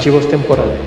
[0.00, 0.80] Archivos temporales.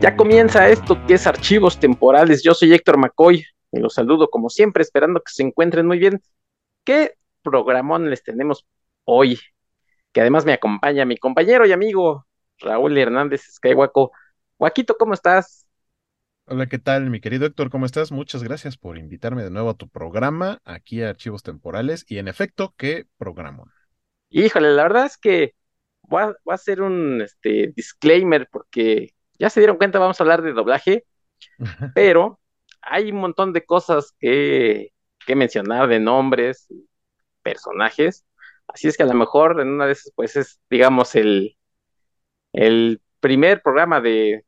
[0.00, 2.42] Ya comienza esto que es Archivos temporales.
[2.42, 6.20] Yo soy Héctor McCoy y los saludo como siempre, esperando que se encuentren muy bien.
[6.82, 7.12] ¿Qué
[7.42, 8.66] programón les tenemos
[9.04, 9.38] hoy?
[10.10, 12.26] Que además me acompaña mi compañero y amigo
[12.58, 14.10] Raúl Hernández Skywaco.
[14.58, 15.67] Guaquito, ¿cómo estás?
[16.50, 17.68] Hola, ¿qué tal, mi querido Héctor?
[17.68, 18.10] ¿Cómo estás?
[18.10, 22.06] Muchas gracias por invitarme de nuevo a tu programa, aquí a Archivos Temporales.
[22.08, 23.64] Y en efecto, ¿qué programa?
[24.30, 25.54] Híjole, la verdad es que
[26.00, 30.54] voy a, hacer un este, disclaimer porque ya se dieron cuenta, vamos a hablar de
[30.54, 31.04] doblaje,
[31.94, 32.40] pero
[32.80, 34.94] hay un montón de cosas que,
[35.26, 36.66] que mencionar, de nombres,
[37.42, 38.24] personajes.
[38.68, 41.58] Así es que a lo mejor en una de esas, pues es, digamos, el,
[42.54, 44.46] el primer programa de,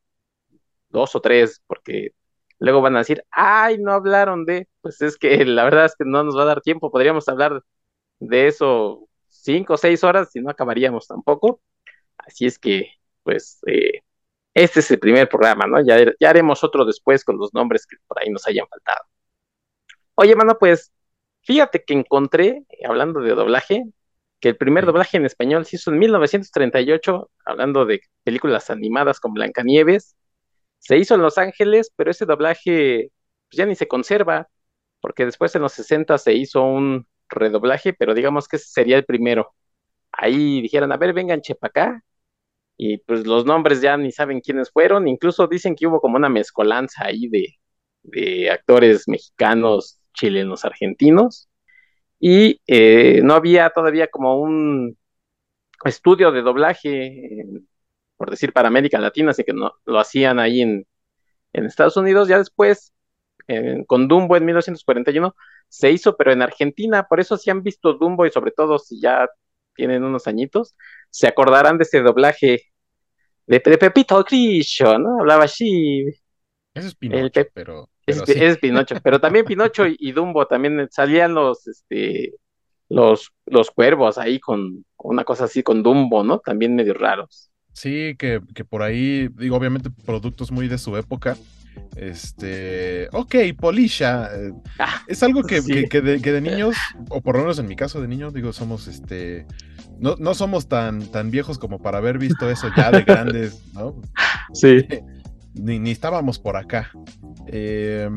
[0.91, 2.11] dos o tres, porque
[2.59, 6.05] luego van a decir, ay, no hablaron de, pues es que la verdad es que
[6.05, 7.63] no nos va a dar tiempo, podríamos hablar
[8.19, 11.61] de eso cinco o seis horas y no acabaríamos tampoco.
[12.17, 14.01] Así es que, pues, eh,
[14.53, 15.83] este es el primer programa, ¿no?
[15.85, 19.05] Ya, ya haremos otro después con los nombres que por ahí nos hayan faltado.
[20.15, 20.91] Oye, mano, pues,
[21.41, 23.83] fíjate que encontré, hablando de doblaje,
[24.39, 29.33] que el primer doblaje en español se hizo en 1938, hablando de películas animadas con
[29.33, 30.15] Blancanieves,
[30.81, 33.11] se hizo en Los Ángeles, pero ese doblaje
[33.49, 34.49] pues, ya ni se conserva,
[35.01, 39.05] porque después en los 60 se hizo un redoblaje, pero digamos que ese sería el
[39.05, 39.53] primero.
[40.11, 42.03] Ahí dijeron, a ver, vengan chepa acá,
[42.77, 46.29] y pues los nombres ya ni saben quiénes fueron, incluso dicen que hubo como una
[46.29, 51.49] mezcolanza ahí de, actores mexicanos, chilenos, argentinos,
[52.19, 54.97] y eh, no había todavía como un
[55.85, 57.43] estudio de doblaje
[58.21, 60.85] por decir, para América Latina, así que no, lo hacían ahí en,
[61.53, 62.27] Estados Unidos.
[62.27, 62.93] Ya después,
[63.87, 65.35] con Dumbo en 1941,
[65.67, 69.01] se hizo, pero en Argentina, por eso si han visto Dumbo y sobre todo si
[69.01, 69.27] ya
[69.73, 70.75] tienen unos añitos,
[71.09, 72.61] se acordarán de ese doblaje
[73.47, 75.21] de, Pepito Grillo, ¿no?
[75.21, 76.05] Hablaba así.
[76.75, 77.89] Es Pinocho, pero...
[78.05, 82.35] es, Pinocho, pero también Pinocho y, Dumbo también salían los, este,
[82.87, 86.37] los, los cuervos ahí con una cosa así con Dumbo, ¿no?
[86.37, 87.50] También medio raros.
[87.73, 91.37] Sí, que, que, por ahí, digo, obviamente productos muy de su época.
[91.95, 94.29] Este, ok, Polisha.
[94.33, 96.75] Eh, ah, es algo que, que, de, que, de, niños,
[97.09, 99.45] o por lo menos en mi caso de niños, digo, somos este.
[99.99, 104.01] No, no somos tan, tan viejos como para haber visto eso ya de grandes, ¿no?
[104.53, 104.85] Sí.
[105.53, 106.91] Ni, ni estábamos por acá.
[107.47, 108.09] Eh,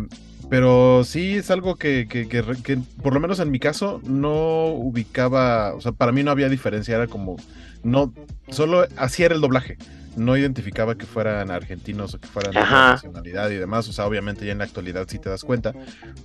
[0.48, 5.75] pero sí es algo que, que, que, por lo menos en mi caso, no ubicaba,
[5.75, 7.36] o sea, para mí no había diferencia, era como,
[7.84, 8.12] no,
[8.49, 9.78] solo así era el doblaje
[10.17, 13.89] no identificaba que fueran argentinos o que fueran de otra nacionalidad y demás.
[13.89, 15.75] O sea, obviamente ya en la actualidad sí te das cuenta.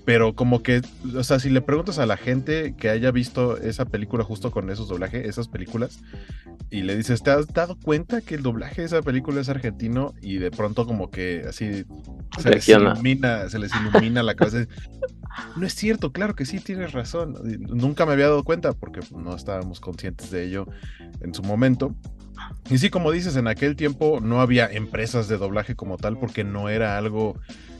[0.05, 0.81] Pero como que,
[1.15, 4.69] o sea, si le preguntas a la gente que haya visto esa película justo con
[4.69, 5.99] esos doblajes, esas películas,
[6.69, 10.13] y le dices, ¿te has dado cuenta que el doblaje de esa película es argentino?
[10.21, 11.85] Y de pronto como que así
[12.37, 14.67] se les ilumina, se les ilumina la cabeza.
[15.55, 17.35] No es cierto, claro que sí, tienes razón.
[17.59, 20.67] Nunca me había dado cuenta porque no estábamos conscientes de ello
[21.21, 21.95] en su momento.
[22.69, 26.43] Y sí, como dices, en aquel tiempo no había empresas de doblaje como tal porque
[26.43, 27.35] no era algo,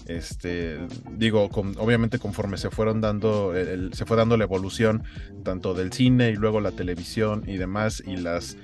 [0.08, 0.80] este,
[1.16, 3.54] digo, obviamente conforme se fueron dando,
[3.92, 5.04] se fue dando la evolución
[5.44, 8.58] tanto del cine y luego la televisión y demás y las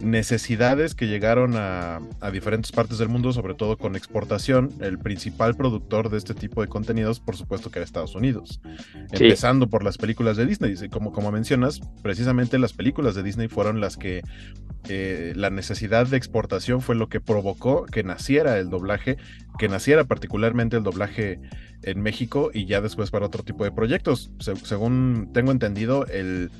[0.00, 2.00] necesidades que llegaron a,
[2.32, 4.70] diferentes partes del mundo, sobre todo con exportación.
[4.80, 8.60] El principal productor de este tipo de contenidos, por supuesto, que era Estados Unidos.
[9.12, 10.76] Empezando por las películas de Disney.
[10.90, 14.22] Como, como mencionas, precisamente las películas de Disney fueron las que
[14.88, 19.18] eh, la necesidad de exportación fue lo que provocó que naciera el doblaje,
[19.58, 21.38] que naciera particularmente el doblaje
[21.82, 24.30] en México y ya después para otro tipo de proyectos.
[24.38, 26.50] según tengo entendido, el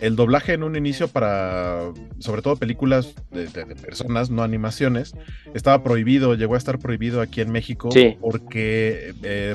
[0.00, 3.46] el doblaje en un inicio para, sobre todo películas de,
[3.76, 5.14] personas, no animaciones,
[5.54, 7.88] estaba prohibido, llegó a estar prohibido aquí en México
[8.20, 9.54] porque eh,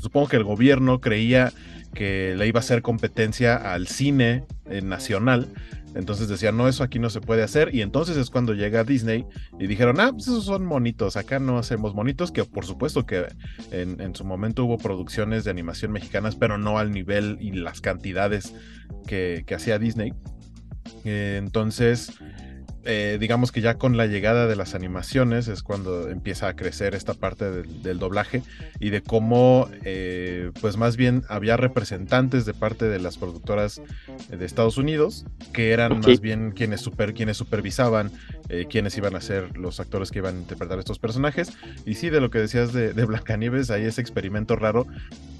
[0.00, 1.52] supongo que el gobierno creía
[1.94, 5.48] que le iba a hacer competencia al cine eh, nacional
[5.94, 7.74] entonces decían, no, eso aquí no se puede hacer.
[7.74, 9.26] Y entonces es cuando llega Disney
[9.58, 13.26] y dijeron, ah, pues esos son monitos, acá no hacemos monitos, que por supuesto que
[13.70, 18.54] en, su momento hubo producciones de animación mexicanas, pero no al nivel y las cantidades
[19.06, 20.12] que, hacía Disney.
[21.04, 22.12] Eh, entonces
[22.90, 26.94] eh, digamos que ya con la llegada de las animaciones es cuando empieza a crecer
[26.94, 28.42] esta parte del, doblaje
[28.80, 33.82] y de cómo, eh, pues más bien había representantes de parte de las productoras
[34.30, 38.10] de Estados Unidos que eran más bien quienes, super, quienes supervisaban
[38.48, 41.56] eh, quiénes iban a ser los actores que iban a interpretar estos personajes.
[41.84, 44.86] Y sí, de lo que decías de, de Blancanieves, ahí ese experimento raro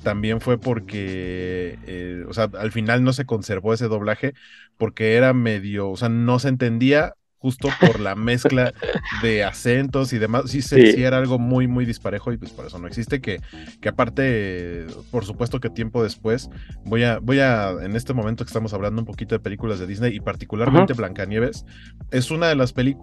[0.03, 4.35] también fue porque, eh, o sea, al final no se conservó ese doblaje
[4.77, 8.75] porque era medio, o sea, no se entendía justo por la mezcla
[9.23, 10.51] de acentos y demás.
[10.51, 10.77] Sí, sí.
[11.03, 13.21] era algo muy, muy disparejo y pues por eso no existe.
[13.21, 13.41] Que,
[13.81, 16.51] que aparte, por supuesto que tiempo después,
[16.85, 19.87] voy a, voy a, en este momento que estamos hablando un poquito de películas de
[19.87, 21.65] Disney y particularmente Blancanieves,
[22.11, 22.98] es una de las películas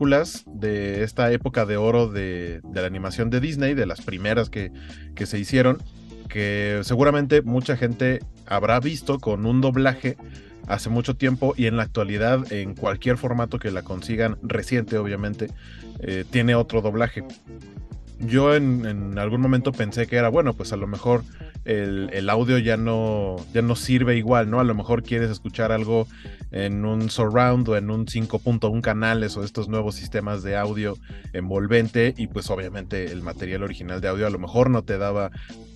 [0.45, 4.71] de esta época de oro de, de la animación de Disney, de las primeras que,
[5.15, 5.77] que se hicieron,
[6.27, 10.18] que seguramente mucha gente habrá visto con un doblaje
[10.68, 15.50] hace mucho tiempo y en la actualidad en cualquier formato que la consigan reciente obviamente
[16.00, 17.24] eh, tiene otro doblaje.
[18.19, 21.24] Yo en, algún momento pensé que era bueno pues a lo mejor
[21.65, 26.07] el, audio ya no ya no sirve igual no a lo mejor quieres escuchar algo
[26.55, 30.97] en un surround o en un 5.1 canales o estos nuevos sistemas de audio
[31.33, 35.31] envolvente y pues obviamente el material original de audio a lo mejor no te daba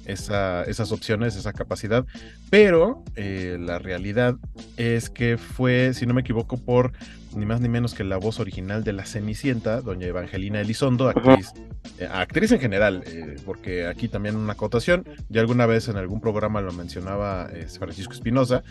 [0.05, 2.03] esas opciones, esa capacidad,
[2.49, 4.37] pero eh, la realidad
[4.75, 6.93] es que fue, si no me equivoco, por
[7.35, 11.53] ni más ni menos que la voz original de la Cenicienta, doña Evangelina Elizondo, actriz,
[11.97, 16.21] eh, actriz en general, eh, porque aquí también una acotación, ya alguna vez en algún
[16.21, 18.63] programa lo mencionaba Francisco Espinosa,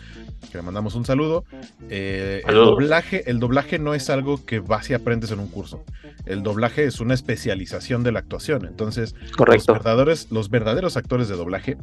[0.51, 1.45] que le mandamos un saludo.
[1.89, 5.83] el, doblaje, el doblaje no es algo que vas y aprendes en un curso.
[6.25, 8.65] El doblaje es una especialización de la actuación.
[8.65, 11.77] Entonces, Los, verdaderos, los verdaderos actores de doblaje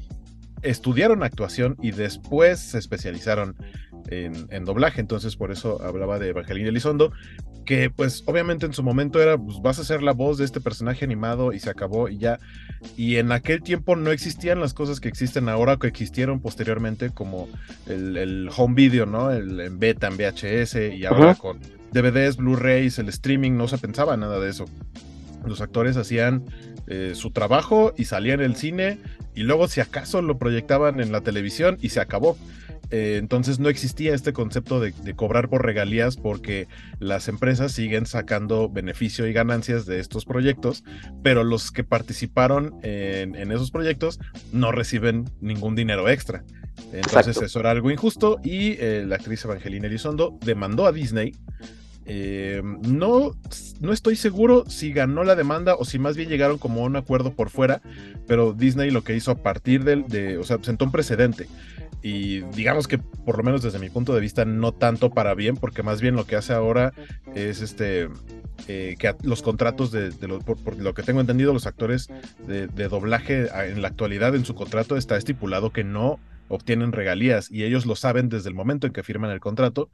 [0.63, 3.57] estudiaron actuación y después se especializaron
[4.09, 5.01] en, doblaje.
[5.01, 7.13] Entonces, por eso hablaba de Evangelina Elizondo,
[7.65, 10.61] que pues obviamente en su momento era, pues vas a ser la voz de este
[10.61, 12.39] personaje animado y se acabó y ya.
[12.97, 17.49] Y en aquel tiempo no existían las cosas que existen ahora, que existieron posteriormente, como
[17.87, 19.31] el, home video, ¿no?
[19.31, 21.59] El, en beta, en VHS y ahora con
[21.93, 24.67] DVDs, Blu-rays, el streaming, no se pensaba nada de eso.
[25.45, 26.45] Los actores hacían
[26.89, 28.99] eh, su trabajo y salían el cine
[29.35, 32.37] y luego si acaso lo proyectaban en la televisión y se acabó.
[32.91, 36.69] Eh, entonces no existía este concepto de, cobrar por regalías porque
[36.99, 40.85] las empresas siguen sacando beneficio y ganancias de estos proyectos,
[41.23, 44.21] pero los que participaron en, esos proyectos
[44.53, 46.45] no reciben ningún dinero extra.
[46.93, 51.33] Entonces eso era algo injusto y eh, la actriz Evangelina Elizondo demandó a Disney
[52.09, 53.33] eh, no,
[53.81, 56.95] no estoy seguro si ganó la demanda o si más bien llegaron como a un
[56.95, 57.83] acuerdo por fuera,
[58.29, 61.49] pero Disney lo que hizo a partir del, de, o sea, sentó un precedente.
[62.07, 65.57] Y digamos que por lo menos desde mi punto de vista no tanto para bien,
[65.57, 66.93] porque más bien lo que hace ahora
[67.35, 68.09] es este
[68.69, 72.07] eh, que los contratos de, lo, por, lo que tengo entendido, los actores
[72.47, 77.51] de, de doblaje en la actualidad en su contrato está estipulado que no obtienen regalías
[77.51, 79.91] y ellos lo saben desde el momento en que firman el contrato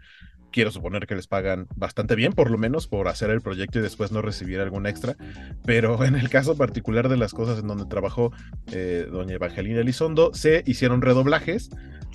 [0.52, 3.82] quiero suponer que les pagan bastante bien, por lo menos por hacer el proyecto y
[3.82, 5.16] después no recibir algún extra.
[5.64, 8.32] Pero en el caso particular de las cosas en donde trabajó
[8.70, 11.70] eh, doña Evangelina Elizondo, se hicieron redoblajes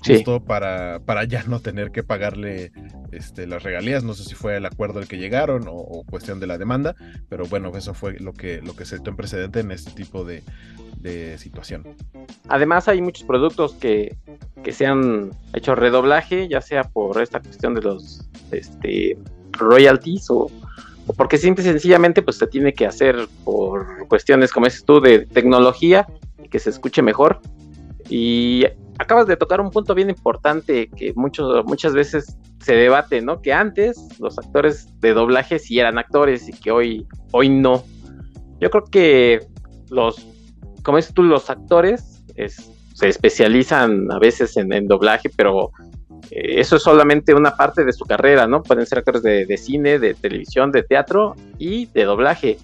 [0.06, 2.72] justo para, para ya no tener que pagarle
[3.12, 4.03] este, las regalías.
[4.03, 6.96] No sé si fue el acuerdo al que llegaron o, cuestión de la demanda,
[7.29, 10.24] pero bueno, eso fue lo que, lo que se dio en precedente en este tipo
[10.24, 10.44] de,
[11.00, 11.84] de situación.
[12.48, 14.15] Además hay muchos productos que,
[14.63, 19.17] que se han hecho redoblaje, ya sea por esta cuestión de los este,
[19.51, 20.50] royalties o,
[21.15, 25.25] porque simple y sencillamente pues se tiene que hacer por cuestiones como dices tú de
[25.25, 26.05] tecnología
[26.43, 27.39] y que se escuche mejor.
[28.10, 28.65] Y
[29.00, 33.41] acabas de tocar un punto bien importante que muchos, muchas veces se debate, ¿no?
[33.41, 37.84] Que antes los actores de doblaje sí eran actores y que hoy, hoy no.
[38.60, 39.39] Yo creo que
[39.89, 40.25] los,
[40.84, 42.24] como dices tú, los actores
[42.93, 45.72] se especializan a veces en doblaje, pero
[46.31, 48.63] eso es solamente una parte de su carrera, ¿no?
[48.63, 52.57] Pueden ser actores de, cine, de televisión, de teatro y de doblaje.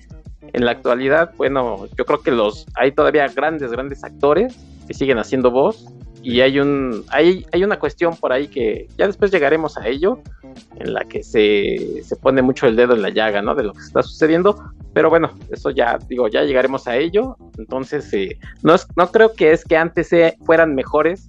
[0.51, 4.55] En la actualidad, bueno, yo creo que los hay todavía grandes, grandes actores
[4.88, 5.86] que siguen haciendo voz
[6.22, 10.19] y hay un hay, hay una cuestión por ahí que ya después llegaremos a ello
[10.75, 13.55] en la que se, se pone mucho el dedo en la llaga, ¿no?
[13.55, 14.62] De lo que está sucediendo,
[14.93, 17.38] pero bueno, eso ya digo, ya llegaremos a ello.
[17.57, 20.12] Entonces, eh, no, no creo que es que antes
[20.45, 21.27] fueran mejores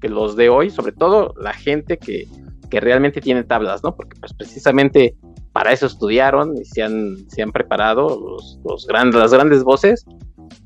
[0.00, 2.26] que los de hoy, sobre todo la gente que,
[2.70, 3.96] realmente tiene tablas, ¿no?
[3.96, 5.16] Porque pues precisamente
[5.52, 10.04] para eso estudiaron y se han, se han preparado los, los grandes, las grandes voces,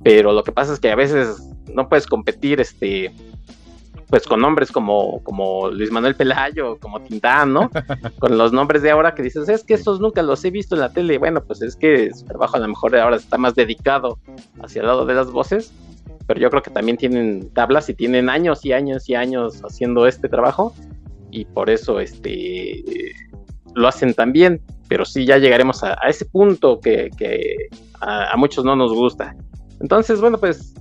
[0.02, 1.40] pero lo que pasa es que a veces
[1.72, 3.12] no puedes competir este
[4.10, 7.70] pues con nombres como, como Luis Manuel Pelayo, como Tintán, ¿no?
[8.18, 10.80] con los nombres de ahora que dices, es que estos nunca los he visto en
[10.80, 11.16] la tele.
[11.16, 14.18] Bueno, pues es que su trabajo a lo mejor ahora está más dedicado
[14.62, 15.72] hacia el lado de las voces,
[16.26, 20.06] pero yo creo que también tienen tablas y tienen años y años y años haciendo
[20.06, 20.74] este trabajo
[21.30, 22.84] y por eso este
[23.74, 24.60] lo hacen tan bien.
[24.88, 27.10] pero sí ya llegaremos a, ese punto que,
[28.00, 29.36] a, muchos no nos gusta.
[29.80, 30.74] Entonces, bueno, pues,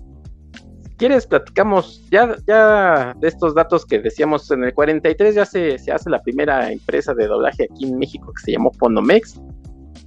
[0.84, 5.78] si quieres, platicamos ya, ya de estos datos que decíamos en el 43, ya se,
[5.78, 9.40] se hace la primera empresa de doblaje aquí en México que se llamó Ponomex.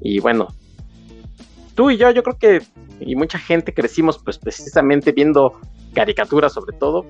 [0.00, 0.48] Y bueno,
[1.76, 2.62] tú y yo, yo creo que,
[3.04, 5.58] y mucha gente crecimos pues precisamente viendo
[5.94, 7.06] caricaturas sobre todo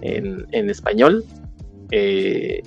[0.00, 1.24] en, en español.
[1.90, 2.62] Eh,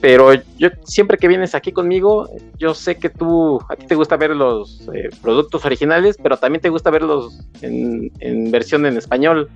[0.00, 2.26] pero yo siempre que vienes aquí conmigo,
[2.58, 6.62] yo sé que tú, a ti te gusta ver los eh, productos originales, pero también
[6.62, 9.50] te gusta verlos en, en versión en español.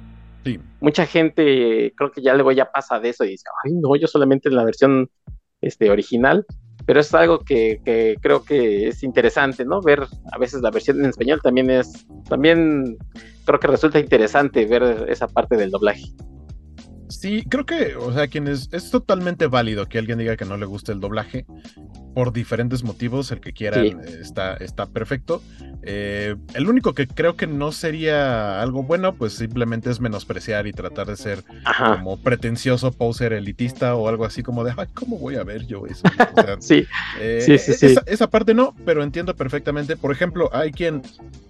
[0.44, 0.61] Sí.
[0.80, 4.06] Mucha gente creo que ya luego ya pasa de eso y dice, ay no, yo
[4.06, 5.09] solamente en la versión
[5.62, 6.44] este, original,
[6.87, 9.81] pero es algo que, que, creo que es interesante, ¿no?
[9.81, 12.97] Ver a veces la versión en español también es, también
[13.45, 16.05] creo que resulta interesante ver esa parte del doblaje.
[17.09, 20.67] Sí, creo que, o sea, quienes es totalmente válido que alguien diga que no le
[20.67, 21.47] gusta el doblaje
[22.14, 25.43] por diferentes motivos, el que quieran eh, está, está perfecto.
[25.87, 30.73] Eh, el único que creo que no sería algo bueno, pues simplemente es menospreciar y
[30.73, 31.45] tratar de ser
[31.76, 35.87] como pretencioso, poser, elitista o algo así como de, ay, ¿cómo voy a ver yo
[35.87, 36.03] eso?
[36.61, 36.87] sí.
[37.21, 37.95] Eh, sí, sí, sí.
[38.07, 39.97] Esa, parte no, pero entiendo perfectamente.
[39.97, 41.03] Por ejemplo, hay quien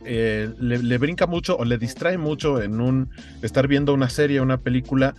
[0.04, 3.10] le, le brinca mucho o le distrae mucho en un
[3.42, 5.14] estar viendo una serie, una película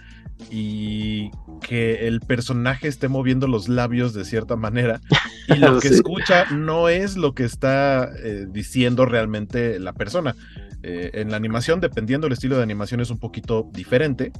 [0.50, 1.32] y
[1.62, 5.02] que el personaje esté moviendo los labios de cierta manera
[5.48, 10.36] y lo que escucha no es lo que está eh, diciendo realmente la persona.
[10.84, 14.32] Eh, en la animación, dependiendo del estilo de animación, es un poquito diferente,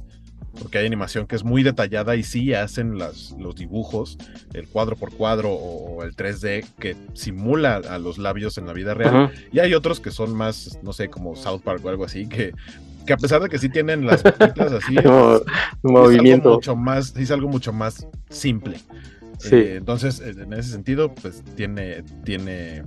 [0.60, 4.16] porque hay animación que es muy detallada y sí hacen las, los dibujos,
[4.54, 8.94] el cuadro por cuadro o, el 3D que simula a los labios en la vida
[8.94, 9.32] real.
[9.52, 12.52] Y hay otros que son más, no sé, como South Park o algo así, que
[13.06, 15.04] que a pesar de que sí tienen las boquitas así, es,
[15.82, 16.48] movimiento.
[16.48, 18.76] algo mucho más, es algo mucho más simple.
[19.50, 22.82] Eh, entonces, en ese sentido, pues tiene, tiene,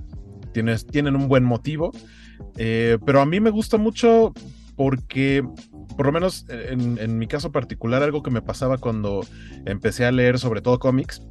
[0.52, 1.92] tiene tienen un buen motivo.
[2.56, 4.32] Eh, pero a mí me gusta mucho
[4.76, 5.44] porque,
[5.96, 9.26] por lo menos en, en, mi caso particular, algo que me pasaba cuando
[9.66, 11.22] empecé a leer sobre todo cómics,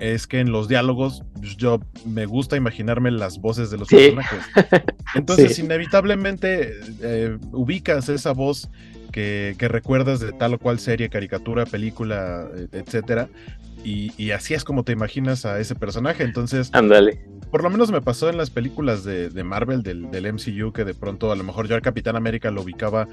[0.00, 4.40] es que en los diálogos pues, yo me gusta imaginarme las voces de los personajes.
[5.14, 8.68] Entonces, inevitablemente eh, ubicas esa voz
[9.12, 13.28] que, que, recuerdas de tal o cual serie, caricatura, película, eh, etcétera,
[13.84, 16.24] y, así es como te imaginas a ese personaje.
[16.24, 17.20] Entonces, ándale.
[17.50, 21.32] Por lo menos me pasó en las películas de, Marvel, del, MCU, que de pronto
[21.32, 23.08] a lo mejor yo al Capitán América lo ubicaba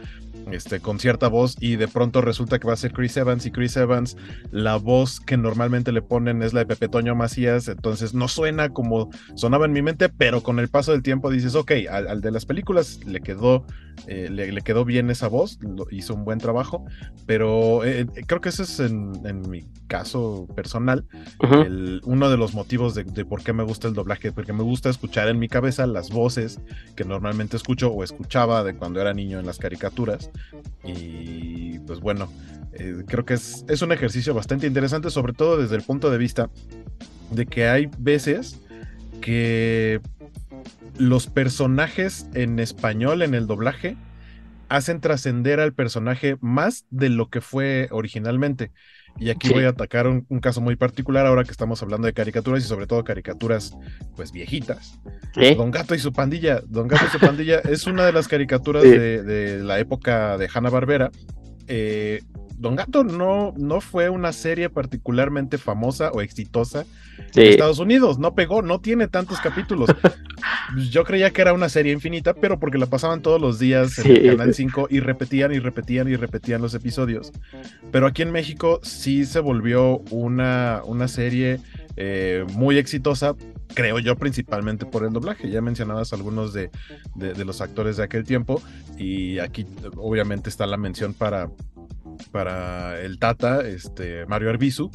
[0.52, 3.52] este, con cierta voz y de pronto resulta que va a ser Chris Evans y
[3.52, 4.16] Chris Evans,
[4.52, 8.70] la voz que normalmente le ponen es la de Pepe Toño Macías, entonces no suena
[8.70, 12.32] como sonaba en mi mente, pero con el paso del tiempo dices, ok, al, de
[12.32, 13.66] las películas le quedó,
[14.06, 15.58] eh, le, quedó bien esa voz,
[15.90, 16.86] hizo un buen trabajo,
[17.26, 21.06] pero eh, creo que ese es en, en mi caso personal,
[22.04, 25.30] uno de los motivos de, por qué me gusta el doblaje, porque me gusta escuchar
[25.30, 26.60] en mi cabeza las voces
[26.96, 30.32] que normalmente escucho o escuchaba de cuando era niño en las caricaturas.
[30.84, 32.34] Y pues bueno,
[32.74, 36.18] eh, creo que es, es un ejercicio bastante interesante, sobre todo desde el punto de
[36.18, 36.50] vista
[37.30, 38.60] de que hay veces
[39.22, 40.02] que
[40.98, 43.96] los personajes en español en el doblaje
[44.70, 48.72] hacen trascender al personaje más de lo que fue originalmente.
[49.20, 52.64] Y aquí voy a atacar un, caso muy particular ahora que estamos hablando de caricaturas
[52.64, 53.76] y sobre todo caricaturas
[54.16, 55.00] pues viejitas.
[55.56, 56.62] Don Gato y su pandilla.
[56.66, 60.70] Don Gato y su pandilla es una de las caricaturas de, la época de Hanna
[60.70, 61.12] Barbera.
[61.68, 62.22] Eh,
[62.58, 66.86] Don Gato no, no fue una serie particularmente famosa o exitosa
[67.36, 68.18] en Estados Unidos.
[68.18, 69.90] No pegó, no tiene tantos capítulos.
[70.92, 74.12] Yo creía que era una serie infinita, pero porque la pasaban todos los días en
[74.12, 77.32] el Canal 5 y repetían y repetían y repetían los episodios.
[77.92, 81.60] Pero aquí en México sí se volvió una, una serie
[81.96, 83.36] eh, muy exitosa,
[83.74, 85.50] creo yo, principalmente por el doblaje.
[85.50, 86.70] Ya mencionabas algunos de,
[87.16, 88.62] de, los actores de aquel tiempo
[88.98, 91.50] y aquí obviamente está la mención para
[92.32, 94.92] para el Tata, este, Mario Arbizu,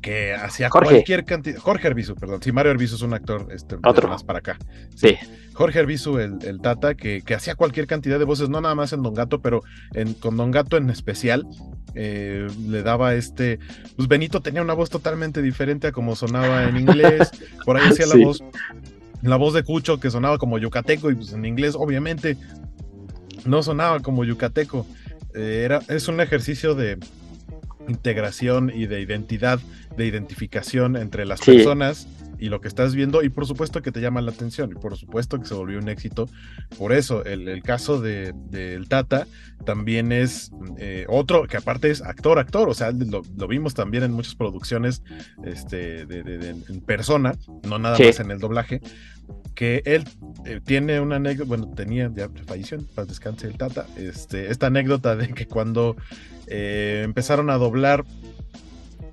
[0.00, 1.58] que hacía cualquier cantidad.
[1.58, 2.42] Jorge Arbizu, perdón.
[2.42, 4.58] Sí, Mario Arbizu es un actor este, más para acá.
[4.94, 5.16] Sí.
[5.52, 9.14] Jorge Arbizu, el, Tata, que, hacía cualquier cantidad de voces, no nada más en Don
[9.14, 9.62] Gato, pero
[9.94, 11.46] en, con Don Gato en especial,
[11.94, 13.58] eh, le daba este.
[13.96, 17.30] Pues Benito tenía una voz totalmente diferente a como sonaba en inglés.
[17.64, 18.42] Por ahí hacía la voz.
[19.22, 22.38] La voz de Cucho que sonaba como yucateco y pues en inglés obviamente
[23.44, 24.86] no sonaba como yucateco.
[25.34, 26.98] Eh, era, es un ejercicio de
[27.88, 29.60] integración y de identidad,
[29.96, 32.06] de identificación entre las personas
[32.40, 34.96] y lo que estás viendo, y por supuesto que te llama la atención, y por
[34.96, 36.26] supuesto que se volvió un éxito.
[36.78, 39.26] Por eso, el, caso del de, Tata
[39.66, 44.12] también es eh, otro que aparte es actor, actor, o sea, lo, vimos también en
[44.12, 45.02] muchas producciones
[45.44, 47.34] este, de, en persona,
[47.68, 48.80] no nada más en el doblaje,
[49.54, 50.04] que él
[50.46, 55.16] eh, tiene una anécdota, bueno, tenía, ya falleció, para descanse el Tata, este, esta anécdota
[55.16, 55.96] de que cuando
[56.46, 58.04] eh, empezaron a doblar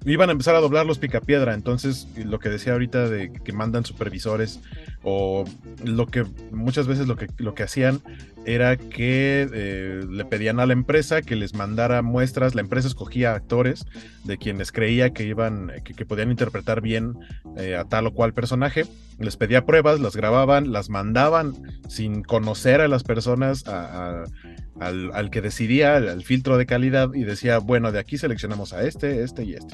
[0.06, 3.84] iban a empezar a doblar los picapiedra, entonces lo que decía ahorita de que mandan
[3.84, 4.62] supervisores
[5.10, 5.46] o
[5.86, 8.02] lo que muchas veces lo que, lo que hacían
[8.46, 13.34] era que eh, le pedían a la empresa que les mandara muestras, la empresa escogía
[13.34, 13.86] actores
[14.26, 17.14] de quienes creía que iban, que, podían interpretar bien
[17.56, 18.86] eh, a tal o cual personaje,
[19.18, 21.54] les pedía pruebas, las grababan, las mandaban
[21.88, 27.94] sin conocer a las personas al, que decidía, al, filtro de calidad y decía, bueno,
[27.94, 29.74] de aquí seleccionamos a este, este y este.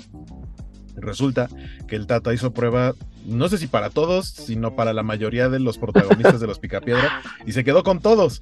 [0.96, 1.50] Resulta
[1.88, 2.94] que el Tata hizo prueba,
[3.26, 7.22] no sé si para todos, sino para la mayoría de los protagonistas de los Picapiedra,
[7.46, 8.42] y se quedó con todos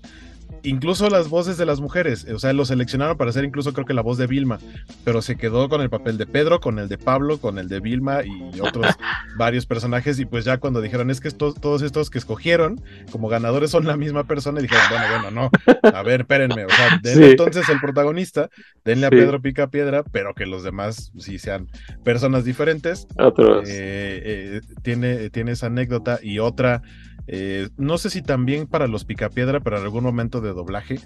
[0.63, 3.93] incluso las voces de las mujeres, o sea, lo seleccionaron para hacer incluso creo que
[3.93, 4.59] la voz de Vilma,
[5.03, 7.79] pero se quedó con el papel de Pedro, con el de Pablo, con el de
[7.79, 8.85] Vilma y otros
[9.37, 13.71] varios personajes y pues ya cuando dijeron es que todos estos que escogieron como ganadores
[13.71, 17.31] son la misma persona y dijeron, bueno, bueno, no, a ver, espérenme, o sea, denle
[17.31, 18.49] entonces el protagonista,
[18.83, 21.67] denle a Pedro Pica Piedra, pero que los demás sí sean
[22.03, 23.07] personas diferentes.
[23.17, 23.67] Otros.
[23.69, 26.81] Eh, eh, tiene, tiene esa anécdota y otra
[27.27, 30.99] eh, no sé si también para los Picapiedra, pero en algún momento de doblaje,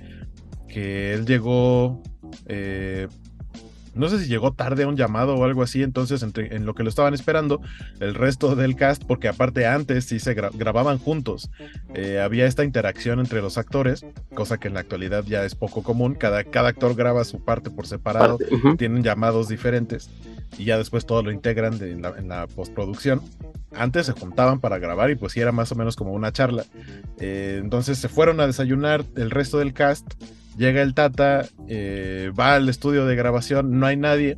[0.67, 2.01] que él llegó,
[2.48, 3.07] eh,
[3.96, 6.84] no sé si llegó tarde a un llamado o algo así, entonces en lo que
[6.84, 7.62] lo estaban esperando,
[8.00, 11.50] el resto del cast, porque aparte antes sí se grababan juntos,
[11.94, 15.82] eh, había esta interacción entre los actores, cosa que en la actualidad ya es poco
[15.84, 18.38] común, cada, cada actor graba su parte por separado,
[18.78, 20.10] tienen llamados diferentes
[20.58, 23.22] y ya después todo lo integran en, la, postproducción.
[23.74, 26.65] Antes se juntaban para grabar y pues sí era más o menos como una charla.
[27.19, 30.06] Eh, entonces se fueron a desayunar el resto del cast.
[30.58, 34.38] Llega el Tata, eh, va al estudio de grabación, no hay nadie.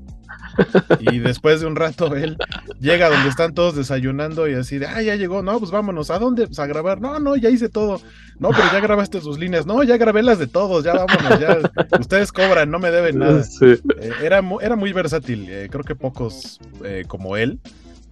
[1.00, 2.38] Y después de un rato él
[2.80, 6.18] llega donde están todos desayunando y así de, ah, ya llegó, no, pues vámonos, ¿a
[6.18, 6.48] dónde?
[6.48, 8.02] Pues a grabar, no, no, ya hice todo,
[8.40, 11.60] no, pero ya grabaste sus líneas, no, ya grabé las de todos, ya vámonos, ya,
[12.00, 13.44] ustedes cobran, no me deben nada.
[13.62, 13.80] Eh,
[14.24, 16.60] era, era muy versátil, eh, creo que pocos
[17.08, 17.60] como él,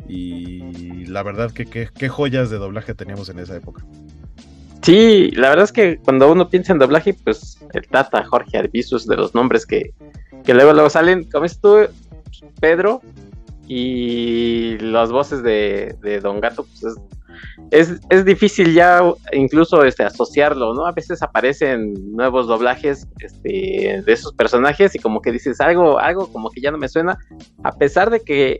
[0.08, 3.84] y la verdad que qué joyas de doblaje teníamos en esa época.
[4.86, 9.08] Sí, la verdad es que cuando uno piensa en doblaje, pues el Tata, Jorge Arbizus,
[9.08, 9.96] de los nombres que,
[10.44, 11.88] que luego, salen, como esto,
[12.62, 13.02] Pedro
[13.68, 16.98] y las voces de, Don Gato, pues
[17.72, 19.02] es, es, difícil ya
[19.34, 20.86] incluso este, asociarlo, ¿no?
[20.86, 26.32] A veces aparecen nuevos doblajes este, de esos personajes y como que dices algo, algo
[26.32, 27.18] como que ya no me suena,
[27.64, 28.60] a pesar de que,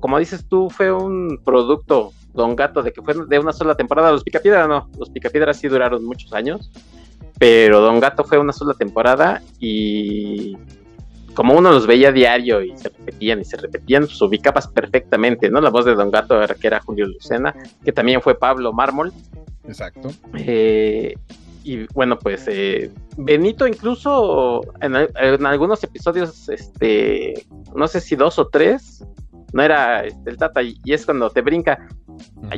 [0.00, 4.12] como dices tú, fue un producto Don Gato de que fue de una sola temporada.
[4.12, 6.70] Los Picapiedra no, los Picapiedra sí duraron muchos años,
[7.38, 10.56] pero Don Gato fue una sola temporada y
[11.34, 15.60] como uno los veía diario y se repetían y se repetían, pues ubicabas perfectamente, ¿no?
[15.60, 19.12] La voz de Don Gato que era Julio Lucena, que también fue Pablo Mármol.
[19.66, 20.10] Exacto.
[20.34, 21.14] Eh,
[21.62, 28.38] y bueno, pues eh, Benito incluso en, en, algunos episodios, este, no sé si dos
[28.38, 29.04] o tres,
[29.52, 31.88] no era este, el Tata, y, es cuando te brinca.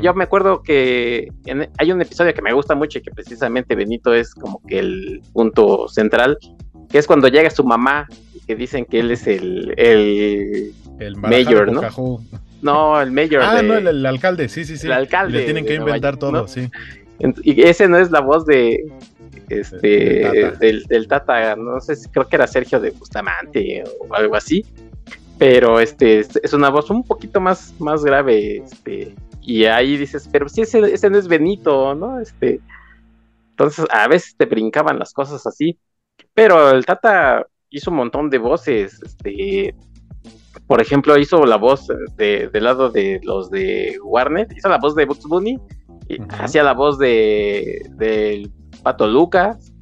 [0.00, 1.28] Yo me acuerdo que
[1.78, 5.22] hay un episodio que me gusta mucho y que precisamente Benito es como que el
[5.33, 6.38] punto central,
[6.88, 11.16] que es cuando llega su mamá y que dicen que él es el, el, el
[11.16, 12.20] mayor, ¿no?
[12.61, 13.42] No, el mayor.
[13.42, 14.87] Ah, no, el, alcalde, sí, sí, sí.
[14.87, 15.38] El alcalde.
[15.38, 16.70] Le tienen que inventar todo, sí.
[17.42, 18.85] Y ese no es la voz de,
[19.48, 24.64] este, del, del, Tata, no sé, creo que era Sergio de Bustamante o algo así
[25.42, 30.48] pero este es una voz un poquito más, más grave, este, y ahí dices, pero
[30.48, 32.20] si ese, ese no es Benito, ¿no?
[32.20, 32.61] Este,
[33.50, 35.76] entonces a veces te brincaban las cosas así,
[36.33, 39.74] pero el Tata hizo un montón de voces, este,
[40.68, 44.94] por ejemplo, hizo la voz de, del lado de los de Warner, hizo la voz
[44.94, 45.59] de Bugs Bunny,
[46.09, 48.52] y hacía la voz de del
[48.85, 49.72] Pato Lucas.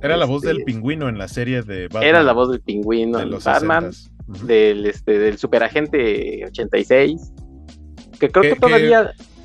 [0.00, 2.02] Era la voz del este, pingüino en la serie de Batman.
[2.02, 3.90] Era la voz del pingüino en Batman
[4.26, 7.32] del, este, del Superagente 86,
[8.18, 9.12] que creo que, todavía...
[9.16, 9.35] Que,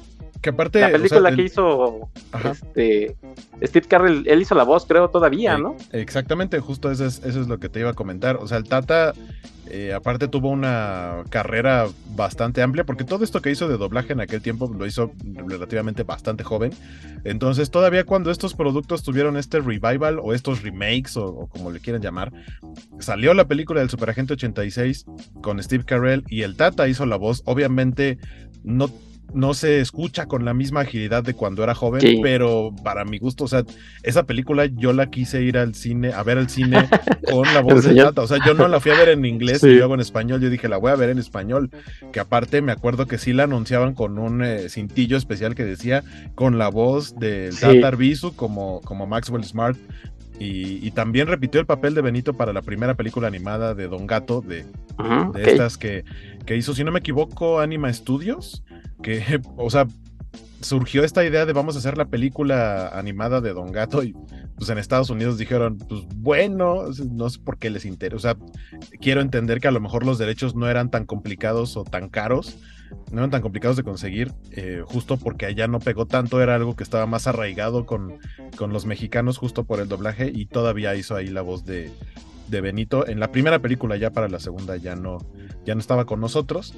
[0.49, 0.81] aparte...
[0.81, 2.09] La película que hizo
[2.51, 3.15] este,
[3.63, 5.75] Steve Carrell, él hizo la voz, creo, todavía, ¿no?
[5.91, 8.37] Exactamente, justo eso es, eso es lo que te iba a comentar.
[8.37, 9.13] O sea, el Tata
[9.73, 14.19] eh, aparte tuvo una carrera bastante amplia, porque todo esto que hizo de doblaje en
[14.19, 15.13] aquel tiempo lo hizo
[15.47, 16.73] relativamente bastante joven.
[17.23, 22.01] Entonces todavía cuando estos productos tuvieron este revival o estos remakes o, como le quieran
[22.01, 22.33] llamar,
[22.99, 25.05] salió la película del Superagente 86
[25.41, 27.41] con Steve Carell y el Tata hizo la voz.
[27.45, 28.17] Obviamente
[28.63, 28.89] no
[29.33, 33.45] no se escucha con la misma agilidad de cuando era joven, pero para mi gusto,
[33.45, 33.63] o sea,
[34.03, 36.87] esa película yo la quise ir al cine, a ver al cine
[37.29, 39.63] con la voz de Tata, o sea, yo no la fui a ver en inglés
[39.63, 41.69] y luego en español, yo dije, la voy a ver en español,
[42.11, 46.03] que aparte me acuerdo que sí la anunciaban con un eh, cintillo especial que decía
[46.35, 49.77] con la voz del Tata Arbizu como, como Maxwell Smart,
[50.43, 54.41] y, también repitió el papel de Benito para la primera película animada de Don Gato,
[54.41, 54.65] de,
[55.35, 56.03] estas que,
[56.47, 58.63] que, hizo, si no me equivoco, Anima Studios,
[59.01, 59.87] que, o sea,
[60.61, 64.13] surgió esta idea de vamos a hacer la película animada de Don Gato y
[64.55, 68.37] pues en Estados Unidos dijeron, pues bueno, no sé por qué les interesa, o sea,
[68.99, 72.59] quiero entender que a lo mejor los derechos no eran tan complicados o tan caros,
[73.11, 76.75] no eran tan complicados de conseguir, eh, justo porque allá no pegó tanto, era algo
[76.75, 78.19] que estaba más arraigado con,
[78.55, 81.91] con los mexicanos justo por el doblaje y todavía hizo ahí la voz de,
[82.49, 83.07] de Benito.
[83.07, 85.17] En la primera película ya para la segunda ya no,
[85.65, 86.75] ya no estaba con nosotros.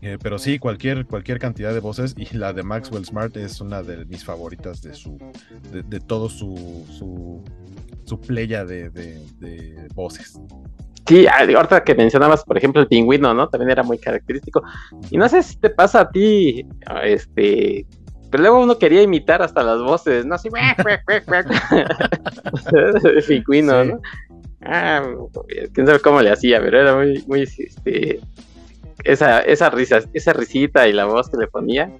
[0.00, 3.82] Eh, pero sí, cualquier, cualquier cantidad de voces y la de Maxwell Smart es una
[3.82, 5.18] de mis favoritas de su
[5.72, 7.42] de, todo su, su,
[8.04, 10.38] su playa de, de voces.
[11.08, 13.48] Sí, ah, ahorita que mencionabas, por ejemplo, el pingüino, ¿no?
[13.48, 14.62] También era muy característico.
[15.10, 16.66] Y no sé si te pasa a ti,
[17.02, 17.86] este,
[18.30, 20.34] pero luego uno quería imitar hasta las voces, ¿no?
[20.34, 20.50] Así,
[23.04, 24.00] el pingüino, ¿no?
[24.60, 25.02] Ah,
[25.72, 28.20] quién sabe cómo le hacía, pero era muy, muy, este,
[29.04, 31.90] esa, esa risa, esa risita y la voz que le ponía,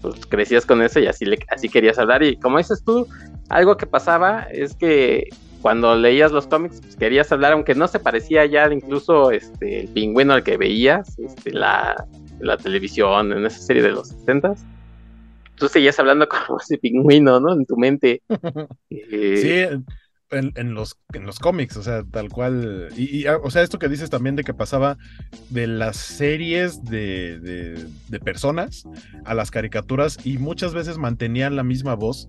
[0.00, 2.22] pues crecías con eso y así, le, así querías hablar.
[2.22, 3.06] Y como dices tú,
[3.48, 5.28] algo que pasaba es que
[5.60, 9.88] cuando leías los cómics, pues, querías hablar, aunque no se parecía ya incluso este, el
[9.88, 12.06] pingüino al que veías, este, la,
[12.40, 14.54] la televisión, en esa serie de los 60
[15.62, 17.52] tú seguías hablando como ese pingüino, ¿no?
[17.52, 18.22] En tu mente.
[18.90, 19.64] sí,
[20.32, 22.88] en, los, en los cómics, o sea, tal cual.
[22.96, 24.98] Y, ah, o sea, esto que dices también de que pasaba
[25.50, 28.84] de las series de, de, personas
[29.24, 32.28] a las caricaturas y muchas veces mantenían la misma voz.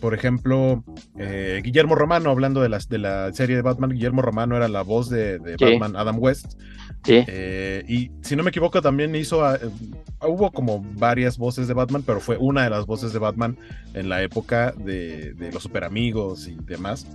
[0.00, 0.84] Por ejemplo,
[1.18, 4.82] eh, Guillermo Romano, hablando de, las, de la serie de Batman, Guillermo Romano era la
[4.82, 6.58] voz de, Batman Adam West.
[7.06, 9.44] Eh, y si no me equivoco, también hizo.
[9.44, 9.70] Ah, eh,
[10.26, 13.56] hubo como varias voces de Batman, pero fue una de las voces de Batman
[13.94, 17.06] en la época de los super amigos y demás.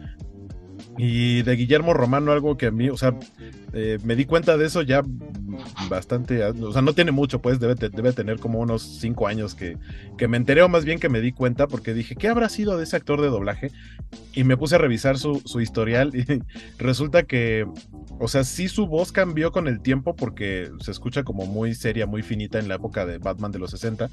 [0.97, 3.15] Y de Guillermo Romano, algo que a mí, o sea,
[3.73, 5.01] eh, me di cuenta de eso ya
[5.89, 9.77] bastante, o sea, no tiene mucho, pues debe, debe tener como unos cinco años que,
[10.17, 12.77] que me enteré o más bien que me di cuenta porque dije, ¿qué habrá sido
[12.77, 13.71] de ese actor de doblaje?
[14.33, 16.25] Y me puse a revisar su, su historial y
[16.77, 17.65] resulta que,
[18.19, 22.05] o sea, sí su voz cambió con el tiempo porque se escucha como muy seria,
[22.05, 24.09] muy finita en la época de Batman de los 60,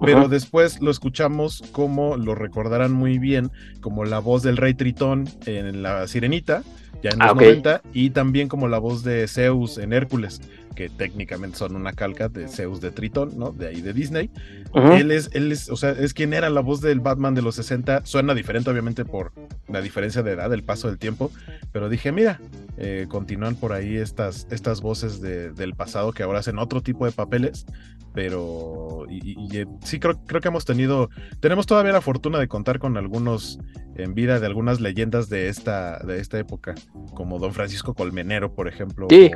[0.00, 5.28] pero después lo escuchamos como lo recordarán muy bien, como la voz del rey Tritón
[5.46, 6.62] en la Sirenita
[7.02, 10.42] ya en los 90, ah, y también como la voz de Zeus en Hércules,
[10.74, 13.50] que técnicamente son una calca de Zeus de Tritón, ¿no?
[13.50, 14.30] De ahí de Disney.
[14.74, 17.56] Él es, él es, o sea, es quien era la voz del Batman de los
[17.56, 18.04] 60.
[18.04, 19.32] Suena diferente, obviamente, por
[19.68, 21.30] la diferencia de edad, el paso del tiempo.
[21.72, 22.40] Pero dije, mira,
[22.76, 27.12] eh, continúan por ahí estas, estas voces del pasado que ahora hacen otro tipo de
[27.12, 27.66] papeles.
[28.12, 32.80] Pero y, eh, sí creo, creo que hemos tenido, tenemos todavía la fortuna de contar
[32.80, 33.60] con algunos
[33.94, 36.74] en vida de algunas leyendas de esta, de esta época,
[37.14, 39.06] como Don Francisco Colmenero, por ejemplo.
[39.10, 39.30] Sí,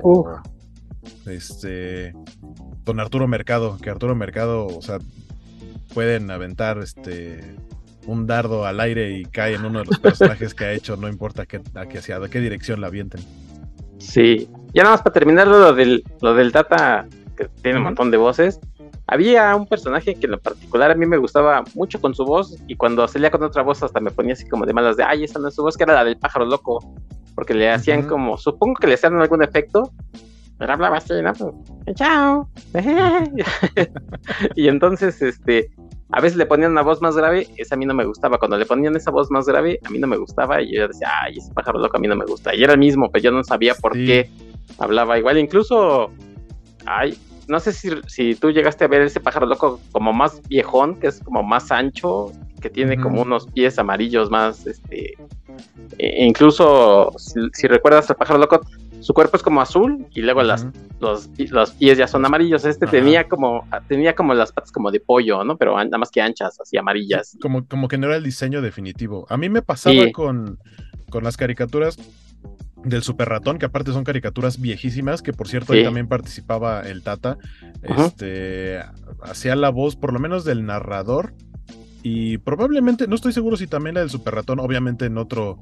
[1.27, 2.15] este
[2.85, 4.99] Don Arturo Mercado, que Arturo Mercado, o sea,
[5.93, 7.57] pueden aventar este
[8.07, 11.09] un dardo al aire y cae en uno de los personajes que ha hecho, no
[11.09, 13.23] importa qué, a qué, hacia qué dirección la avienten.
[13.99, 18.11] Sí, ya nada más para terminar lo del, lo del Data, que tiene un montón
[18.11, 18.61] de voces.
[19.07, 22.57] Había un personaje que en lo particular a mí me gustaba mucho con su voz
[22.67, 25.25] y cuando salía con otra voz hasta me ponía así como de malas de, ay,
[25.25, 26.95] esa no es su voz, que era la del pájaro loco,
[27.35, 29.93] porque le hacían como, supongo que le hacían algún efecto,
[30.59, 31.33] pero hablaba así, ¿no?
[31.33, 32.49] Pues, chao.
[34.55, 35.71] y entonces, este,
[36.11, 38.39] a veces le ponían una voz más grave, esa a mí no me gustaba.
[38.39, 40.63] Cuando le ponían esa voz más grave, a mí no me gustaba.
[40.63, 42.55] Y yo decía, ay, ese pájaro loco a mí no me gusta.
[42.55, 44.31] Y era el mismo, pero yo no sabía por qué
[44.79, 45.39] hablaba igual.
[45.39, 46.11] Incluso,
[46.87, 50.97] ay, no sé si, si, tú llegaste a ver ese pájaro loco como más viejón,
[50.97, 55.15] que es como más ancho, que tiene como unos pies amarillos más, este,
[55.99, 58.61] e incluso si, recuerdas el pájaro loco,
[59.05, 60.67] su cuerpo es como azul y luego las,
[60.99, 62.65] los, los, pies ya son amarillos.
[62.65, 65.59] Este tenía como tenía como las patas como de pollo, ¿no?
[65.59, 67.37] Pero nada más que anchas, así amarillas.
[67.43, 69.27] como, como que no era el diseño definitivo.
[69.29, 70.59] A mí me pasaba con,
[71.11, 71.99] con las caricaturas
[72.83, 77.03] del Super Ratón, que aparte son caricaturas viejísimas, que por cierto ahí también participaba el
[77.03, 77.37] Tata.
[77.83, 78.81] Este
[79.23, 81.35] hacía la voz, por lo menos del narrador,
[82.07, 85.59] y probablemente, no estoy seguro si también la del Super Ratón, obviamente en otro,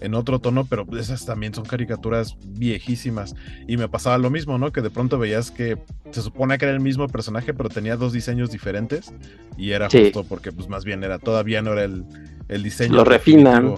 [0.00, 3.36] en otro tono, pero esas también son caricaturas viejísimas.
[3.68, 4.72] Y me pasaba lo mismo, ¿no?
[4.72, 5.78] Que de pronto veías que
[6.10, 9.14] se supone que era el mismo personaje, pero tenía dos diseños diferentes.
[9.56, 12.04] Y era justo porque, pues más bien era, todavía no era el,
[12.48, 12.96] el diseño.
[12.96, 13.76] Lo refinan.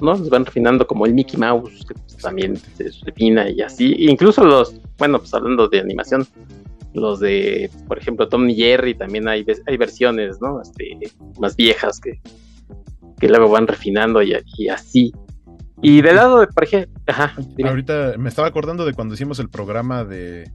[0.00, 0.16] ¿no?
[0.16, 3.96] Se van refinando como el Mickey Mouse, que pues, también se refina y así.
[3.98, 6.24] Incluso los, bueno, pues hablando de animación,
[6.92, 10.60] los de, por ejemplo, Tom y Jerry, también hay, hay versiones, ¿no?
[10.60, 10.98] Este,
[11.38, 12.20] más viejas que,
[13.18, 14.34] que luego van refinando y,
[14.68, 15.12] así.
[15.82, 19.48] Y del lado de, por ejemplo, ajá, ahorita me estaba acordando de cuando hicimos el
[19.48, 20.50] programa de,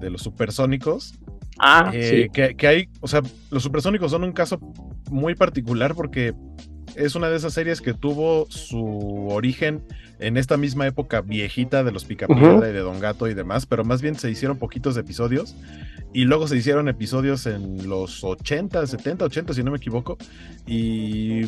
[0.00, 1.14] de los supersónicos.
[1.58, 2.30] Ah, eh, sí.
[2.32, 4.58] que, que, hay, o sea, los supersónicos son un caso
[5.10, 6.34] muy particular porque
[6.94, 9.82] es una de esas series que tuvo su origen
[10.18, 13.84] en esta misma época viejita de los Picapiedra y de Don Gato y demás, pero
[13.84, 15.54] más bien se hicieron poquitos episodios
[16.12, 20.16] y luego se hicieron episodios en los 80, 70, 80 si no me equivoco
[20.66, 21.46] y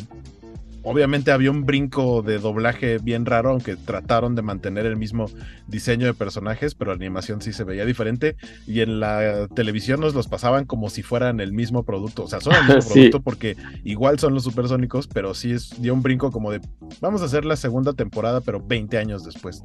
[0.83, 5.25] obviamente había un brinco de doblaje bien raro, aunque trataron de mantener el mismo
[5.67, 8.35] diseño de personajes, pero la animación sí se veía diferente.
[8.67, 12.23] Y en la televisión nos los pasaban como si fueran el mismo producto.
[12.23, 15.93] O sea, son el mismo producto porque igual son los supersónicos, pero sí es, dio
[15.93, 16.61] un brinco como de
[17.01, 19.63] vamos a hacer la segunda temporada, pero 20 años después.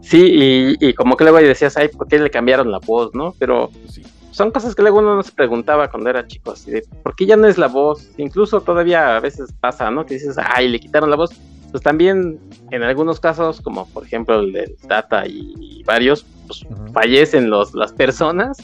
[0.00, 3.34] Sí, y, como que luego decías, ay, ¿por qué le cambiaron la voz, no?
[3.38, 4.02] Pero sí
[4.32, 7.36] son cosas que luego uno nos preguntaba cuando era chico, así de, ¿por qué ya
[7.36, 8.10] no es la voz?
[8.16, 10.04] Incluso todavía a veces pasa, ¿no?
[10.04, 11.30] Que dices, ay, le quitaron la voz.
[11.70, 12.38] Pues también
[12.70, 17.92] en algunos casos, como por ejemplo el del Data y, varios, pues fallecen los, las
[17.92, 18.58] personas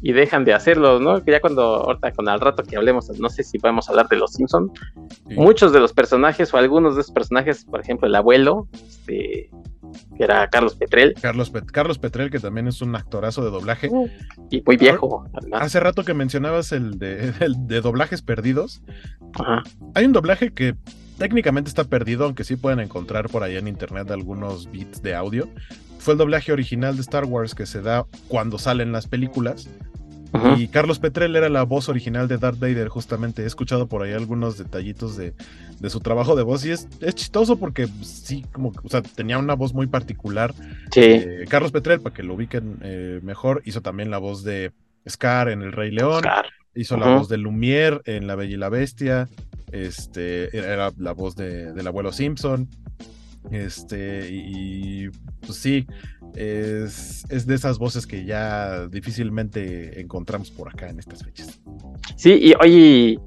[0.00, 1.22] y dejan de hacerlo, ¿no?
[1.24, 4.16] Que ya cuando, ahorita con al rato que hablemos, no sé si podemos hablar de
[4.16, 4.70] los Simpson,
[5.30, 9.50] muchos de los personajes o algunos de esos personajes, por ejemplo, el abuelo, este,
[10.16, 11.14] que era Carlos Petrel.
[11.20, 13.88] Carlos, Carlos Petrel, que también es un actorazo de doblaje.
[13.90, 14.08] Uh,
[14.50, 15.24] y muy viejo.
[15.52, 18.82] Hace rato que mencionabas el de, de doblajes perdidos.
[19.94, 20.74] Hay un doblaje que
[21.18, 25.48] técnicamente está perdido, aunque sí pueden encontrar por ahí en internet algunos bits de audio.
[25.98, 29.68] Fue el doblaje original de Star Wars que se da cuando salen las películas.
[30.56, 33.42] Y Carlos Petrel era la voz original de Darth Vader, justamente.
[33.42, 35.34] He escuchado por ahí algunos detallitos de,
[35.88, 39.54] su trabajo de voz y es, es, chistoso porque sí, como, o sea, tenía una
[39.54, 40.54] voz muy particular.
[40.92, 41.00] Sí.
[41.00, 44.72] Eh, Carlos Petrel, para que lo ubiquen eh, mejor, hizo también la voz de
[45.08, 46.22] Scar en El Rey León.
[46.74, 49.28] Hizo la voz de Lumière en La Bella y la Bestia.
[49.72, 52.68] Este, era la voz de, del abuelo Simpson.
[53.50, 55.08] Este, y,
[55.40, 55.86] pues sí,
[56.34, 61.60] es, de esas voces que ya difícilmente encontramos por acá en estas fechas.
[62.16, 63.18] Sí, y oye,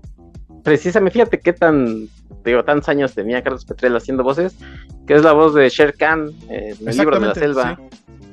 [0.63, 2.07] precisamente, fíjate qué tan,
[2.45, 4.55] digo, tantos años tenía Carlos Petrel haciendo voces,
[5.07, 7.79] que es la voz de Sher Khan en el libro de la selva.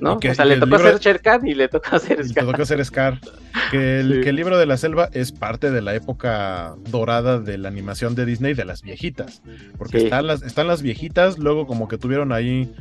[0.00, 0.14] ¿No?
[0.14, 2.44] o sea, le tocó hacer Sher Khan y le tocó hacer Scar.
[2.44, 3.20] Le tocó hacer Scar.
[3.70, 7.58] Que el, que el, libro de la selva es parte de la época dorada de
[7.58, 9.42] la animación de Disney de las viejitas.
[9.76, 12.72] Porque están, las, están las viejitas, luego como que tuvieron ahí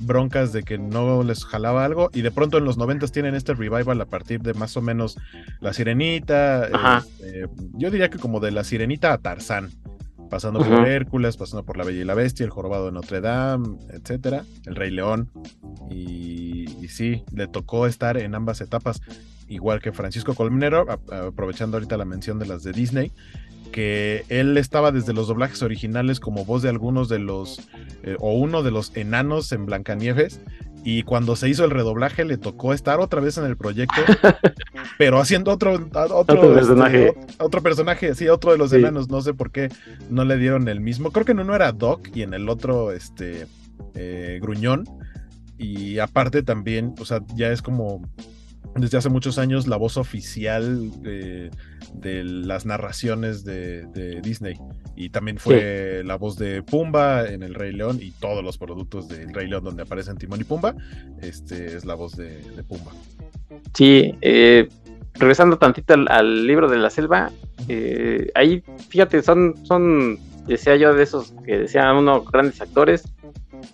[0.00, 3.54] broncas de que no les jalaba algo y de pronto en los noventas tienen este
[3.54, 5.16] revival a partir de más o menos
[5.60, 9.70] La Sirenita, este, yo diría que como de La Sirenita a Tarzán,
[10.28, 13.78] pasando por Hércules, pasando por La Bella y la Bestia, El Jorobado de Notre Dame,
[13.90, 15.30] etcétera, El Rey León.
[15.90, 19.00] Y, y sí, le tocó estar en ambas etapas,
[19.48, 23.12] igual que Francisco Colmenero, aprovechando ahorita la mención de las de Disney
[23.72, 27.60] que él estaba desde los doblajes originales como voz de algunos de los,
[28.04, 30.40] eh, o uno de los enanos en Blancanieves,
[30.88, 34.00] y cuando se hizo el redoblaje le tocó estar otra vez en el proyecto,
[34.98, 35.72] pero haciendo otro,
[36.12, 37.14] otro, este, personaje.
[37.40, 39.68] otro personaje, sí, otro de los enanos, no sé por qué
[40.10, 42.92] no le dieron el mismo, creo que en uno era Doc y en el otro,
[42.92, 43.48] este,
[43.96, 44.84] eh, Gruñón,
[45.58, 48.08] y aparte también, o sea, ya es como
[48.78, 51.50] desde hace muchos años la voz oficial de,
[52.02, 54.54] las narraciones de, Disney.
[54.94, 59.08] Y también fue la voz de Pumba en El Rey León y todos los productos
[59.08, 60.74] del Rey León donde aparecen Timón y Pumba.
[61.20, 62.92] Este es la voz de, Pumba.
[63.74, 64.68] Sí, eh,
[65.14, 67.30] regresando tantito al, libro de la selva,
[67.68, 73.04] eh, ahí fíjate, son, son, decía yo de esos que decían unos grandes actores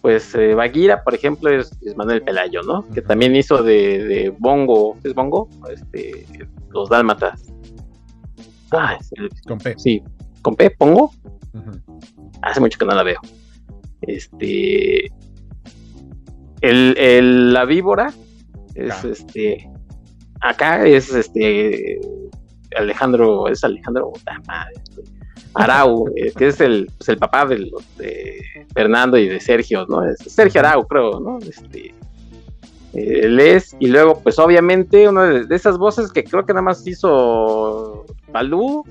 [0.00, 2.88] pues eh, Baguira, por ejemplo, es, Manuel Pelayo, ¿no?
[2.88, 5.48] Que también hizo de, Bongo, ¿es Bongo?
[5.70, 6.26] Este,
[6.70, 7.44] los Dálmatas.
[8.70, 8.98] Ah,
[9.46, 9.74] con P.
[9.78, 10.02] Sí,
[10.40, 11.12] con P, Pongo.
[12.42, 13.20] Hace mucho que no la veo.
[14.02, 15.12] Este.
[16.60, 18.12] El, la víbora
[18.74, 19.68] es este.
[20.40, 22.00] Acá es este.
[22.76, 24.12] Alejandro, es Alejandro.
[25.54, 30.04] Arau, eh, que es el, pues, el papá de, de, Fernando y de Sergio, ¿no?
[30.04, 31.38] Es Sergio Arau, creo, ¿no?
[31.38, 31.94] Este,
[32.94, 36.86] él es, y luego, pues obviamente, una de, esas voces que creo que nada más
[36.86, 38.84] hizo Balú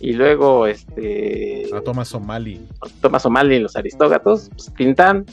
[0.00, 2.66] y luego este a Thomas O'Malley.
[3.00, 5.26] Thomas O'Malley, los Aristógatos, pues, Tintán,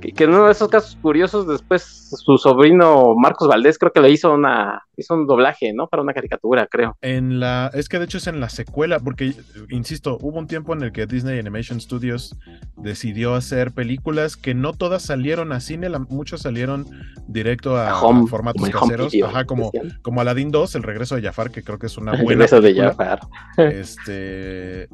[0.00, 4.10] que, en uno de esos casos curiosos, después su sobrino Marcos Valdés creo que le
[4.10, 5.88] hizo una hizo un doblaje, ¿no?
[5.88, 6.96] Para una caricatura, creo.
[7.00, 9.34] En la, es que de hecho es en la secuela, porque
[9.70, 12.36] insisto, hubo un tiempo en el que Disney Animation Studios
[12.76, 16.86] decidió hacer películas que no todas salieron a cine, muchos salieron
[17.26, 19.70] directo a, formatos caseros, ajá, como,
[20.02, 22.44] como Aladdin 2, el regreso de Jafar, que creo que es una buena.
[22.44, 23.20] El regreso de Jafar.
[23.56, 24.88] Este,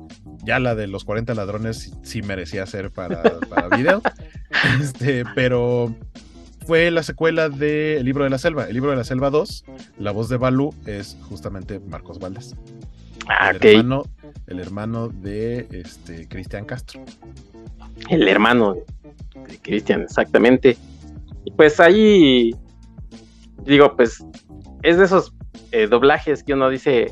[0.45, 4.03] ya la de los 40 ladrones sí merecía ser para, para video.
[4.81, 5.95] Este, pero
[6.69, 8.67] fue la secuela de El libro de la selva.
[8.67, 9.65] El libro de la selva 2,
[10.01, 12.55] la voz de Balú es justamente Marcos Valdés.
[13.27, 14.03] Ah, el, hermano,
[14.49, 17.01] el hermano de este Cristian Castro.
[18.11, 18.75] El hermano
[19.49, 20.77] de Cristian, exactamente.
[21.47, 22.55] Y pues ahí,
[23.65, 24.23] digo, pues
[24.83, 25.33] es de esos
[25.73, 27.07] eh, doblajes que uno dice,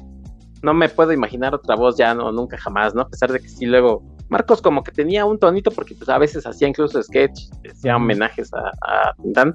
[0.61, 3.01] no me puedo imaginar otra voz ya, no, nunca jamás, ¿no?
[3.01, 6.19] A pesar de que sí luego Marcos como que tenía un tonito porque pues a
[6.19, 9.55] veces hacía incluso sketch, hacía homenajes a, a Tintán,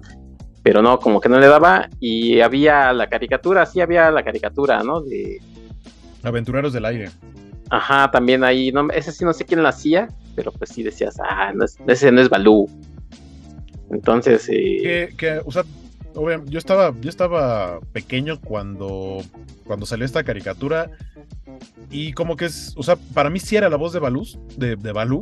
[0.64, 4.84] pero no, como que no le daba y había la caricatura, sí había la caricatura,
[4.84, 5.02] ¿no?
[5.02, 5.42] De
[6.24, 7.10] Aventureros del Aire.
[7.70, 11.18] Ajá, también ahí, no, ese sí no sé quién lo hacía, pero pues sí decías,
[11.24, 12.70] ah, no es, ese no es Balú.
[13.90, 14.80] Entonces, eh...
[14.82, 15.64] que, que, o sea,
[16.14, 19.22] yo estaba, yo estaba pequeño cuando,
[19.66, 20.92] cuando salió esta caricatura
[21.90, 24.76] y como que es, o sea, para mí sí era la voz de Balú, de,
[24.76, 25.22] de Balú,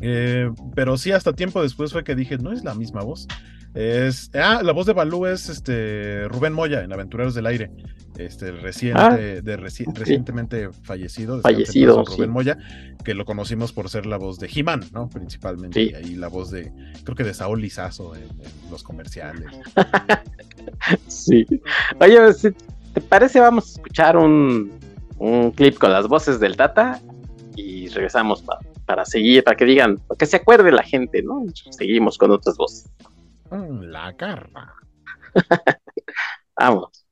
[0.00, 3.26] eh, pero sí hasta tiempo después fue que dije, no es la misma voz.
[3.74, 7.70] Es, ah, la voz de Balú es este Rubén Moya en Aventureros del Aire,
[8.18, 12.58] este reciente, ah, de recientemente fallecido, fallecido Rubén Moya,
[13.02, 15.08] que lo conocimos por ser la voz de He-Man, ¿no?
[15.08, 16.70] Principalmente, y ahí la voz de,
[17.02, 18.28] creo que de Saúl Lizazo en,
[18.70, 19.46] los comerciales.
[21.06, 21.46] sí.
[21.98, 22.50] Oye, si
[22.92, 24.70] te parece, vamos a escuchar un,
[25.18, 27.00] un clip con las voces del Tata
[27.56, 28.60] y regresamos para
[29.04, 31.44] seguir, para que digan, para que se acuerde la gente, ¿no?
[31.70, 32.90] Seguimos con otras voces.
[33.50, 34.74] La carra.
[36.56, 37.02] Vamos.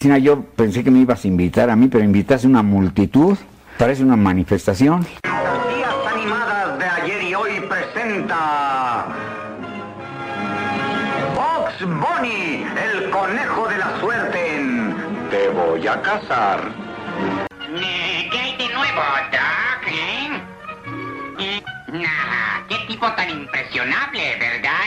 [0.00, 3.38] Yo pensé que me ibas a invitar a mí, pero invitaste una multitud.
[3.78, 5.06] Parece una manifestación.
[5.22, 9.06] Las días animadas de ayer y hoy presenta.
[11.36, 14.96] Box Bunny, el conejo de la suerte en
[15.30, 16.72] Te voy a casar.
[17.78, 19.00] ¿Qué hay de nuevo,
[21.94, 22.06] ¿Eh?
[22.68, 24.80] qué tipo tan impresionable, ¿verdad?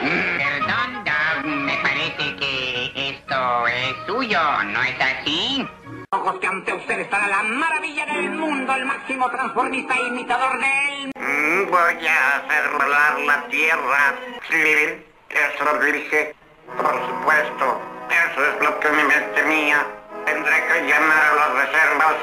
[0.38, 5.66] Perdón, Doug, me parece que esto es suyo, ¿no es así?
[6.12, 11.10] Ojos que ante usted estará la maravilla del mundo, el máximo transformista e imitador del...
[11.16, 14.14] Mm, voy a hacer volar la tierra.
[14.48, 16.34] Sí, eso lo dije.
[16.76, 19.84] Por supuesto, eso es lo que mi mente mía.
[20.26, 22.14] Tendré que llamar a las reservas.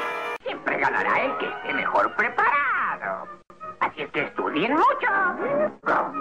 [0.42, 2.67] Siempre ganará el que esté mejor preparado.
[3.80, 5.08] Así es que estudien mucho.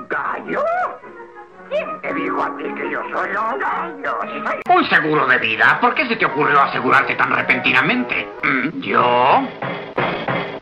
[0.09, 0.63] ¿Gallo?
[1.69, 4.19] ¿Quién te dijo a ti que yo soy un gallo?
[4.69, 5.77] Un seguro de vida.
[5.81, 8.27] ¿Por qué se te ocurrió asegurarte tan repentinamente?
[8.43, 8.79] ¿Mm?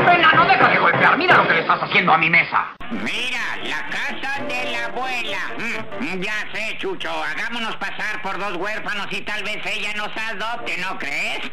[0.05, 0.35] ¿Yo?
[0.35, 1.17] no deja de golpear.
[1.17, 2.65] Mira lo que le estás haciendo a mi mesa.
[2.91, 5.39] Mira, la casa de la abuela.
[5.57, 7.09] Mm, ya sé, Chucho.
[7.09, 11.51] Hagámonos pasar por dos huérfanos y tal vez ella nos adopte, ¿no crees?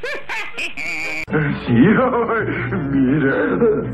[1.26, 1.72] sí,
[2.90, 3.36] mira.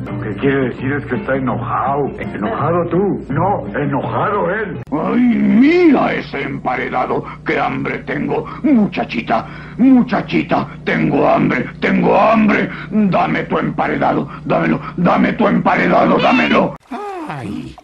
[0.05, 2.09] Lo que quiere decir es que está enojado.
[2.19, 3.27] ¿Enojado tú?
[3.29, 4.79] No, enojado él.
[4.91, 7.25] ¡Ay, mira ese emparedado!
[7.47, 8.45] ¡Qué hambre tengo!
[8.63, 12.69] Muchachita, muchachita, tengo hambre, tengo hambre.
[12.91, 16.77] Dame tu emparedado, dámelo, dame tu emparedado, dámelo.
[17.29, 17.77] Ay,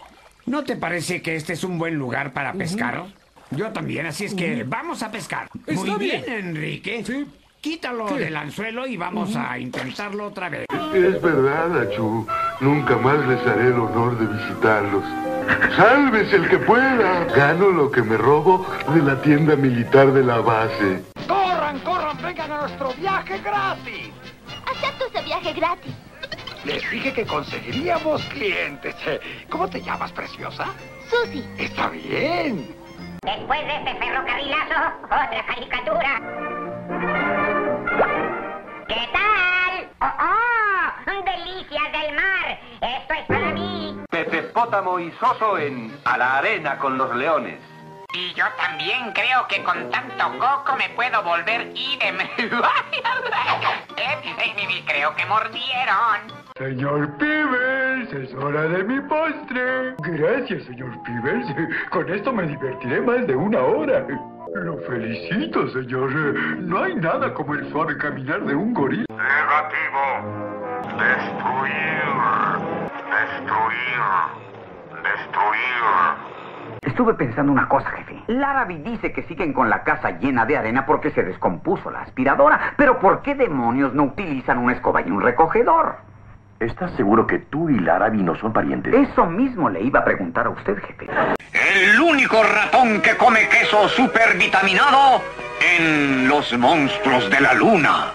[0.46, 3.05] ¿no te parece que este es un buen lugar para pescar?
[3.50, 5.48] Yo también, así es que vamos a pescar.
[5.68, 7.05] Muy bien, Enrique.
[7.05, 7.27] Sí.
[7.61, 10.66] Quítalo del anzuelo y vamos a intentarlo otra vez.
[10.94, 12.27] Es verdad, Achu.
[12.61, 15.03] Nunca más les haré el honor de visitarlos.
[15.74, 17.24] Sálvese el que pueda.
[17.35, 21.05] Gano lo que me robo de la tienda militar de la base.
[21.27, 22.18] ¡Corran, corran!
[22.22, 24.10] ¡Vengan a nuestro viaje gratis!
[24.67, 25.94] Acepto ese viaje gratis.
[26.65, 28.94] Les dije que conseguiríamos clientes.
[29.50, 30.67] ¿Cómo te llamas, preciosa?
[31.10, 31.44] Susi.
[31.58, 32.75] Está bien.
[33.23, 36.21] Después de este ferrocarrilazo, otra caricatura.
[38.88, 39.88] ¿Qué tal?
[40.00, 41.25] ¡Oh, oh!
[41.25, 42.58] ¡Delicias del mar!
[42.81, 43.98] ¡Esto es para mí!
[44.10, 47.58] Pepe Pótamo y Soso en A la arena con los leones.
[48.15, 52.19] Y yo también creo que con tanto coco me puedo volver idem.
[54.87, 56.44] creo que mordieron.
[56.57, 59.96] Señor Pibels, es hora de mi postre.
[59.98, 61.52] Gracias, señor Pibels.
[61.90, 64.07] Con esto me divertiré más de una hora.
[64.55, 66.13] Lo felicito, señor.
[66.61, 69.05] No hay nada como el suave caminar de un gorila.
[69.09, 69.98] Negativo.
[70.96, 72.05] Destruir.
[73.11, 73.98] Destruir.
[75.02, 76.79] Destruir.
[76.83, 78.23] Estuve pensando una cosa, jefe.
[78.29, 82.75] Larabi dice que siguen con la casa llena de arena porque se descompuso la aspiradora.
[82.77, 86.13] Pero ¿por qué demonios no utilizan una escoba y un recogedor?
[86.61, 88.94] ¿Estás seguro que tú y Larabi no son parientes?
[88.94, 91.09] Eso mismo le iba a preguntar a usted, jefe.
[91.52, 95.21] El único ratón que come queso supervitaminado
[95.79, 98.13] en los monstruos de la luna.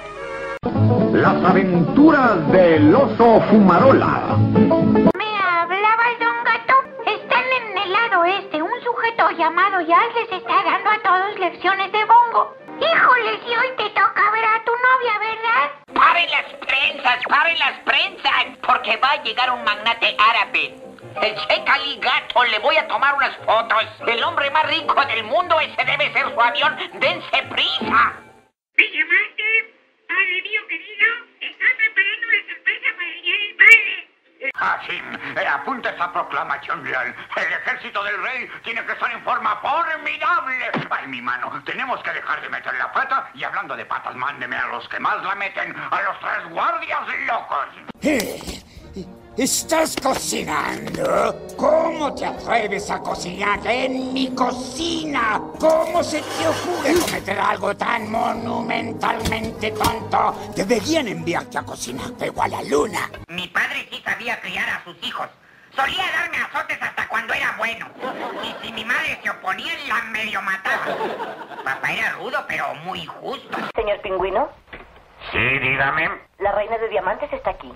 [1.11, 4.37] Las aventuras del oso Fumarola.
[4.53, 6.75] Me hablaba el don gato.
[7.05, 8.61] Están en el lado este.
[8.61, 12.55] Un sujeto llamado Yas les está dando a todos lecciones de bongo.
[12.81, 15.71] Híjole, si hoy te toca ver a tu novia, ¿verdad?
[15.93, 17.19] ¡Paren las prensas!
[17.27, 18.45] ¡Paren las prensas!
[18.65, 20.75] Porque va a llegar un magnate árabe.
[21.21, 23.85] El Sheikh Ali Gato, le voy a tomar unas fotos.
[24.07, 26.77] El hombre más rico del mundo, ese debe ser su avión.
[26.93, 28.13] ¡Dense prisa!
[28.77, 29.73] ¿Me llamaste?
[30.07, 31.07] Padre mío querido,
[31.41, 34.08] ¿estás preparando la sorpresa para el día del padre?
[34.55, 35.03] Hashim,
[35.35, 37.13] eh, apunta esa proclamación real.
[37.35, 40.55] El ejército del rey tiene que estar en forma formidable.
[40.89, 43.29] Ay, mi mano, tenemos que dejar de meter la pata.
[43.33, 47.01] Y hablando de patas, mándeme a los que más la meten, a los tres guardias
[47.25, 48.78] locos.
[49.39, 51.33] ¿Estás cocinando?
[51.55, 55.39] ¿Cómo te atreves a cocinar en mi cocina?
[55.57, 60.35] ¿Cómo se te ocurre cometer algo tan monumentalmente tonto?
[60.57, 63.09] Deberían enviarte a cocinar pero a la luna.
[63.29, 65.29] Mi padre sí sabía criar a sus hijos.
[65.73, 67.87] Solía darme azotes hasta cuando era bueno.
[68.43, 70.83] Y si mi madre se oponía, la medio mataba.
[71.63, 73.57] Papá era rudo, pero muy justo.
[73.73, 74.49] Señor Pingüino,
[75.31, 76.09] Sí, dígame.
[76.39, 77.73] la reina de diamantes está aquí.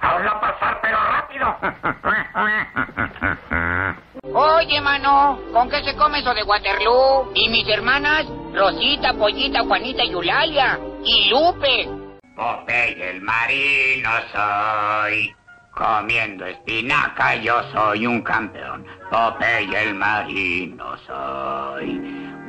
[0.00, 1.56] Hazla pasar, pero rápido.
[4.34, 7.30] Oye, mano, ¿con qué se come eso de Waterloo?
[7.34, 8.26] ¿Y mis hermanas?
[8.54, 10.78] Rosita, Pollita, Juanita y Eulalia.
[11.04, 11.88] Y Lupe.
[12.36, 15.34] Popeye el marino soy.
[15.72, 18.84] Comiendo espinaca yo soy un campeón.
[19.10, 21.98] Popeye el marino soy.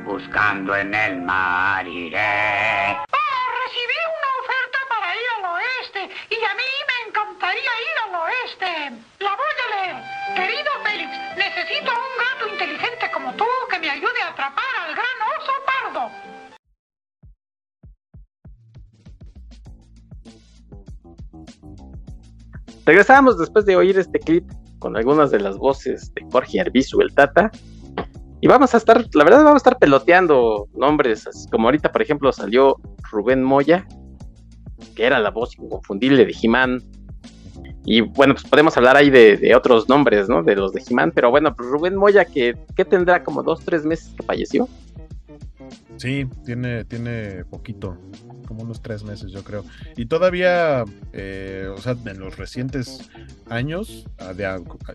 [0.04, 2.98] Buscando en el mar iré.
[3.62, 8.72] recibí una oferta para ir al oeste y a mí me encantaría ir al oeste.
[9.20, 9.96] La voy a leer.
[10.34, 15.16] Querido Félix, necesito un gato inteligente como tú que me ayude a atrapar al gran
[15.38, 16.10] oso pardo.
[22.86, 27.14] Regresamos después de oír este clip con algunas de las voces de Jorge Arbizu, el
[27.14, 27.50] Tata.
[28.40, 32.00] Y vamos a estar, la verdad, vamos a estar peloteando nombres, así como ahorita, por
[32.00, 32.76] ejemplo, salió
[33.10, 33.86] Rubén Moya,
[34.94, 36.82] que era la voz inconfundible de He-Man.
[37.84, 40.42] Y bueno, pues podemos hablar ahí de, otros nombres, ¿no?
[40.42, 43.84] De los de He-Man, pero bueno, pues Rubén Moya, que, que tendrá como dos, tres
[43.84, 44.68] meses que falleció.
[45.96, 47.98] Sí, tiene, tiene poquito,
[48.46, 49.64] como unos tres meses, yo creo.
[49.96, 53.10] Y todavía, eh, o sea, en los recientes
[53.48, 54.46] años, ah, de,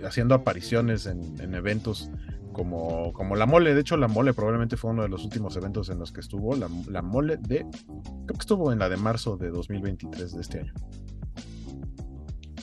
[0.06, 2.10] haciendo apariciones en, en eventos
[2.54, 3.76] como, como La Mole.
[3.76, 6.56] De hecho, La Mole probablemente fue uno de los últimos eventos en los que estuvo.
[6.56, 10.60] La, la Mole de, creo que estuvo en la de marzo de 2023 de este
[10.62, 10.74] año.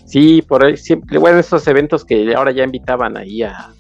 [0.05, 3.73] Sí, por ahí siempre, bueno, esos eventos que ahora ya invitaban ahí a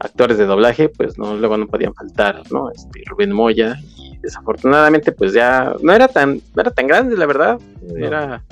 [0.00, 2.70] actores de doblaje, pues no, luego no podían faltar, ¿no?
[2.70, 7.26] Este, Rubén Moya, y desafortunadamente, pues ya no era tan, no era tan grande, la
[7.26, 7.58] verdad.
[7.96, 8.42] Era,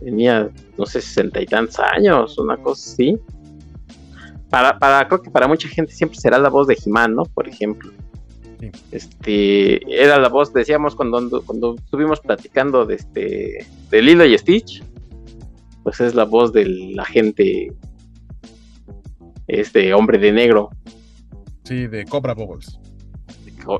[0.00, 3.18] tenía, no sé, sesenta y tantos años, una cosa así.
[4.50, 7.24] Para, para, creo que para mucha gente siempre será la voz de Jimán, ¿no?
[7.24, 7.92] Por ejemplo.
[8.90, 14.82] Este, era la voz, decíamos cuando, cuando estuvimos platicando de este, de Lilo y Stitch,
[15.84, 17.72] pues es la voz del agente,
[19.48, 20.70] este hombre de negro.
[21.64, 22.78] Sí, de Cobra Bubbles.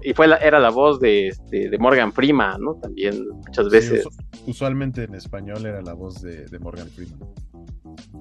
[0.03, 2.75] Y fue la, era la voz de, este, de Morgan Freeman, ¿no?
[2.75, 4.05] También muchas veces.
[4.11, 7.19] Sí, usualmente en español era la voz de, de Morgan Freeman.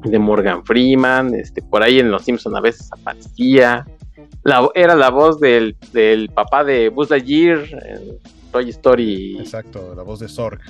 [0.03, 3.85] de Morgan Freeman, este, por ahí en Los Simpson a veces aparecía.
[4.43, 8.17] La, era la voz del, del papá de Buzz Lightyear en
[8.51, 9.37] Toy Story.
[9.39, 10.61] Exacto, la voz de Zorg.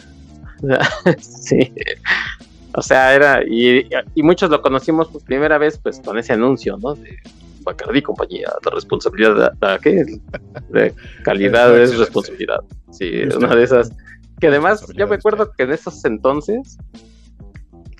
[1.20, 1.72] sí.
[2.78, 3.42] O sea, era.
[3.44, 6.94] Y, y muchos lo conocimos por primera vez, pues, con ese anuncio, ¿no?
[6.94, 7.18] De
[7.64, 10.06] Bacardi compañía, la responsabilidad, la, ¿qué?
[10.70, 12.60] De calidad es responsabilidad.
[12.92, 13.92] Sí, una de esas.
[14.40, 16.78] Que además, yo me acuerdo que en esos entonces,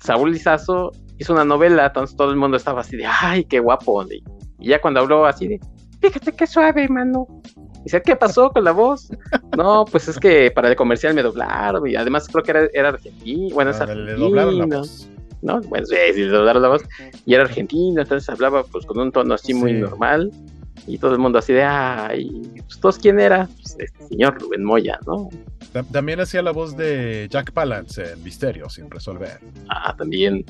[0.00, 4.04] Saúl Lizazo hizo una novela, entonces todo el mundo estaba así de, ay, qué guapo.
[4.60, 5.60] Y ya cuando habló así de,
[6.00, 7.26] fíjate qué suave, mano.
[7.88, 9.08] Dice, ¿qué pasó con la voz?
[9.56, 12.88] No, pues es que para el comercial me doblaron y además creo que era, era
[12.90, 13.54] argentino.
[13.54, 15.08] Bueno, es Ah, le- doblaron la voz.
[15.40, 15.60] ¿No?
[15.62, 16.82] Bueno, sí, sí, le doblaron la voz.
[17.24, 20.30] Y era argentino, entonces hablaba pues con un tono así muy normal.
[20.86, 22.30] Y todo el mundo así de, ay,
[22.66, 23.48] pues, ¿todos quién era?
[23.56, 25.30] Pues, este señor Rubén Moya, ¿no?
[25.72, 29.38] Ta- También hacía la voz de Jack Palance en Misterio sin resolver.
[29.70, 30.44] Ah, también.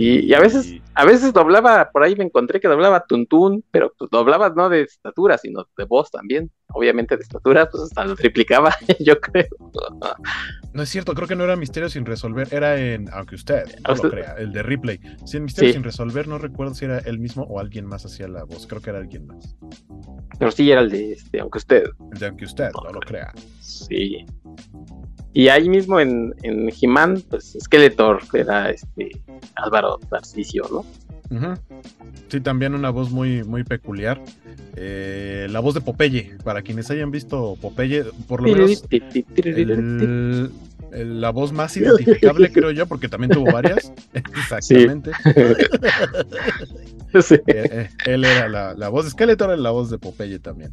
[0.00, 3.92] Sí, y a veces, a veces doblaba, por ahí me encontré que doblaba Tuntún, pero
[3.98, 6.50] pues doblaba no de estatura, sino de voz también.
[6.72, 9.48] Obviamente de estatura, pues hasta lo triplicaba, yo creo.
[10.72, 13.90] No es cierto, creo que no era Misterio sin resolver, era en, aunque usted no
[13.90, 14.04] ¿A usted?
[14.08, 15.00] lo crea, el de Ripley.
[15.26, 15.74] Sí, en Misterio Sí.
[15.74, 18.80] sin resolver, no recuerdo si era él mismo o alguien más hacía la voz, creo
[18.80, 19.54] que era alguien más.
[20.38, 21.84] Pero sí era el de este, aunque usted.
[22.12, 23.32] El de aunque usted no lo crea.
[23.60, 24.24] Sí.
[25.32, 29.10] Y ahí mismo en, en He-Man, pues Skeletor era este
[29.54, 30.84] Álvaro Tarcisio, ¿no?
[32.28, 34.20] Sí, también una voz muy, muy peculiar.
[34.74, 38.82] Eh, la voz de Popeye, para quienes hayan visto Popeye, por lo menos
[39.36, 40.50] el-
[40.92, 43.92] el- la voz más identificable, creo yo, porque también tuvo varias.
[44.14, 45.12] Exactamente.
[47.22, 47.34] Sí.
[47.34, 50.72] Eh, eh, él era la, la voz de Skeletor, era la voz de Popeye también.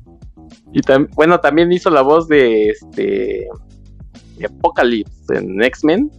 [0.71, 3.47] Y tam- bueno, también hizo la voz de este
[4.38, 6.11] de Apocalypse en X-Men.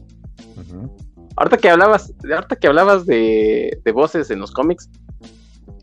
[1.36, 4.90] Ahorita que hablabas, ahorita que hablabas de, de voces en los cómics,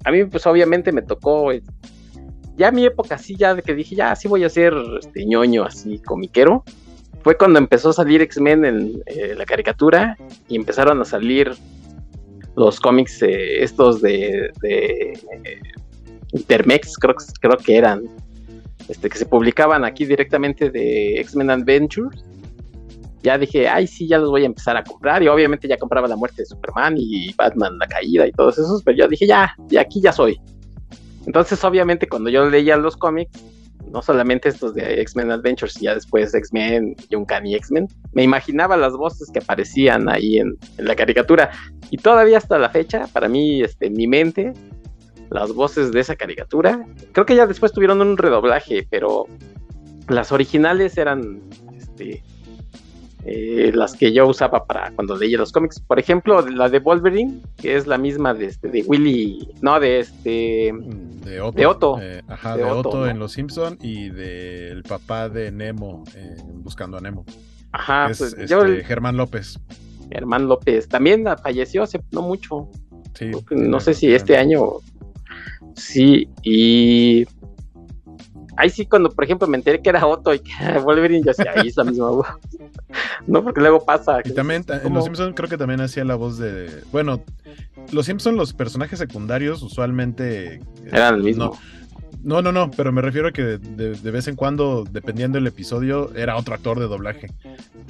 [0.03, 1.63] a mí pues obviamente me tocó eh,
[2.57, 5.63] ya mi época así, ya de que dije, ya sí voy a ser este ñoño
[5.63, 6.63] así comiquero.
[7.23, 10.15] Fue cuando empezó a salir X-Men en eh, la caricatura
[10.47, 11.53] y empezaron a salir
[12.55, 15.19] los cómics eh, estos de, de
[16.33, 18.03] Intermex, creo que eran,
[18.87, 22.23] este, que se publicaban aquí directamente de X-Men Adventures.
[23.23, 25.23] Ya dije, ay, sí, ya los voy a empezar a comprar.
[25.23, 28.83] Y obviamente ya compraba la muerte de Superman y Batman, la caída y todos esos.
[28.83, 30.39] Pero yo dije, ya, ya aquí ya soy.
[31.25, 33.31] Entonces, obviamente, cuando yo leía los cómics,
[33.91, 38.93] no solamente estos de X-Men Adventures, y ya después X-Men, Uncanny X-Men, me imaginaba las
[38.93, 41.51] voces que aparecían ahí en, la caricatura.
[41.89, 44.53] Y todavía hasta la fecha, para mí, este, mi mente,
[45.35, 49.25] las voces de esa caricatura, creo que ya después tuvieron un redoblaje, pero
[50.09, 51.41] las originales eran
[51.77, 52.23] este,
[53.25, 55.79] eh, las que yo usaba para cuando leía los cómics.
[55.79, 59.99] Por ejemplo, la de Wolverine, que es la misma de, este, de Willy, no, de
[59.99, 60.73] este...
[61.25, 61.57] De Otto.
[61.57, 61.97] De Otto.
[62.01, 63.07] Eh, ajá, De de, Otto, Otto, ¿no?
[63.07, 67.25] en Los Simpson y del papá de Nemo en Buscando a Nemo.
[67.71, 69.59] Ajá, es pues, este, yo- Germán López.
[70.11, 72.69] Germán López también falleció hace no mucho.
[73.15, 74.65] Sí, No sé si este año.
[75.75, 77.25] Sí, y.
[78.57, 81.33] Ahí sí, cuando por ejemplo me enteré que era Otto y que era Wolverine, yo
[81.35, 82.27] decía, ahí es la misma voz.
[83.27, 84.19] No, porque luego pasa.
[84.23, 84.93] Y también ta- en.
[84.93, 86.81] Los Simpson creo que también hacía la voz de.
[86.91, 87.21] Bueno,
[87.91, 90.55] Los Simpson, los personajes secundarios usualmente.
[90.55, 90.59] eh,
[90.91, 91.57] Eran el mismo.
[92.23, 95.37] No, no, no, pero me refiero a que de, de- de vez en cuando, dependiendo
[95.37, 97.27] del episodio, era otro actor de doblaje.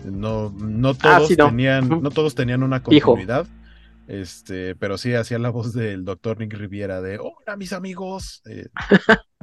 [0.05, 1.49] No, no Ah, todos sí, no.
[1.49, 3.45] tenían, no todos tenían una continuidad.
[4.07, 8.41] Este, pero sí hacía la voz del doctor Nick Riviera de Hola mis amigos.
[8.45, 8.67] eh,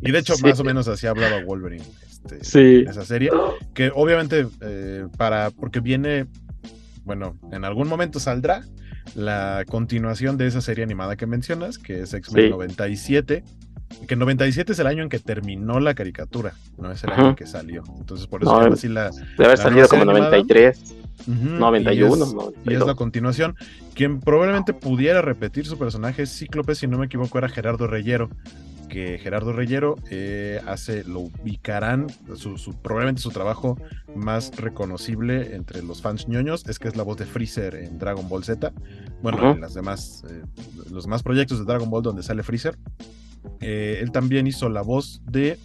[0.00, 0.42] y de hecho, Sí.
[0.44, 2.82] más o menos así hablaba Wolverine este, Sí.
[2.82, 3.30] en esa serie.
[3.74, 5.50] Que obviamente, eh, para.
[5.50, 6.26] porque viene.
[7.04, 8.62] Bueno, en algún momento saldrá
[9.16, 12.50] la continuación de esa serie animada que mencionas, que es X-Men Sí.
[12.50, 13.44] 97.
[14.06, 17.20] Que 97 es el año en que terminó la caricatura, no es el Ajá.
[17.20, 17.82] año en que salió.
[17.98, 19.10] Entonces, por eso No, así la.
[19.10, 20.30] Debe haber la salido como serie animada.
[20.38, 20.94] 93,
[21.28, 22.86] Ujú, 91, y es, y es 92.
[22.88, 23.54] la continuación.
[23.94, 28.28] Quien probablemente pudiera repetir su personaje Cíclope, si no me equivoco, era Gerardo Reyero.
[28.88, 33.78] Que Gerardo Reyero eh, hace, lo ubicarán, su, su- probablemente su trabajo
[34.14, 38.28] más reconocible entre los fans ñoños es que es la voz de Freezer en Dragon
[38.28, 38.70] Ball Z.
[39.22, 40.42] Bueno, en las demás, eh,
[40.90, 42.76] los demás proyectos de Dragon Ball donde sale Freezer.
[43.60, 45.58] Eh, él también hizo la voz de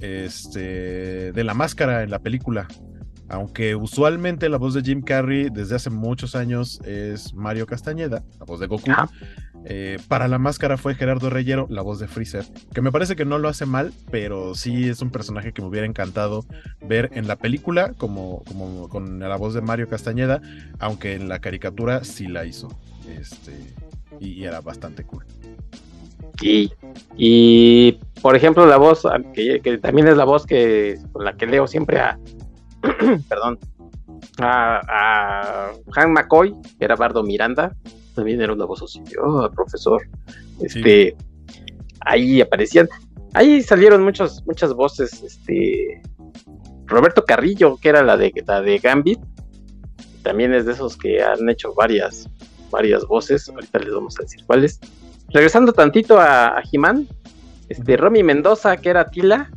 [0.00, 2.68] este de la máscara en la película.
[3.28, 8.44] Aunque usualmente la voz de Jim Carrey desde hace muchos años es Mario Castañeda, la
[8.44, 8.92] voz de Goku.
[9.64, 12.44] eh, para la máscara fue Gerardo Reyero, la voz de Freezer.
[12.72, 15.66] Que me parece que no lo hace mal, pero sí es un personaje que me
[15.66, 16.46] hubiera encantado
[16.82, 20.40] ver en la película como, como con la voz de Mario Castañeda,
[20.78, 22.68] aunque en la caricatura sí la hizo.
[23.08, 23.74] Este,
[24.20, 25.24] y, y era bastante cool.
[26.42, 26.70] Y,
[27.16, 31.46] y, por ejemplo, la voz, que, que también es la voz que con la que
[31.46, 32.18] leo siempre a,
[33.28, 33.58] perdón,
[34.38, 37.74] a, a Hank McCoy, que era Bardo Miranda,
[38.14, 38.82] también era una voz
[39.22, 40.02] oh, profesor.
[40.60, 41.14] Este,
[42.00, 42.88] ahí aparecían,
[43.34, 46.02] ahí salieron muchos, muchas voces, este,
[46.86, 49.20] Roberto Carrillo, que era la de, la de Gambit,
[50.22, 52.28] también es de esos que han hecho varias,
[52.70, 54.80] varias voces, ahorita les vamos a decir cuáles.
[55.32, 57.06] Regresando tantito a, a He-Man,
[57.68, 59.50] este, Romy Mendoza, que era Tila,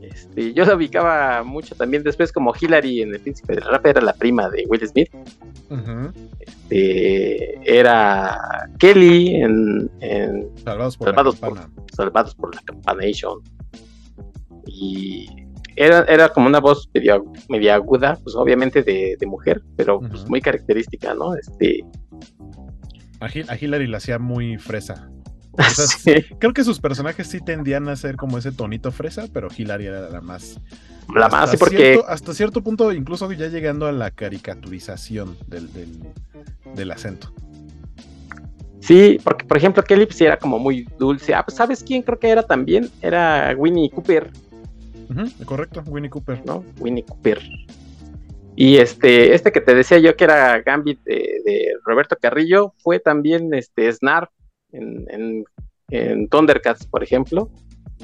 [0.00, 4.00] este, yo la ubicaba mucho también después como Hillary en El Príncipe del Rap, era
[4.00, 5.10] la prima de Will Smith.
[6.38, 8.38] Este, era
[8.78, 11.58] Kelly en, en Salvados por Salvados, la por.
[11.94, 13.40] Salvados por la Campanation.
[14.66, 15.26] Y
[15.76, 20.28] era, era como una voz media, media aguda, pues obviamente de, de mujer, pero pues,
[20.28, 21.34] muy característica, ¿no?
[21.34, 21.84] Este,
[23.20, 25.10] A, Hil- a Hillary la hacía muy fresa.
[26.38, 30.08] Creo que sus personajes sí tendían a ser como ese tonito fresa, pero Hillary era
[30.08, 30.60] la más.
[31.14, 35.36] La hasta más, sí, porque- Cierto, hasta cierto punto, incluso ya llegando a la caricaturización
[35.48, 35.98] del, del,
[36.74, 37.32] del acento.
[38.80, 41.34] Sí, porque por ejemplo Kelly pues, sí era como muy dulce.
[41.34, 42.88] Ah, pues ¿sabes quién creo que era también?
[43.02, 44.30] Era Winnie Cooper,
[45.44, 46.42] correcto, Winnie Cooper.
[46.46, 46.64] ¿no?
[46.78, 47.40] Winnie Cooper.
[48.60, 52.98] Y este, este que te decía yo que era Gambit de, de Roberto Carrillo, fue
[52.98, 54.30] también este Snarf
[54.72, 55.44] en, en,
[55.90, 57.52] en Thundercats, por ejemplo.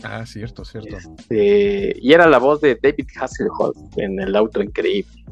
[0.04, 0.96] Ah, cierto, cierto.
[1.30, 5.24] Eh, y era la voz de David Hasselhoff en El Auto Increíble.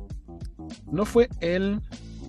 [0.91, 1.79] ¿No fue él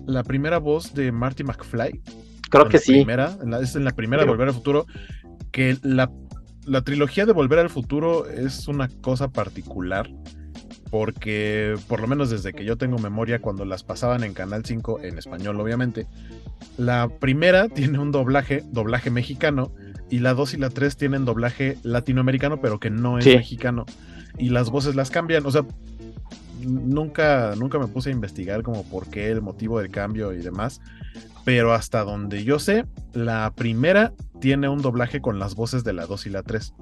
[0.06, 2.00] la primera voz de Marty McFly?
[2.48, 2.92] Creo En que sí.
[2.92, 4.28] Primera, en la- es en la primera de.
[4.28, 4.86] Volver al Futuro.
[5.50, 6.12] Que la,
[6.64, 10.08] la trilogía de Volver al Futuro es una cosa particular.
[10.94, 15.00] Porque, por lo menos desde que yo tengo memoria, cuando las pasaban en Canal 5,
[15.02, 16.06] en español obviamente,
[16.78, 19.72] la primera tiene un doblaje, doblaje mexicano,
[20.08, 23.34] y la 2 y la 3 tienen doblaje latinoamericano, pero que no es Sí.
[23.36, 23.86] mexicano.
[24.38, 25.44] Y las voces las cambian.
[25.46, 25.64] O sea,
[26.66, 30.80] nunca, nunca me puse a investigar como por qué el motivo del cambio y demás.
[31.44, 36.06] Pero hasta donde yo sé, la primera tiene un doblaje con las voces de la
[36.06, 36.72] 2 y la 3.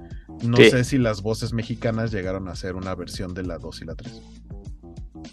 [0.45, 0.69] No Sí.
[0.69, 3.95] sé si las voces mexicanas llegaron a hacer una versión de la 2 y la
[3.95, 4.21] 3.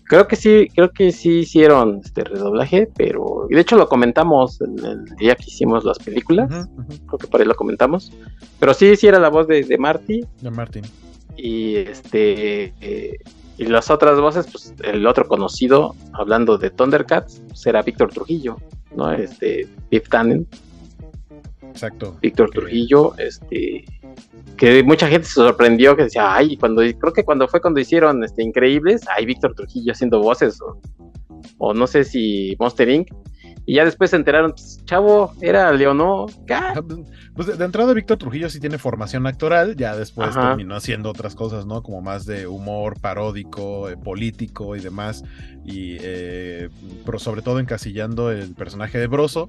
[0.04, 4.60] Creo que sí, creo que sí hicieron este redoblaje, pero y de hecho lo comentamos
[4.60, 6.68] en el día que hicimos las películas,
[7.06, 8.12] creo que por ahí lo comentamos,
[8.58, 10.82] pero sí, sí era la voz de, de Marty De Martin.
[11.36, 13.18] y este eh,
[13.60, 18.56] y las otras voces, pues el otro conocido, hablando de Thundercats, pues, era Víctor Trujillo,
[18.96, 19.12] ¿no?
[19.12, 20.48] Este, Biff Tannen,
[21.68, 22.16] Exacto.
[22.22, 23.84] Víctor Trujillo, este,
[24.56, 28.24] que mucha gente se sorprendió que decía, ay, cuando creo que cuando fue cuando hicieron
[28.24, 30.80] este Increíbles, ay, Víctor Trujillo haciendo voces, o,
[31.58, 33.08] o no sé si Monster Inc.
[33.70, 36.26] Y ya después se enteraron, pues, chavo, era Leonó.
[37.36, 40.48] Pues de, de entrada Víctor Trujillo sí tiene formación actoral, ya después Ajá.
[40.48, 41.80] terminó haciendo otras cosas, ¿no?
[41.80, 45.22] Como más de humor paródico, eh, político y demás,
[45.64, 46.68] y eh,
[47.06, 49.48] pero sobre todo encasillando el personaje de Broso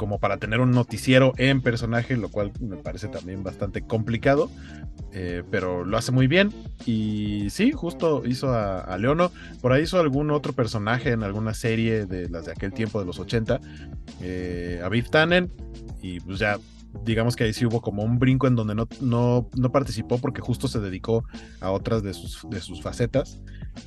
[0.00, 4.50] como para tener un noticiero en personaje, lo cual me parece también bastante complicado,
[5.12, 6.54] eh, pero lo hace muy bien.
[6.86, 9.30] Y sí, justo hizo a, a Leono,
[9.60, 13.04] por ahí hizo algún otro personaje en alguna serie de las de aquel tiempo de
[13.04, 13.60] los 80,
[14.22, 15.52] eh, a Biff Tannen,
[16.00, 16.56] y pues ya
[17.04, 20.40] digamos que ahí sí hubo como un brinco en donde no, no, no participó porque
[20.40, 21.24] justo se dedicó
[21.60, 23.38] a otras de sus, de sus facetas.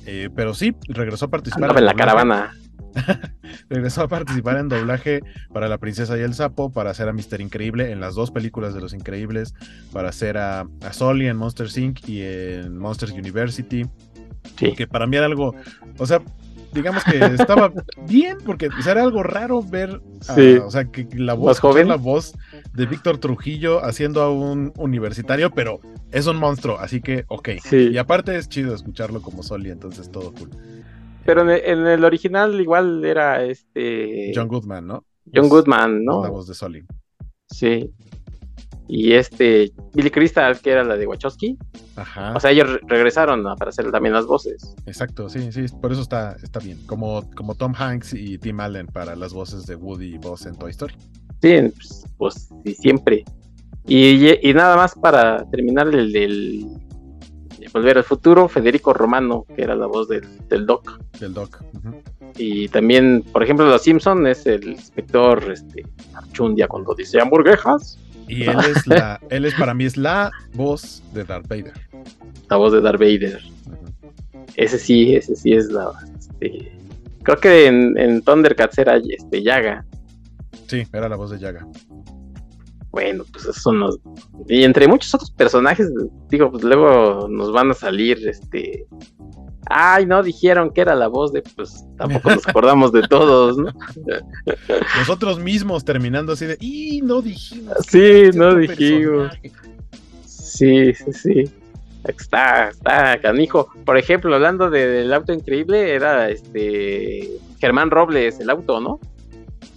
[0.06, 1.64] Eh, pero sí, regresó a participar.
[1.64, 2.56] Andaba en la caravana.
[3.68, 5.20] regresó a participar en doblaje
[5.52, 8.74] para La Princesa y el Sapo, para hacer a Mister Increíble en las dos películas
[8.74, 9.54] de Los Increíbles,
[9.92, 12.08] para hacer a, a Sully en Monsters Inc.
[12.08, 13.86] y en Monsters University.
[14.56, 15.54] Que para mí era algo,
[15.98, 16.20] o sea,
[16.72, 17.72] digamos que estaba
[18.06, 20.56] bien, porque o sea, era algo raro ver, a- Sí.
[20.56, 21.88] o sea, que la voz, joven.
[21.88, 22.34] la voz
[22.74, 25.80] de Víctor Trujillo haciendo a un universitario, pero
[26.12, 27.48] es un monstruo, así que ok.
[27.72, 30.50] Y aparte es chido escucharlo como Sully, entonces todo cool.
[31.24, 35.04] Pero en el, en el original igual era este John Goodman, ¿no?
[35.34, 36.22] John Goodman, ¿no?
[36.22, 36.84] La voz de Sully.
[37.50, 37.90] Sí.
[38.86, 41.56] Y este Billy Crystal, que era la de Wachowski.
[41.96, 42.34] Ajá.
[42.36, 43.56] O sea, ellos re- regresaron ¿no?
[43.56, 44.74] para hacer también las voces.
[44.84, 46.78] Exacto, sí, sí, por eso está, está bien.
[46.86, 50.56] Como, como Tom Hanks y Tim Allen para las voces de Woody y Buzz en
[50.56, 50.94] Toy Story.
[51.40, 53.24] Sí, pues, pues sí, siempre.
[53.86, 56.83] Y, y- nada más para terminar el del de
[57.74, 60.96] Volver al Futuro, Federico Romano, que era la voz del, del Doc.
[61.18, 61.60] Del Doc.
[62.36, 67.98] Y también, por ejemplo, Los Simpson es el inspector este, Archundia cuando dice hamburguesas.
[68.28, 71.72] Y él es la, él es para mí es la voz de Darth Vader.
[72.48, 73.42] La voz de Darth Vader.
[74.54, 75.90] Ese sí, ese sí es la.
[76.16, 76.72] este,
[77.24, 79.84] creo que en, en Thundercats era este, Yaga.
[80.68, 81.66] Sí, era la voz de Yaga.
[82.94, 83.98] Bueno, pues esos son los.
[84.48, 85.90] Y entre muchos otros personajes,
[86.28, 88.86] digo, pues luego nos van a salir, este.
[89.66, 93.72] Ay, no dijeron que era la voz de, pues tampoco nos acordamos de todos, ¿no?
[94.98, 97.74] Nosotros mismos terminando así de, ¡y no dijimos!
[97.88, 99.32] Sí, no dijimos.
[100.24, 101.50] Sí, sí, sí.
[102.04, 103.68] Está, está canijo.
[103.84, 109.00] Por ejemplo, hablando de- del auto increíble, era este Germán Robles, el auto, ¿no?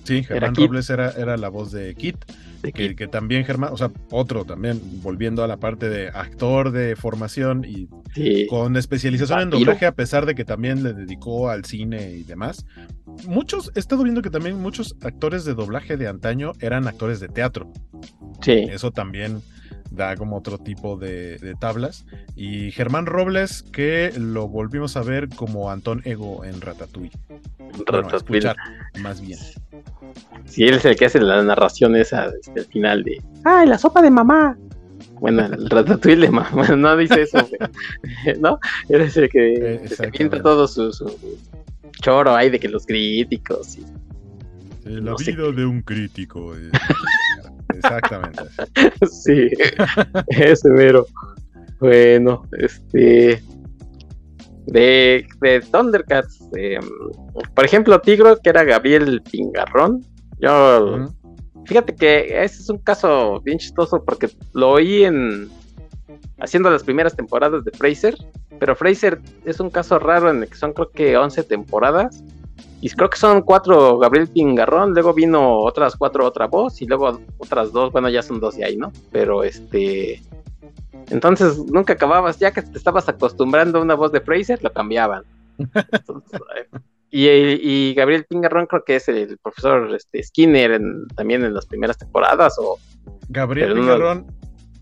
[0.04, 0.54] Sí, Germán.
[0.54, 2.18] Robles era, era la voz de Kit.
[2.62, 6.96] Que, que también Germán, o sea, otro también, volviendo a la parte de actor de
[6.96, 8.48] formación y Sí.
[8.48, 12.66] con especialización en doblaje, a pesar de que también le dedicó al cine y demás.
[13.28, 17.28] Muchos, he estado viendo que también muchos actores de doblaje de antaño eran actores de
[17.28, 17.72] teatro.
[18.42, 18.66] Sí.
[18.72, 19.42] Eso también
[19.92, 22.06] da como otro tipo de, de tablas.
[22.36, 27.18] Y Germán Robles, que lo volvimos a ver como Antón Ego en Ratatouille.
[27.86, 28.54] Ratatouille.
[29.00, 29.40] más bien.
[30.46, 33.78] Sí, él es el que hace la narración esa este, al final de ¡Ay, la
[33.78, 34.58] sopa de mamá!
[35.20, 37.38] Bueno, el ratatouille de mamá no dice eso.
[38.40, 38.60] ¿no?
[38.90, 41.38] Él es el que, se avienta todo su, su
[42.02, 46.56] choro ahí de que los críticos y Eh, La No vida de un crítico.
[46.56, 46.70] eh.
[47.78, 48.44] Exactamente.
[49.10, 49.50] sí,
[50.28, 51.06] ese mero.
[51.80, 53.42] Bueno, este.
[54.66, 56.80] De, de Thundercats, eh,
[57.54, 60.04] por ejemplo, Tigro, que era Gabriel Pingarrón.
[60.40, 61.08] Yo.
[61.66, 65.50] Fíjate que ese es un caso bien chistoso porque lo oí en.
[66.40, 68.16] haciendo las primeras temporadas de Fraser.
[68.60, 72.24] Pero Fraser es un caso raro en el que son, creo que 11 temporadas.
[72.80, 77.20] Y creo que son cuatro Gabriel Pingarrón, luego vino otras cuatro otra voz y luego
[77.40, 78.92] otras dos, bueno, ya son dos de ahí, ¿no?
[79.12, 80.22] Pero este...
[81.10, 85.24] Entonces nunca acababas, ya que te estabas acostumbrando a una voz de Fraser, lo cambiaban.
[85.58, 86.40] Entonces,
[87.12, 91.66] y, y Gabriel Pingarrón creo que es el profesor este, Skinner en- también en las
[91.66, 92.78] primeras temporadas o...
[93.30, 94.28] Gabriel Pingarrón,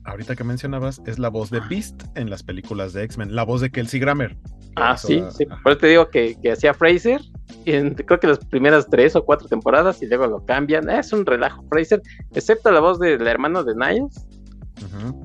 [0.04, 3.62] ahorita que mencionabas, es la voz de Beast en las películas de X-Men, la voz
[3.62, 4.36] de Kelsey Grammer.
[4.76, 5.46] Ah, Eso, sí, ah, sí.
[5.46, 7.22] Por eso te digo que, que hacía Fraser.
[7.64, 10.90] Y en- creo que las primeras tres o cuatro temporadas y luego lo cambian.
[10.90, 12.02] Es un relajo Fraser,
[12.34, 14.26] excepto la voz del hermano de Niles.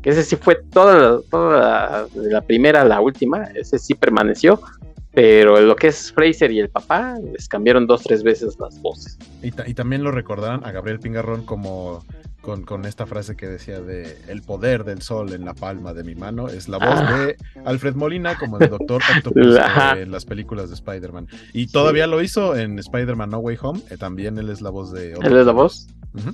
[0.03, 3.45] Que ese sí fue toda, la- toda la, de la primera a la última.
[3.55, 4.61] Ese sí permaneció.
[5.13, 9.19] Pero lo que es Fraser y el papá les cambiaron dos, tres veces las voces.
[9.43, 12.05] Y, ta- y también lo recordarán a Gabriel Pingarrón como
[12.41, 16.05] con, con esta frase que decía de el poder del sol en la palma de
[16.05, 16.49] mi mano.
[16.49, 17.19] Es la voz Ah.
[17.27, 21.29] de Alfred Molina como el Doctor Octopus eh, en las películas de Spider-Man.
[21.53, 23.81] Y todavía lo hizo en Spider-Man No Way Home.
[23.91, 25.87] eh, también él es la voz de Él es la voz.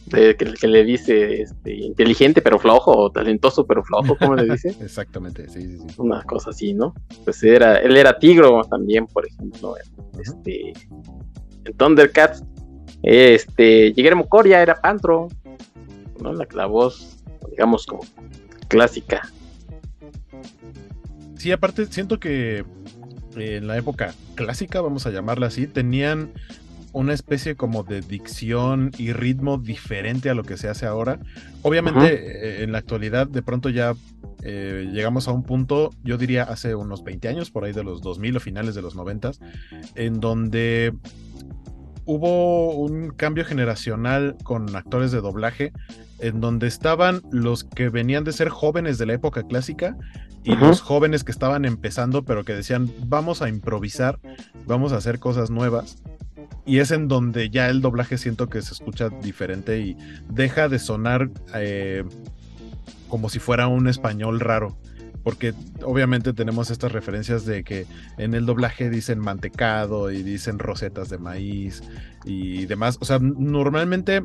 [0.06, 4.44] de- que, que le dice este, inteligente pero flojo o talentoso pero flojo, ¿cómo le
[4.50, 4.68] dice?
[4.80, 5.86] Exactamente, sí, sí, sí.
[5.98, 6.94] Una cosa así, ¿no?
[7.24, 9.74] Pues era, él era Tigro también, por ejemplo.
[10.18, 10.72] Este,
[11.64, 12.42] en Thundercats,
[13.02, 15.28] este, Guillermo Coria era Pantro,
[16.20, 16.32] ¿no?
[16.32, 17.18] La, la voz,
[17.50, 18.02] digamos, como
[18.68, 19.30] clásica.
[21.36, 22.64] Sí, aparte siento que
[23.36, 26.32] eh, en la época clásica, vamos a llamarla así, tenían
[26.92, 31.20] una especie como de dicción y ritmo diferente a lo que se hace ahora.
[31.62, 33.94] Obviamente eh, en la actualidad de pronto ya
[34.42, 38.00] eh, llegamos a un punto, yo diría hace unos 20 años, por ahí de los
[38.00, 39.32] 2000 o finales de los 90,
[39.94, 40.94] en donde
[42.06, 45.72] hubo un cambio generacional con actores de doblaje,
[46.18, 49.96] en donde estaban los que venían de ser jóvenes de la época clásica
[50.46, 54.20] y los jóvenes que estaban empezando, pero que decían, vamos a improvisar,
[54.64, 55.96] vamos a hacer cosas nuevas.
[56.64, 59.96] Y es en donde ya el doblaje siento que se escucha diferente y
[60.28, 62.04] deja de sonar eh,
[63.08, 64.76] como si fuera un español raro.
[65.24, 65.52] Porque
[65.82, 67.86] obviamente tenemos estas referencias de que
[68.16, 71.82] en el doblaje dicen mantecado y dicen rosetas de maíz
[72.24, 72.98] y demás.
[73.00, 74.22] O sea, normalmente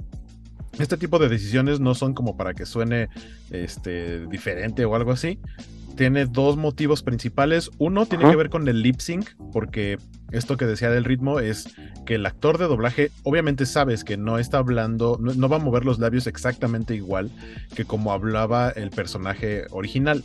[0.79, 3.09] este tipo de decisiones no son como para que suene
[3.49, 5.39] este, diferente o algo así.
[5.95, 7.69] Tiene dos motivos principales.
[7.77, 9.97] Uno tiene que ver con el lip sync, porque
[10.31, 11.69] esto que decía del ritmo es
[12.05, 15.59] que el actor de doblaje, obviamente sabes que no está hablando, no, no va a
[15.59, 17.29] mover los labios exactamente igual
[17.75, 20.23] que como hablaba el personaje original.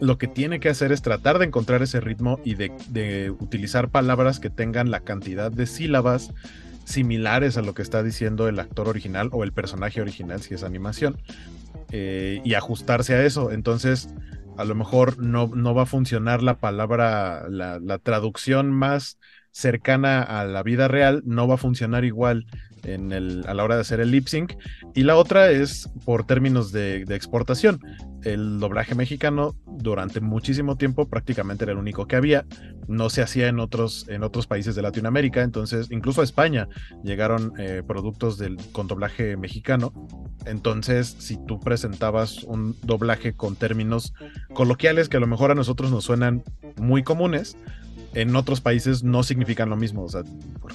[0.00, 3.90] Lo que tiene que hacer es tratar de encontrar ese ritmo y de, de utilizar
[3.90, 6.32] palabras que tengan la cantidad de sílabas
[6.84, 10.62] similares a lo que está diciendo el actor original o el personaje original si es
[10.62, 11.18] animación
[11.90, 13.50] eh, y ajustarse a eso.
[13.50, 14.08] Entonces,
[14.56, 19.18] a lo mejor no, no va a funcionar la palabra, la, traducción más
[19.50, 22.46] cercana a la vida real, no va a funcionar igual
[22.82, 24.54] en el, a la hora de hacer el lip sync.
[24.94, 27.80] Y la otra es por términos de exportación.
[28.24, 32.44] El doblaje mexicano durante muchísimo tiempo prácticamente era el único que había.
[32.88, 35.42] No se hacía en otros, en otros países de Latinoamérica.
[35.42, 36.68] Entonces, incluso a España
[37.02, 39.92] llegaron eh, productos del, con doblaje mexicano.
[40.46, 44.12] Entonces, si tú presentabas un doblaje con términos
[44.54, 46.42] coloquiales que a lo mejor a nosotros nos suenan
[46.76, 47.56] muy comunes,
[48.14, 50.04] en otros países no significan lo mismo.
[50.04, 50.22] O sea,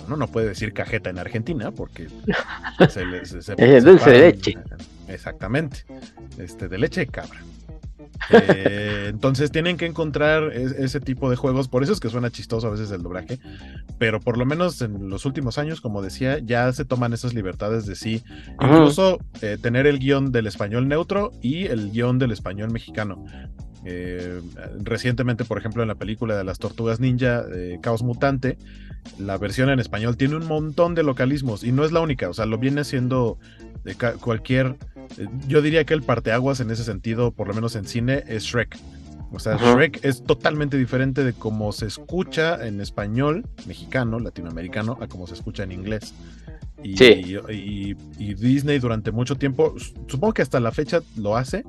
[0.07, 2.07] uno no puede decir cajeta en Argentina porque
[2.89, 4.57] se le- se- se- se dulce de paran- leche.
[5.09, 5.85] Exactamente.
[6.37, 7.39] Este, de leche de cabra.
[8.31, 12.29] Eh, entonces tienen que encontrar es- ese tipo de juegos, por eso es que suena
[12.29, 13.39] chistoso a veces el doblaje,
[13.97, 17.85] pero por lo menos en los últimos años, como decía, ya se toman esas libertades
[17.85, 18.23] de sí,
[18.57, 18.73] Ajá.
[18.73, 23.25] incluso eh, tener el guion del español neutro y el guion del español mexicano.
[23.85, 24.41] Eh,
[24.83, 27.45] recientemente, por ejemplo, en la película de las tortugas ninja,
[27.81, 28.57] Caos Mutante,
[29.17, 32.33] la versión en español tiene un montón de localismos y no es la única, o
[32.33, 33.37] sea, lo viene siendo
[33.83, 34.77] de cualquier,
[35.17, 38.43] eh, yo diría que el parteaguas en ese sentido, por lo menos en cine, es
[38.43, 38.77] Shrek.
[39.31, 39.73] O sea, Ajá.
[39.73, 45.35] Shrek es totalmente diferente de cómo se escucha en español mexicano, latinoamericano, a cómo se
[45.35, 46.13] escucha en inglés.
[46.83, 47.35] Y, Sí.
[47.51, 49.75] y- y Disney durante mucho tiempo,
[50.07, 51.63] supongo que hasta la fecha lo hace,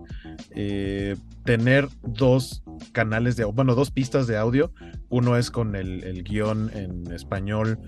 [0.54, 4.72] eh, tener dos canales de, bueno, dos pistas de audio.
[5.08, 7.78] Uno es con el, el guion en español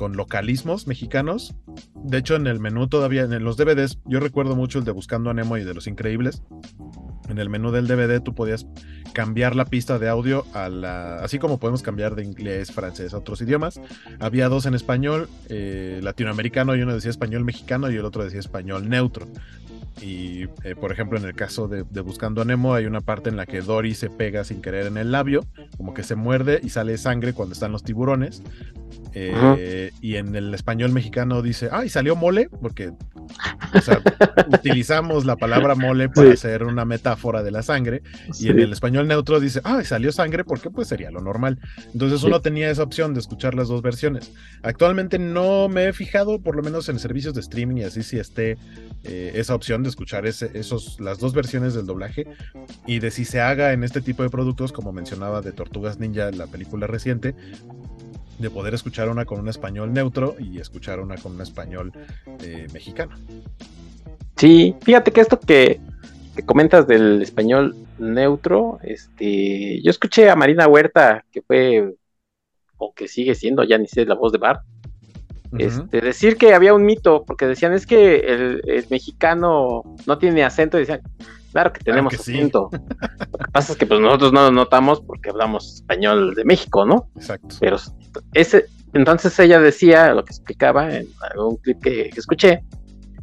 [0.00, 1.54] con localismos mexicanos.
[1.94, 5.28] De hecho, en el menú todavía, en los DVDs, yo recuerdo mucho el de Buscando
[5.28, 6.42] a Nemo y de Los Increíbles.
[7.28, 8.66] En el menú del DVD tú podías
[9.12, 13.18] cambiar la pista de audio a la, así como podemos cambiar de inglés, francés a
[13.18, 13.78] otros idiomas.
[14.20, 18.40] Había dos en español, eh, latinoamericano y uno decía español mexicano y el otro decía
[18.40, 19.28] español neutro.
[20.00, 23.28] Y eh, por ejemplo, en el caso de, de Buscando a Nemo, hay una parte
[23.28, 25.44] en la que Dory se pega sin querer en el labio,
[25.76, 28.42] como que se muerde y sale sangre cuando están los tiburones.
[29.12, 32.92] Eh, y en el español mexicano dice, ay, salió mole, porque
[33.74, 34.00] o sea,
[34.48, 36.32] utilizamos la palabra mole para Sí.
[36.34, 38.02] hacer una metáfora de la sangre.
[38.32, 38.46] Sí.
[38.46, 41.58] Y en el español neutro dice, ay, salió sangre, porque pues sería lo normal.
[41.92, 42.26] Entonces Sí.
[42.26, 44.32] uno tenía esa opción de escuchar las dos versiones.
[44.62, 48.18] Actualmente no me he fijado, por lo menos en servicios de streaming y así, si
[48.18, 48.58] esté
[49.02, 52.26] eh, esa opción de escuchar ese, esos, las dos versiones del doblaje
[52.86, 56.30] y de si se haga en este tipo de productos, como mencionaba de Tortugas Ninja,
[56.32, 57.34] la película reciente,
[58.40, 61.92] de poder escuchar una con un español neutro y escuchar una con un español
[62.42, 63.16] eh, mexicano.
[64.36, 65.80] Sí, fíjate que esto que,
[66.34, 71.94] que comentas del español neutro, este, yo escuché a Marina Huerta, que fue,
[72.78, 74.62] o que sigue siendo, ya ni sé, la voz de Bart,
[75.58, 80.44] este, decir que había un mito, porque decían es que el, el mexicano no tiene
[80.44, 81.02] acento, y decían,
[81.52, 82.34] claro que tenemos que sí.
[82.34, 82.70] acento.
[83.32, 86.84] Lo que pasa es que pues nosotros no lo notamos porque hablamos español de México,
[86.84, 87.08] ¿no?
[87.16, 87.56] Exacto.
[87.60, 87.76] Pero
[88.34, 92.62] ese, entonces ella decía, lo que explicaba en algún clip que, que escuché,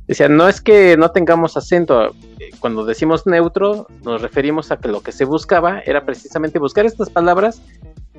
[0.07, 2.07] decía, no es que no tengamos acento,
[2.39, 6.86] eh, cuando decimos neutro, nos referimos a que lo que se buscaba era precisamente buscar
[6.86, 7.61] estas palabras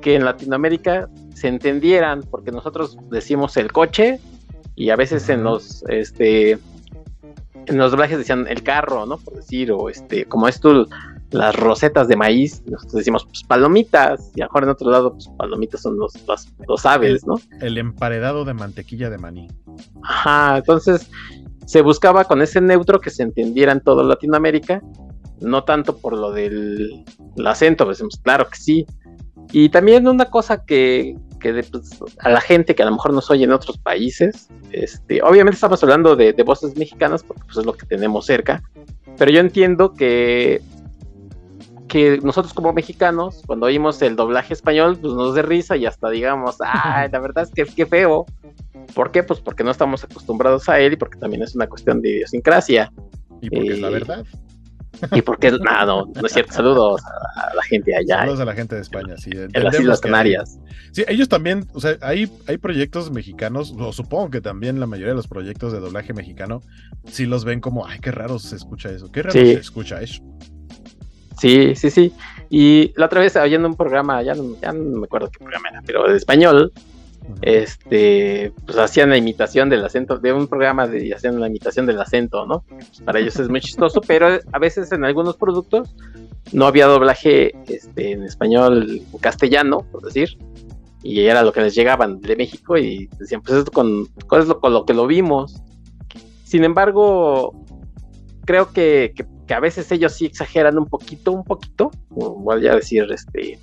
[0.01, 4.19] que en Latinoamérica se entendieran, porque nosotros decimos el coche
[4.75, 6.57] y a veces en los este
[7.69, 9.17] en los doblajes decían el carro, ¿no?
[9.17, 10.87] Por decir, o este, como esto,
[11.31, 15.13] las rosetas de maíz, nosotros decimos pues palomitas, y a lo mejor en otro lado,
[15.13, 17.35] pues palomitas son los, los, los aves, ¿no?
[17.61, 19.47] El emparedado de mantequilla de maní.
[20.01, 21.09] Ajá, entonces
[21.65, 24.81] se buscaba con ese neutro que se entendiera en toda Latinoamérica,
[25.39, 27.05] no tanto por lo del
[27.37, 28.85] el acento, pues decimos, claro que sí.
[29.51, 33.13] Y también una cosa que, que de, pues, a la gente que a lo mejor
[33.13, 37.57] nos oye en otros países, este, obviamente estamos hablando de, de voces mexicanas porque pues,
[37.57, 38.61] es lo que tenemos cerca,
[39.17, 40.61] pero yo entiendo que
[41.87, 46.09] que nosotros como mexicanos, cuando oímos el doblaje español, pues nos dé risa y hasta
[46.09, 48.25] digamos, ay, la verdad es que qué feo.
[48.93, 49.23] ¿Por qué?
[49.23, 52.91] Pues porque no estamos acostumbrados a él y porque también es una cuestión de idiosincrasia.
[53.41, 54.25] Y porque es la Eh, verdad.
[55.11, 56.53] Y porque, no, no, no es cierto.
[56.53, 57.01] Saludos
[57.35, 58.19] a, la gente allá.
[58.19, 59.29] Saludos a la gente de España, sí.
[59.33, 60.59] en las Islas hay- Canarias.
[60.91, 65.09] Sí, ellos también, o sea, hay, hay proyectos mexicanos, o supongo que también la mayoría
[65.11, 66.61] de los proyectos de doblaje mexicano,
[67.05, 69.53] sí los ven como, ay, qué raro se escucha eso, qué raro Sí.
[69.53, 70.23] se escucha eso.
[71.39, 72.11] Sí, sí, sí.
[72.49, 75.69] Y la otra vez oyendo un programa, ya no, ya no me acuerdo qué programa
[75.69, 76.73] era, pero de español,
[77.41, 81.99] este, pues hacían la imitación del acento, de un programa de hacían la imitación del
[81.99, 82.63] acento, ¿no?
[83.05, 85.95] Para ellos es muy chistoso, pero a veces en algunos productos
[86.51, 90.37] no había doblaje este, en español castellano, por decir,
[91.03, 94.59] y era lo que les llegaban de México y decían, pues esto con, con, lo,
[94.59, 95.61] con lo que lo vimos.
[96.43, 97.53] Sin embargo,
[98.45, 102.75] creo que, que, que a veces ellos sí exageran un poquito, un poquito, voy a
[102.75, 103.57] decir, este,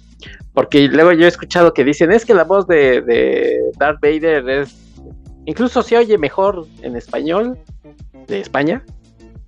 [0.55, 4.49] porque luego yo he escuchado que dicen, es que la voz de, de Darth Vader
[4.49, 4.75] es,
[5.45, 7.59] incluso se oye mejor en español
[8.27, 8.83] de España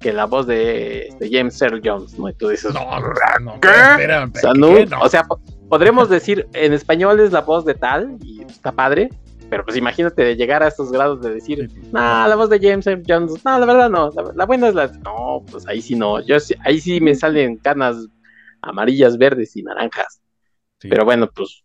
[0.01, 2.29] que la voz de, de James Earl Jones, ¿no?
[2.29, 2.81] Y tú dices, no,
[3.61, 3.69] ¿qué?
[3.93, 4.59] espera, o sea, ¿qué?
[4.59, 5.01] no, No.
[5.03, 9.09] o sea, po- podremos decir, en español es la voz de tal, y está padre,
[9.51, 12.87] pero pues imagínate de llegar a estos grados de decir, no, la voz de James
[12.87, 15.97] Earl Jones, no, la verdad no, la, la buena es la, no, pues ahí sí
[15.97, 17.97] no, yo ahí sí me salen canas
[18.62, 20.21] amarillas, verdes y naranjas.
[20.81, 21.64] Pero bueno, pues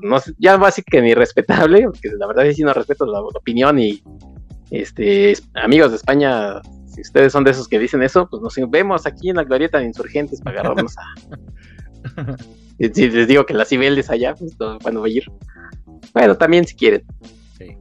[0.00, 3.38] no sé, ya así que ni respetable, porque la verdad sí no respeto la, la
[3.38, 4.02] opinión y
[4.70, 6.60] este amigos de España,
[6.94, 9.78] Si ustedes son de esos que dicen eso, pues nos vemos aquí en la glorieta
[9.78, 12.36] de insurgentes para agarrarnos a.
[12.78, 15.24] Si les digo que la Cibeles allá, pues no, cuando voy a ir.
[16.14, 17.04] Bueno, también si quieren.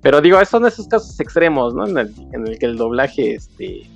[0.02, 1.86] Pero digo, son esos casos extremos, ¿no?
[1.86, 3.88] En el, en el que el doblaje, este,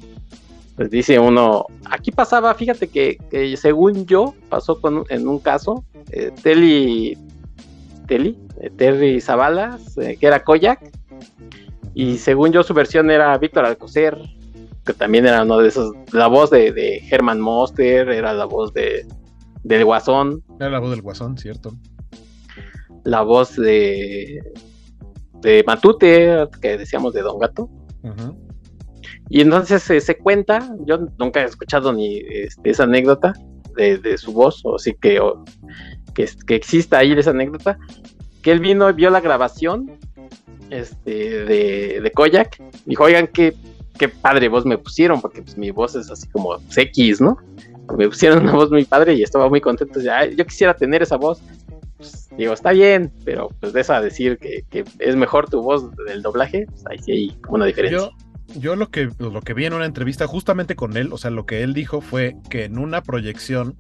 [0.75, 5.83] pues dice uno, aquí pasaba, fíjate que, que según yo, pasó con, en un caso,
[6.11, 7.17] eh, Telly,
[8.07, 10.79] Telly, eh, Terry Zabalas, eh, que era Koyak,
[11.93, 14.17] y según yo su versión era Víctor Alcocer,
[14.85, 18.73] que también era uno de esos, la voz de, de Herman Monster, era la voz
[18.73, 19.05] de
[19.63, 21.75] del Guasón, Era la voz del guasón, cierto.
[23.03, 24.41] la voz de
[25.41, 27.69] de Matute, que decíamos de Don Gato.
[28.03, 28.37] Ujú.
[29.33, 33.33] Y entonces eh, se cuenta, yo nunca he escuchado ni este, esa anécdota
[33.77, 35.43] de, de su voz, o sí que, o-
[36.13, 37.77] que, que exista ahí esa anécdota,
[38.43, 39.89] que él vino y vio la grabación
[40.69, 43.53] este, de, de Koyak, dijo, oigan, qué,
[43.97, 47.37] qué padre voz me pusieron, porque pues, mi voz es así como X, ¿no?
[47.97, 51.01] Me pusieron una voz muy padre y estaba muy contento, decía, "Ay, yo quisiera tener
[51.03, 51.41] esa voz.
[51.97, 55.61] Pues, digo, está bien, pero pues de eso a decir que, que es mejor tu
[55.61, 57.99] voz del doblaje, pues ahí sí hay una diferencia.
[57.99, 58.11] Yo,
[58.59, 61.45] yo lo que lo que vi en una entrevista justamente con él, o sea, lo
[61.45, 63.75] que él dijo fue que en una proyección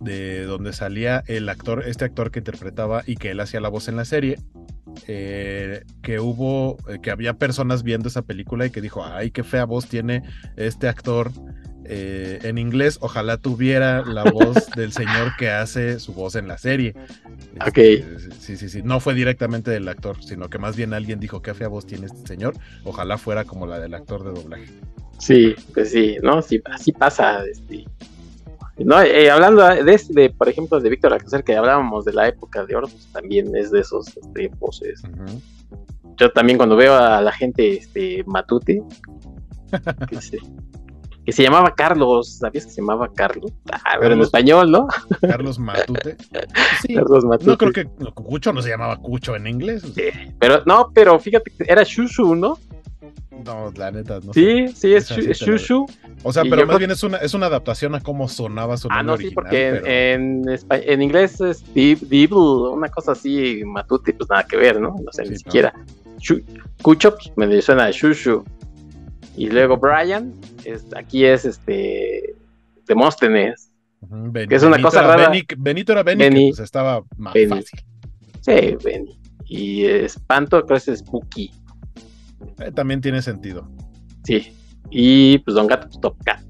[0.00, 3.88] de donde salía el actor, este actor que interpretaba y que él hacía la voz
[3.88, 4.38] en la serie,
[5.06, 9.42] eh, que hubo, eh, que había personas viendo esa película y que dijo, ay, qué
[9.44, 10.22] fea voz tiene
[10.56, 11.30] este actor.
[11.90, 16.58] Eh, en inglés, ojalá tuviera la voz del señor que hace su voz en la
[16.58, 16.94] serie.
[17.66, 17.78] Ok.
[17.78, 18.82] Este, Sí, sí, sí.
[18.82, 22.06] No fue directamente del actor, sino que más bien alguien dijo qué fea voz tiene
[22.06, 22.54] este señor.
[22.84, 24.66] Ojalá fuera como la del actor de doblaje.
[25.18, 26.40] Sí, pues sí, ¿no?
[26.40, 27.44] Sí, así pasa.
[27.44, 27.84] Este.
[28.78, 32.28] No, eh, hablando de, este, de, por ejemplo, de Víctor Alcácer, que hablábamos de la
[32.28, 35.02] época de oro, pues también es de esos este, voces.
[36.16, 38.82] Yo también cuando veo a la gente este, Matute,
[40.08, 40.38] que se,
[41.28, 43.52] que se llamaba Carlos, ¿sabías que se llamaba Carlos?
[43.70, 44.26] Ah, pero en Carlos.
[44.28, 44.88] español, ¿no?
[45.20, 46.16] Carlos Matute.
[46.80, 47.50] Sí, Carlos Matute.
[47.50, 49.82] No creo que no, Cucho no se llamaba Cucho en inglés.
[50.38, 52.56] Pero no, pero fíjate que era Shushu, ¿no?
[53.44, 54.74] No, la neta, no Sí, sé.
[54.74, 55.84] sí, es sí la- Shushu.
[56.22, 58.88] O sea, pero más creo- bien es una, es una adaptación a cómo sonaba su
[58.90, 59.68] Ah, nombre no, sí, porque
[60.14, 64.80] en, pero- en, inglés es Dib- Dibble, una cosa así, Matute, pues nada que ver,
[64.80, 64.96] ¿no?
[65.04, 65.74] No sé, ni siquiera.
[66.80, 68.42] Cucho, pues me suena a Shushu.
[69.36, 70.32] Y luego Brian,
[70.64, 72.34] es, aquí es este
[72.86, 73.70] Demóstenes.
[74.00, 75.32] Ben- que es una Benito cosa rara.
[75.58, 76.48] Benito era Benny, Benny.
[76.50, 77.48] pues estaba más Benny.
[77.48, 77.80] fácil.
[78.40, 79.18] Sí, Benny.
[79.46, 81.50] Y Espanto, creo que es Spooky.
[82.60, 83.68] Eh, también tiene sentido.
[84.24, 84.52] Sí.
[84.90, 86.40] Y pues Don Gato, pues Top Cat.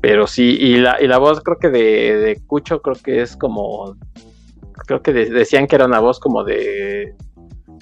[0.00, 3.36] Pero sí, y la, y la voz creo que de, de Cucho creo que es
[3.36, 3.96] como.
[4.86, 7.14] Creo que de- decían que era una voz como de.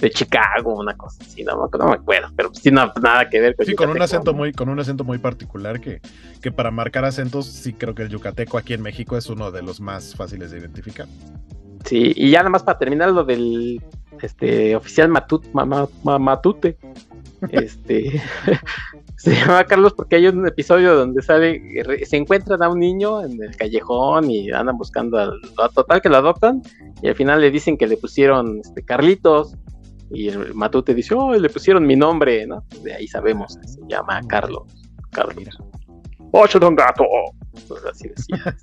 [0.01, 2.65] De Chicago, una cosa así, no, me- no me acuerdo, pero pues
[3.01, 4.39] nada que ver con Sí, con un acento ¿no?
[4.39, 6.01] muy, con un acento muy particular que,
[6.43, 9.63] que para marcar acentos, sí creo que el yucateco aquí en México es uno de
[9.63, 11.07] los más fáciles de identificar.
[11.85, 13.81] Sí, y ya nada más para terminar lo del
[14.23, 16.77] este oficial Matut, ma- ma- ma- Matute.
[17.51, 18.21] Este
[19.17, 21.63] se llama Carlos porque hay un episodio donde sale,
[22.05, 25.33] se encuentran a un niño en el callejón y andan buscando al
[25.63, 26.63] a total que lo adoptan
[27.03, 29.55] y al final le dicen que le pusieron este Carlitos
[30.11, 32.65] y el Matute dice, oh, le pusieron mi nombre, ¿no?
[32.83, 34.65] De ahí sabemos que se llama Carlos.
[35.11, 35.59] Carlos.
[36.33, 37.05] ¡Ocho, don gato!
[37.69, 38.57] Pues así decía.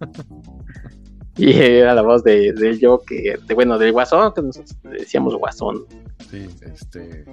[1.36, 5.86] Y era la voz de, del Joker, de, bueno, del Guasón, que nosotros decíamos Guasón.
[6.30, 7.26] Sí, este.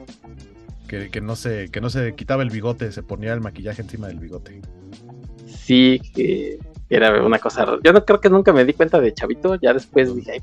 [0.88, 4.08] Que, que no se, que no se quitaba el bigote, se ponía el maquillaje encima
[4.08, 4.60] del bigote.
[5.46, 6.58] Sí, que
[6.88, 7.66] era una cosa.
[7.84, 10.42] Yo no creo que nunca me di cuenta de Chavito, ya después dije, ay,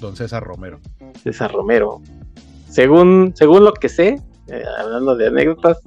[0.00, 0.80] Don César Romero.
[1.22, 2.00] César Romero.
[2.74, 5.78] Según, según lo que sé, eh, hablando de anécdotas,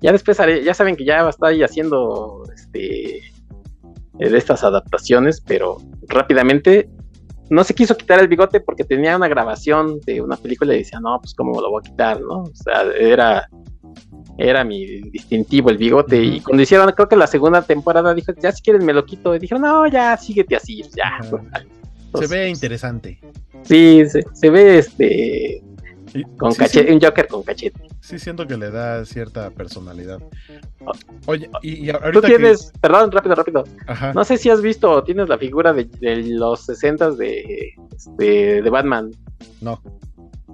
[0.00, 4.38] ya después haré, ya saben que ya va a estar ahí haciendo este eh, de
[4.38, 5.76] estas adaptaciones, pero
[6.08, 6.88] rápidamente
[7.50, 11.00] no se quiso quitar el bigote porque tenía una grabación de una película y decía,
[11.00, 12.44] no, pues cómo lo voy a quitar, ¿no?
[12.44, 13.50] O sea, era,
[14.38, 16.18] era mi distintivo el bigote.
[16.22, 19.34] Y cuando hicieron, creo que la segunda temporada, dijo, ya si quieren me lo quito.
[19.34, 21.20] Y dijeron, no, ya, síguete así, ya.
[21.28, 21.68] total".
[22.14, 23.20] Se ve interesante.
[23.64, 25.62] Sí, se, se ve este
[26.38, 26.94] con sí, cachete, sí.
[26.94, 27.80] un Joker con cachete.
[28.00, 30.20] Sí, siento que le da cierta personalidad.
[31.26, 33.64] Oye, y, y Tú ahorita que- tienes, perdón, rápido, rápido.
[33.86, 34.12] Ajá.
[34.12, 38.62] No sé si has visto o tienes la figura de, de los 60 de, este,
[38.62, 39.10] de Batman.
[39.60, 39.82] No.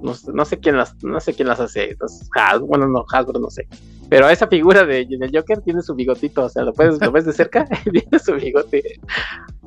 [0.00, 1.96] No, sé- no sé quién las, no sé quién las hace.
[2.00, 3.68] Has- bueno, no, Hasbro, no sé.
[4.12, 7.24] Pero esa figura de, del Joker tiene su bigotito, o sea, lo puedes, lo ves
[7.24, 9.00] de cerca y tiene su bigote.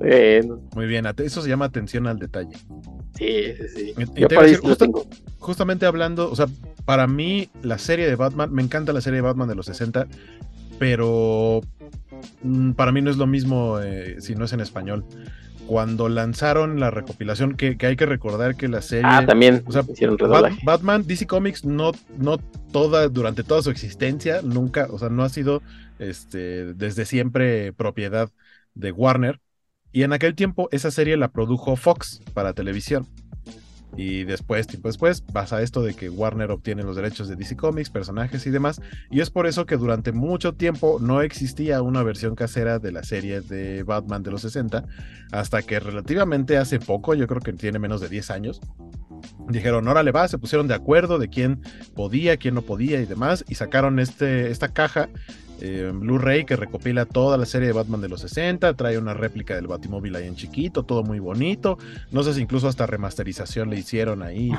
[0.02, 2.56] Eh, Muy bien, eso se llama atención al detalle.
[3.18, 3.94] sí, sí, sí.
[3.98, 5.04] Y- y Yo a ahí decir, justa- tengo.
[5.40, 6.46] justamente hablando, o sea,
[6.86, 10.06] para mí la serie de Batman, me encanta la serie de Batman de los 60,
[10.78, 11.62] pero
[12.44, 15.06] mm, para mí no es lo mismo eh, si no es en español.
[15.68, 19.06] Cuando lanzaron la recopilación, que, que hay que recordar que la serie.
[19.06, 20.54] Ah, también o sea, hicieron Bat-.
[20.64, 22.38] Batman, DC Comics, no, no
[22.72, 25.62] toda, durante toda su existencia, nunca, o sea, no ha sido
[26.00, 28.30] este, desde siempre propiedad
[28.74, 29.40] de Warner.
[29.92, 33.08] Y en aquel tiempo esa serie la produjo Fox para televisión.
[33.98, 37.90] Y después, tiempo después, pasa esto de que Warner obtiene los derechos de DC Comics,
[37.90, 38.82] personajes y demás.
[39.10, 43.04] Y es por eso que durante mucho tiempo no existía una versión casera de la
[43.04, 44.84] serie de Batman de los 60,
[45.32, 48.62] hasta que relativamente hace poco, yo creo que tiene menos de 10 años,
[49.50, 51.62] dijeron, órale va, se pusieron de acuerdo de quién
[51.96, 55.10] podía, quién no podía y demás, y sacaron este, esta caja
[55.62, 59.56] eh, Blu-ray que recopila toda la serie de Batman de los 60, trae una réplica
[59.56, 61.78] del Batimóvil ahí en chiquito, todo muy bonito,
[62.12, 64.52] no sé si incluso hasta remasterización le hicieron ahí.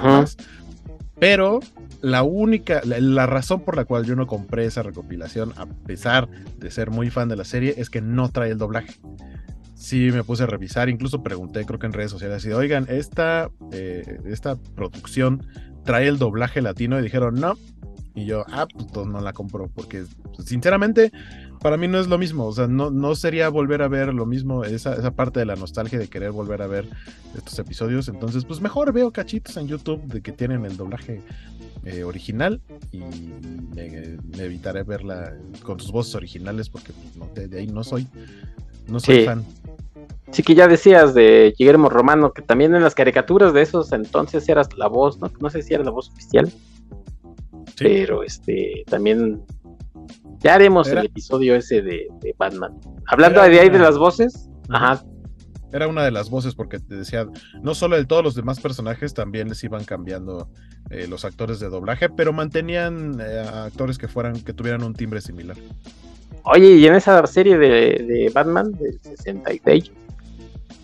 [1.18, 1.60] Pero
[2.02, 6.28] la única, la, la razón por la cual yo no compré esa recopilación, a pesar
[6.58, 8.94] de ser muy fan de la serie, es que no trae el doblaje.
[9.74, 13.50] Sí, me puse a revisar, incluso pregunté, creo que en redes sociales, y oigan, esta,
[13.72, 15.46] eh, esta producción
[15.84, 17.56] trae el doblaje latino y dijeron no.
[18.16, 20.04] Y yo, ah, pues entonces no la compro, porque
[20.42, 21.12] sinceramente
[21.60, 24.24] para mí no es lo mismo, o sea, no, no sería volver a ver lo
[24.26, 26.88] mismo, esa, esa parte de la nostalgia de querer volver a ver
[27.36, 31.20] estos episodios, entonces pues mejor veo cachitos en YouTube de que tienen el doblaje
[31.84, 32.60] eh, original
[32.90, 37.66] y me, me evitaré verla con sus voces originales porque pues, no, de, de ahí
[37.66, 38.06] no soy,
[38.88, 39.24] no soy Sí.
[39.26, 39.44] fan.
[40.32, 44.48] Sí que ya decías de Guillermo Romano, que también en las caricaturas de esos entonces
[44.48, 45.30] eras la voz, ¿no?
[45.40, 46.52] No sé si era la voz oficial.
[47.78, 49.42] Pero este también
[50.40, 52.72] ya haremos Era- el episodio ese de, de Batman.
[53.06, 55.02] Hablando Era de ahí de las voces, ajá,
[55.72, 57.26] Era una de las voces porque te decía,
[57.62, 60.48] no solo de todos los demás personajes, también les iban cambiando
[60.90, 64.94] eh, los actores de doblaje, pero mantenían eh, a actores que fueran, que tuvieran un
[64.94, 65.56] timbre similar.
[66.44, 67.68] Oye, y en esa serie de,
[68.06, 69.90] de Batman del 66,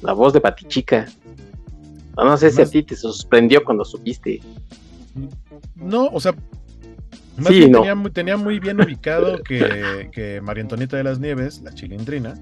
[0.03, 1.07] la voz de Batichica.
[2.17, 4.41] No, no sé si a ti te sorprendió cuando supiste.
[5.77, 6.35] No, o sea,
[7.37, 7.79] más Sí, bien no.
[7.79, 12.35] tenía, muy, tenía muy bien ubicado que, que María Antonieta de las Nieves, la chilindrina,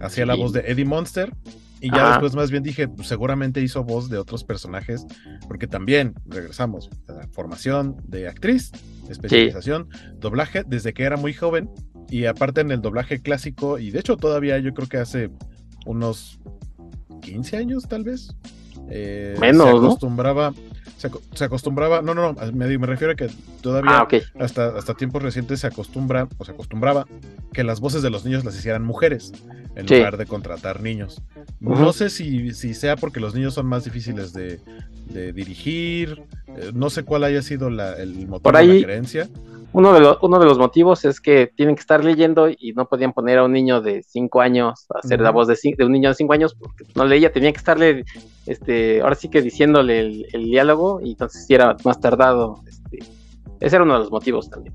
[0.00, 1.32] hacía la voz de Eddie Monster.
[1.80, 2.08] Y ya Ajá.
[2.14, 5.06] después más bien dije, pues, seguramente hizo voz de otros personajes,
[5.46, 8.72] porque también regresamos a la formación de actriz,
[9.08, 11.70] especialización, doblaje desde que era muy joven,
[12.10, 15.30] y aparte en el doblaje clásico, y de hecho todavía yo creo que hace
[15.86, 16.40] unos
[17.22, 18.34] 15 años tal vez,
[18.90, 19.78] eh, Menos, se ¿no?
[19.78, 20.54] acostumbraba,
[20.96, 23.28] se, aco- se acostumbraba, no, no, no, me, me refiero a que
[23.60, 24.08] todavía Ah,
[24.40, 27.06] hasta, hasta tiempos recientes se acostumbra, o se acostumbraba
[27.52, 29.32] que las voces de los niños las hicieran mujeres,
[29.76, 29.96] en Sí.
[29.96, 31.22] lugar de contratar niños.
[31.60, 34.60] No sé si, si sea porque los niños son más difíciles de,
[35.06, 36.22] de dirigir,
[36.56, 39.28] eh, no sé cuál haya sido la- el motivo Por de ahí- la creencia.
[39.72, 42.88] Uno de, los, uno de los motivos es que tienen que estar leyendo y no
[42.88, 45.92] podían poner a un niño de 5 años a hacer la voz de, de un
[45.92, 48.04] niño de 5 años porque no leía, tenía que estarle,
[48.46, 52.62] este, ahora sí que diciéndole el, el diálogo y entonces sí era más tardado.
[52.66, 52.98] Este,
[53.60, 54.74] ese era uno de los motivos también.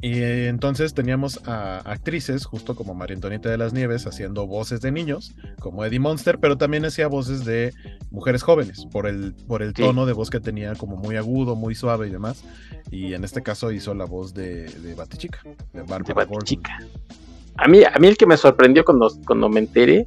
[0.00, 4.80] Y eh, entonces teníamos a actrices, justo como María Antonieta de las Nieves, haciendo voces
[4.80, 7.74] de niños, como Eddie Monster, pero también hacía voces de
[8.12, 9.82] mujeres jóvenes, por el, por el Sí.
[9.82, 12.44] tono de voz que tenía como muy agudo, muy suave y demás.
[12.92, 15.40] Y en este caso hizo la voz de, de Batichica,
[15.72, 16.62] de Barbara Gordon.
[17.56, 20.06] A mí, a mí el que me sorprendió cuando, cuando me enteré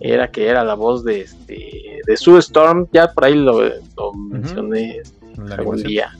[0.00, 3.62] era que era la voz de este de Sue Storm, ya por ahí lo,
[3.96, 5.00] lo mencioné
[5.36, 5.86] En la algún animación.
[5.88, 6.18] día.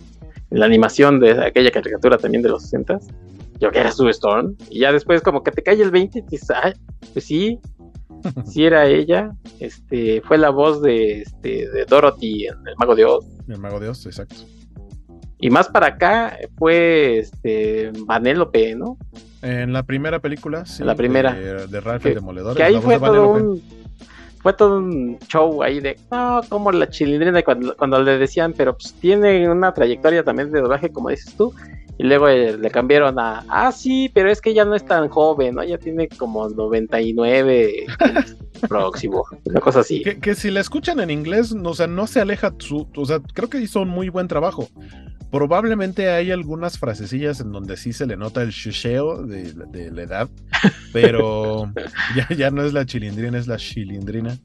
[0.59, 2.98] La animación de aquella caricatura también de los 60
[3.61, 4.57] Yo que era Sue Storm.
[4.70, 6.72] Y ya después como que te cae el 20 y dices, ay,
[7.12, 7.59] pues sí,
[8.46, 9.30] sí era ella.
[9.61, 13.24] Este, fue la voz de, este, de Dorothy en El Mago de Oz.
[13.48, 14.36] El Mago de Oz, exacto.
[15.38, 18.96] Y más para acá fue este Vanellope, ¿no?
[19.42, 20.82] En la primera película, sí.
[20.82, 21.34] En la primera.
[21.34, 22.57] De, de Ralph Que- el Demoledor.
[22.57, 23.62] que ahí fue todo un
[24.45, 28.77] fue todo un show ahí de no como la chilindrina cuando, cuando le decían pero
[28.77, 31.52] pues tiene una trayectoria también de doblaje como dices tú
[31.97, 35.09] y luego eh, le cambiaron a ah sí pero es que ya no es tan
[35.09, 37.86] joven no ya tiene como 99
[38.68, 42.06] próximo una cosa así Que, que si la escuchan en inglés, no, o sea, no
[42.06, 44.68] se aleja su, o sea, creo que hizo un muy buen trabajo.
[45.35, 50.31] Probablemente hay algunas frasecillas en donde sí se le nota el chucheo de, la edad,
[50.93, 51.73] pero
[52.16, 54.39] ya, ya no es la chilindrina, es la chilindrina.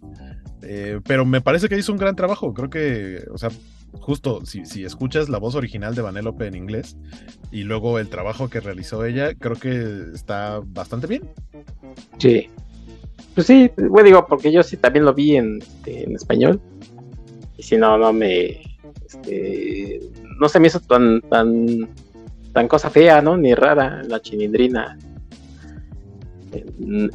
[0.64, 2.56] Eh, pero me parece que hizo un gran trabajo.
[2.56, 3.52] Creo que, o sea,
[3.99, 6.98] justo si, si escuchas la voz original de Vanellope en inglés
[7.52, 11.30] y luego el trabajo que realizó ella, creo que está bastante bien.
[12.18, 12.49] sí
[13.36, 16.60] pues sí bueno digo porque yo sí también lo vi en, en español
[17.57, 18.61] y si no no me
[19.06, 19.99] este,
[20.40, 21.90] no se me hizo tan tan
[22.53, 24.98] tan cosa fea no ni rara la chilindrina
[26.80, 27.07] Mm,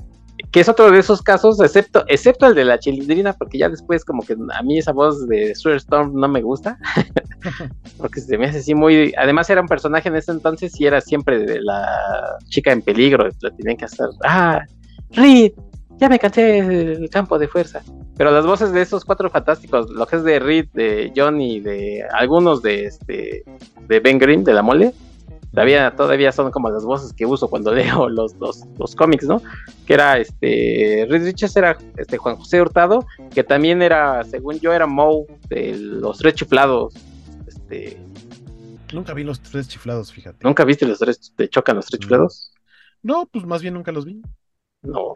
[0.51, 4.05] Que es otro de esos casos, excepto, excepto el de la chilindrina, porque ya después
[4.05, 6.79] como que a mí esa voz de Sue Storm no me gusta.
[7.99, 9.13] porque se me hace así muy...
[9.19, 13.29] Además era un personaje en ese entonces y era siempre de la chica en peligro.
[13.41, 14.07] La tenían que hacer...
[14.25, 14.63] Ah,
[15.11, 15.53] Reed,
[15.97, 17.83] ya me cansé del campo de fuerza.
[18.16, 22.05] Pero las voces de esos cuatro fantásticos, lo que es de Reed, de Johnny, de
[22.12, 23.45] algunos de este
[23.89, 24.95] de Ben Grimm, de la mole,
[25.51, 29.43] todavía, todavía son como las voces que uso cuando leo los, los, los cómics, ¿no?
[29.86, 34.73] Que era este Reed Richards era este Juan José Hurtado, que también era, según yo,
[34.73, 36.95] era Moe de los tres chiflados.
[37.47, 37.99] Este,
[38.93, 40.39] Nunca vi los tres chiflados, fíjate.
[40.43, 42.53] ¿Nunca viste los tres, te chocan los tres chiflados?
[43.03, 44.23] No, pues más bien nunca los vi.
[44.82, 45.15] No.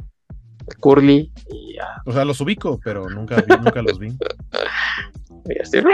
[0.80, 1.76] Curly y.
[2.04, 4.08] O sea, los ubico, pero nunca vi, nunca los vi.
[5.48, 5.78] Y así,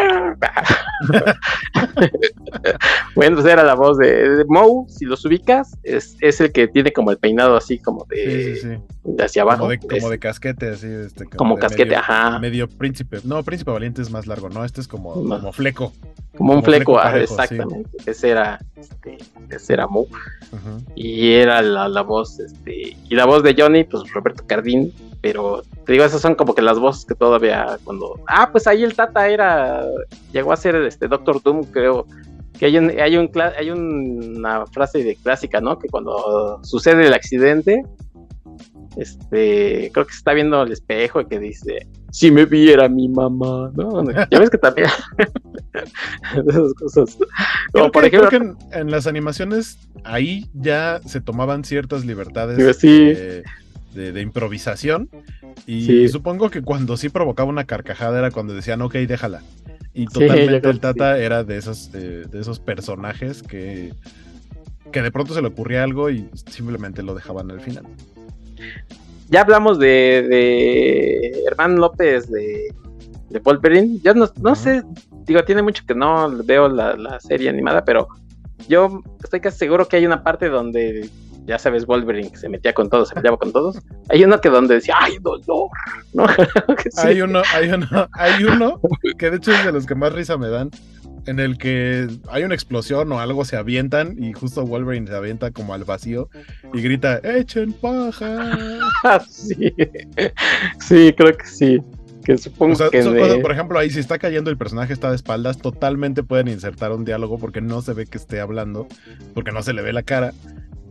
[3.14, 6.66] bueno, pues era la voz de, de Moe, si los ubicas, es, es el que
[6.68, 8.78] tiene como el peinado así como de, Sí, sí, sí.
[9.04, 9.58] de hacia abajo.
[9.60, 10.86] Como de, como Es- de casquete, así.
[10.88, 12.38] Este, Como casquete, medio- ajá.
[12.38, 13.18] Medio príncipe.
[13.24, 14.64] No, príncipe valiente es más largo, ¿no?
[14.64, 15.36] Este es como, No.
[15.38, 15.92] como fleco.
[16.36, 17.88] como un fleco, ah, parejo, exactamente.
[18.06, 19.18] Ese era, este,
[19.50, 20.06] ese era Moe.
[20.96, 24.92] Y era la, la voz, este, y la voz de Johnny, pues Roberto Cardín,
[25.24, 28.84] pero te digo, esas son como que las voces que todavía cuando, ah, pues ahí
[28.84, 29.86] el Tata era,
[30.34, 32.06] llegó a ser este Doctor Doom, creo,
[32.58, 35.78] que hay un, hay un, hay una frase de clásica, ¿no?
[35.78, 37.82] Que cuando sucede el accidente,
[38.98, 43.08] este, creo que se está viendo al espejo y que dice, si me viera mi
[43.08, 44.04] mamá, ¿no?
[44.30, 44.88] Ya ves que también,
[46.46, 47.16] esas cosas,
[47.72, 51.64] como Creo por que- ejemplo, creo que en, en las animaciones ahí ya se tomaban
[51.64, 53.14] ciertas libertades sí.
[53.14, 53.42] de,
[53.94, 55.08] de- de improvisación.
[55.66, 56.08] Y Sí.
[56.08, 59.42] supongo que cuando sí provocaba una carcajada era cuando decían, ok, déjala.
[59.94, 63.94] Y totalmente el Tata era de esos, eh, de esos personajes que,
[64.92, 67.84] que de pronto se le ocurría algo y simplemente lo dejaban al final.
[69.30, 72.72] ya hablamos de, de Herman López de,
[73.30, 73.98] de Wolverine.
[74.02, 74.82] Yo no, no sé,
[75.26, 78.08] digo, tiene mucho que no veo la, la serie animada, pero
[78.68, 81.08] yo estoy casi seguro que hay una parte donde,
[81.46, 83.78] ya sabes, Wolverine que se metía con todos, se peleaba con todos.
[84.08, 85.68] Hay uno que donde decía, ¡ay, dolor!
[86.12, 86.26] ¿no?
[86.76, 87.06] Que sí.
[87.06, 88.80] Hay uno, hay uno, hay uno
[89.18, 90.70] que de hecho es de los que más risa me dan,
[91.26, 95.50] en el que hay una explosión o algo se avientan y justo Wolverine se avienta
[95.50, 96.28] como al vacío
[96.72, 98.58] y grita, echen paja.
[99.28, 99.72] sí.
[100.80, 101.82] sí, creo que sí.
[102.24, 104.56] Que supongo O sea, que son de- cosas, por ejemplo, ahí si está cayendo el
[104.56, 108.40] personaje está de espaldas, totalmente pueden insertar un diálogo porque no se ve que esté
[108.40, 108.86] hablando,
[109.34, 110.32] porque no se le ve la cara.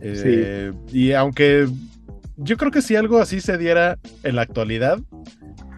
[0.05, 1.67] Eh, Y aunque
[2.37, 4.99] yo creo que si algo así se diera en la actualidad,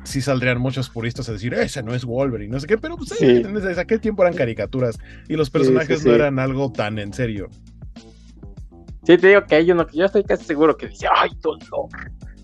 [0.04, 3.10] sí saldrían muchos puristas a decir, ese no es Wolverine, no sé qué, pero pues
[3.10, 3.44] Sí.
[3.44, 4.98] desde aquel tiempo eran caricaturas
[5.28, 7.50] y los Sí, personajes sí, no eran algo tan en serio.
[9.06, 11.90] Sí, te digo que hay uno que yo estoy casi seguro que dice, ¡ay, dolor!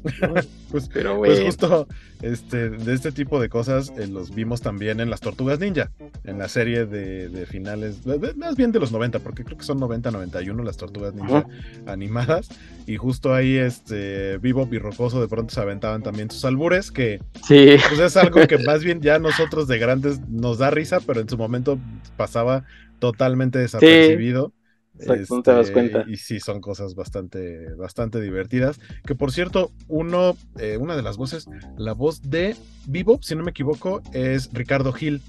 [0.72, 1.46] Pues, Pero pues bueno.
[1.48, 1.88] justo
[2.22, 5.92] este, de este tipo de cosas eh, los vimos también en las Tortugas Ninja,
[6.24, 9.66] en la serie de, de finales, de- más bien de los 90, porque creo que
[9.66, 11.46] son 90-91 las Tortugas Ninja
[11.88, 12.48] animadas,
[12.88, 17.20] y justo ahí este Bebop y Rocoso de pronto se aventaban también sus albures, que
[17.46, 17.76] Sí.
[17.90, 21.28] pues es algo que más bien ya nosotros de grandes nos da risa, pero en
[21.28, 21.78] su momento
[22.16, 22.64] pasaba
[23.00, 24.54] totalmente desapercibido.
[25.00, 26.06] Exacto, no te das Este, cuenta.
[26.08, 28.80] Y sí, son cosas bastante, bastante divertidas.
[29.06, 31.48] Que por cierto, uno, eh, una de las voces,
[31.78, 32.56] la voz de
[32.88, 35.22] Bebop, si no me equivoco, es Ricardo Gil,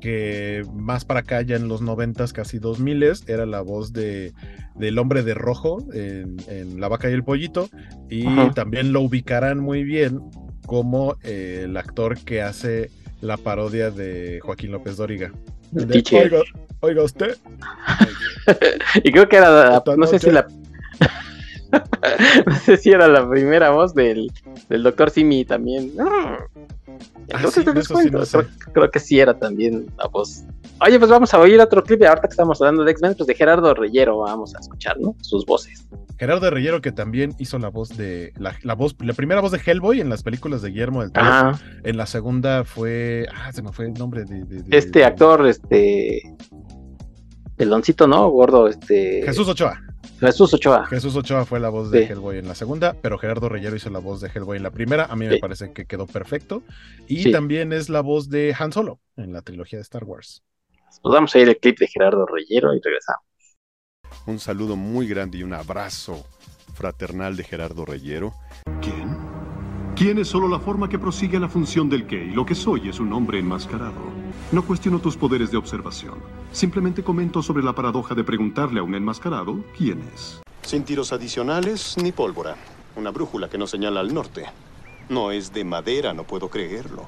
[0.00, 4.32] que más para acá, ya en los noventas, casi 2000 era la voz de,
[4.76, 7.68] del hombre de rojo en, en La vaca y el pollito.
[8.08, 8.50] Y Ajá.
[8.54, 10.20] también lo ubicarán muy bien
[10.66, 12.90] como eh, el actor que hace
[13.20, 15.32] la parodia de Joaquín López Dóriga.
[15.70, 16.42] De, oiga,
[16.80, 17.36] oiga usted,
[19.04, 20.46] y creo que era, la- no sé si la,
[22.46, 24.30] no sé si era la primera voz del,
[24.68, 25.92] del doctor Simi también.
[27.28, 28.38] Creo, sí, que te eso sí cuenta, no sé.
[28.38, 30.44] creo, creo que sí era también la voz.
[30.80, 33.26] Oye, pues vamos a oír otro clip, y ahorita que estamos hablando de X-Men, pues
[33.26, 35.14] de Gerardo Reyero, vamos a escuchar, ¿no?
[35.20, 35.86] Sus voces.
[36.18, 38.32] Gerardo Reyero, que también hizo la voz de.
[38.38, 41.26] La, la voz, la primera voz de Hellboy en las películas de Guillermo del Toro.
[41.26, 41.60] Ajá.
[41.84, 43.26] En la segunda fue.
[43.34, 44.44] Ah, se me fue el nombre de.
[44.44, 46.22] de- de- Este actor, este.
[47.56, 48.28] Peloncito, ¿no?
[48.30, 49.22] Gordo, este.
[49.24, 49.80] Jesús Ochoa.
[50.20, 50.86] Jesús Ochoa.
[50.86, 52.12] Jesús Ochoa fue la voz de Sí.
[52.12, 55.04] Hellboy en la segunda, pero Gerardo Reyero hizo la voz de Hellboy en la primera.
[55.04, 56.62] A mí me parece que quedó perfecto.
[57.06, 57.32] Y Sí.
[57.32, 60.42] también es la voz de Han Solo en la trilogía de Star Wars.
[61.02, 63.22] Pues vamos a ir el clip de Gerardo Reyero y regresamos.
[64.26, 66.26] Un saludo muy grande y un abrazo
[66.74, 68.32] fraternal de Gerardo Reyero.
[68.80, 69.16] ¿Quién?
[69.94, 72.88] ¿Quién es solo la forma que prosigue la función del que y lo que soy
[72.88, 74.17] es un hombre enmascarado?
[74.50, 76.14] No cuestiono tus poderes de observación.
[76.52, 80.40] Simplemente comento sobre la paradoja de preguntarle a un enmascarado quién es.
[80.62, 82.56] Sin tiros adicionales ni pólvora.
[82.96, 84.46] una brújula que no señala al norte.
[85.10, 87.06] No es de madera, no puedo creerlo.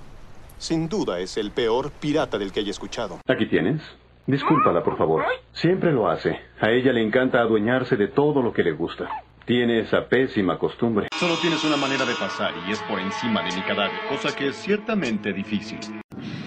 [0.59, 3.19] Sin duda es el peor pirata del que haya escuchado.
[3.27, 3.81] Aquí tienes.
[4.27, 5.25] Discúlpala, por favor.
[5.55, 6.39] Siempre lo hace.
[6.61, 9.09] A ella le encanta adueñarse de todo lo que le gusta.
[9.47, 11.09] Tiene esa pésima costumbre.
[11.19, 14.49] Solo tienes una manera de pasar y es por encima de mi cadáver, cosa que
[14.49, 15.81] es ciertamente difícil.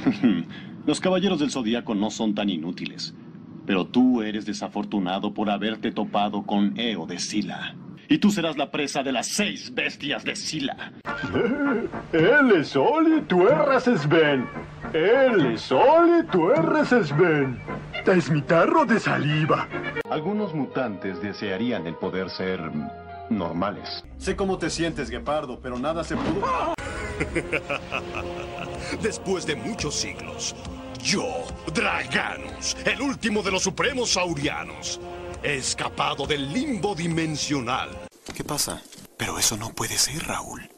[0.85, 3.13] Los caballeros del zodiaco no son tan inútiles.
[3.65, 7.75] Pero tú eres desafortunado por haberte topado con Eo de Sila.
[8.09, 10.91] Y tú serás la presa de las seis bestias de Sila.
[12.11, 14.45] Él es Oli, tú eres Sven.
[14.93, 17.57] Él es Oli, tú eres Sven.
[18.05, 19.69] Es mi tarro de saliva.
[20.11, 22.59] Algunos mutantes desearían el poder ser
[23.29, 24.03] normales.
[24.17, 26.73] Sé cómo te sientes, Gepardo, pero nada se pudo.
[29.01, 30.55] Después de muchos siglos,
[31.03, 34.99] yo, Draganus, el último de los supremos saurianos,
[35.43, 37.89] he escapado del limbo dimensional.
[38.33, 38.81] ¿Qué pasa?
[39.17, 40.69] Pero eso no puede ser, Raúl.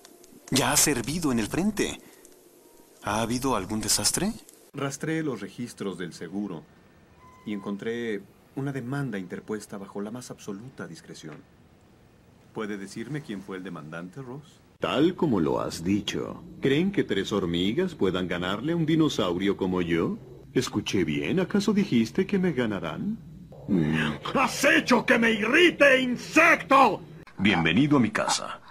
[0.52, 1.99] Ya ha servido en el frente.
[3.03, 4.34] ¿Ha habido algún desastre?
[4.74, 6.64] Rastré los registros del seguro
[7.45, 8.22] y encontré
[8.56, 11.38] una demanda interpuesta bajo la más absoluta discreción.
[12.53, 14.62] ¿Puede decirme quién fue el demandante, Ross?
[14.86, 16.44] Tal como lo has dicho.
[16.62, 20.20] ¿Creen que tres hormigas puedan ganarle a un dinosaurio como yo?
[20.53, 21.40] ¿Escuché bien?
[21.40, 23.18] ¿Acaso dijiste que me ganarán?
[24.36, 27.02] ¡Has hecho que me irrite, insecto!
[27.40, 28.62] Bienvenido a mi casa.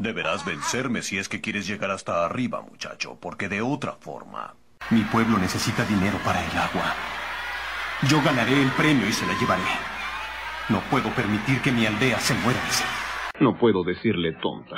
[0.00, 4.56] Deberás vencerme si es que quieres llegar hasta arriba, muchacho, porque de otra forma...
[4.90, 6.96] Mi pueblo necesita dinero para el agua.
[8.08, 9.62] Yo ganaré el premio y se la llevaré.
[10.68, 13.05] No puedo permitir que mi aldea se muera de sed.
[13.40, 14.76] No puedo decirle tonta.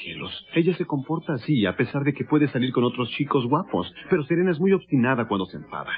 [0.00, 3.92] Cielos, ella se comporta así a pesar de que puede salir con otros chicos guapos,
[4.10, 5.90] pero Serena es muy obstinada cuando se enfada.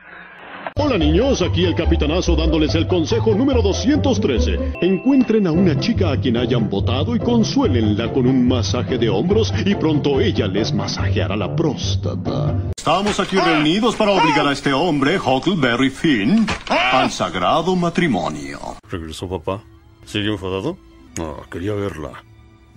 [0.76, 4.74] Hola niños, aquí el capitanazo dándoles el consejo número 213.
[4.82, 9.52] Encuentren a una chica a quien hayan votado y consuélenla con un masaje de hombros
[9.64, 12.70] y pronto ella les masajeará la próstata.
[12.76, 18.58] Estamos aquí reunidos para obligar a este hombre, Huckleberry Finn, al sagrado matrimonio.
[18.90, 19.62] ¿Regresó papá?
[20.04, 20.87] ¿Sigue enfadado?
[21.20, 22.22] Ah, quería verla.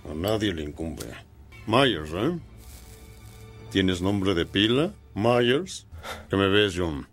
[0.09, 1.05] A nadie le incumbe.
[1.67, 2.39] Myers, ¿eh?
[3.71, 4.91] ¿Tienes nombre de pila?
[5.13, 5.85] Myers.
[6.29, 7.07] ¿Qué me ves, John?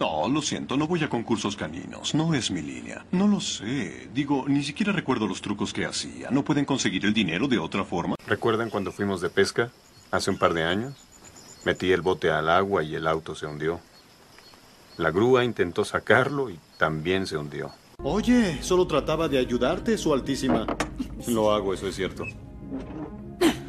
[0.00, 2.14] No, lo siento, no voy a concursos caninos.
[2.14, 3.06] No es mi línea.
[3.12, 4.08] No lo sé.
[4.12, 6.30] Digo, ni siquiera recuerdo los trucos que hacía.
[6.30, 8.16] ¿No pueden conseguir el dinero de otra forma?
[8.26, 9.70] ¿Recuerdan cuando fuimos de pesca?
[10.10, 10.94] Hace un par de años.
[11.64, 13.80] Metí el bote al agua y el auto se hundió.
[14.96, 17.70] La grúa intentó sacarlo y también se hundió.
[18.02, 20.66] Oye, solo trataba de ayudarte, Su Altísima.
[21.26, 22.24] Lo hago, eso es cierto.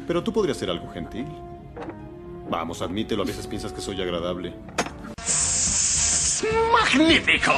[0.06, 1.26] Pero tú podrías ser algo gentil.
[2.48, 4.54] Vamos, admítelo, a veces piensas que soy agradable.
[6.72, 7.52] ¡Magnífico!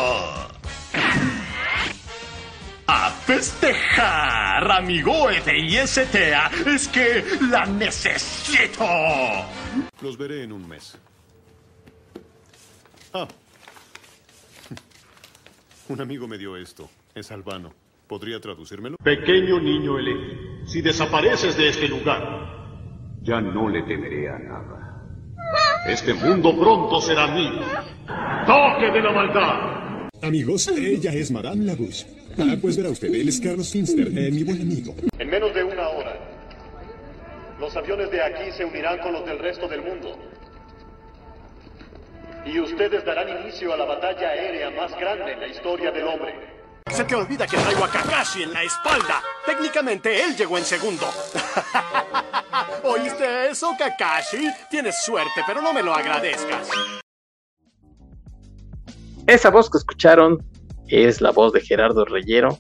[2.87, 6.51] ¡A festejar, amigo FISTA!
[6.67, 8.85] ¡Es que la necesito!
[10.01, 10.97] Los veré en un mes.
[13.13, 13.29] Ah.
[15.89, 16.89] Un amigo me dio esto.
[17.15, 17.73] Es albano.
[18.07, 18.97] ¿Podría traducírmelo?
[19.03, 22.57] Pequeño niño elegido, si desapareces de este lugar,
[23.23, 25.03] Ya no le temeré a nada.
[25.87, 27.61] este mundo pronto será mío.
[28.47, 30.09] ¡Toque de la maldad!
[30.23, 32.07] Amigos, ella es Madame Labouche.
[32.39, 34.95] Ah, pues verá usted, él es Carlos Finster, eh, mi buen amigo.
[35.19, 36.17] En menos de una hora,
[37.61, 40.17] los aviones de aquí se unirán con los del resto del mundo.
[42.45, 46.35] Y ustedes darán inicio a la batalla aérea más grande en la historia del hombre.
[46.91, 49.23] Se te olvida que traigo a Kakashi en la espalda.
[49.45, 51.07] Técnicamente él llegó en segundo.
[52.85, 54.51] ¿Oíste eso, Kakashi?
[54.71, 56.71] Tienes suerte, pero no me lo agradezcas.
[59.27, 60.43] Esa voz que escucharon
[60.89, 62.59] es la voz de Gerardo Reyero.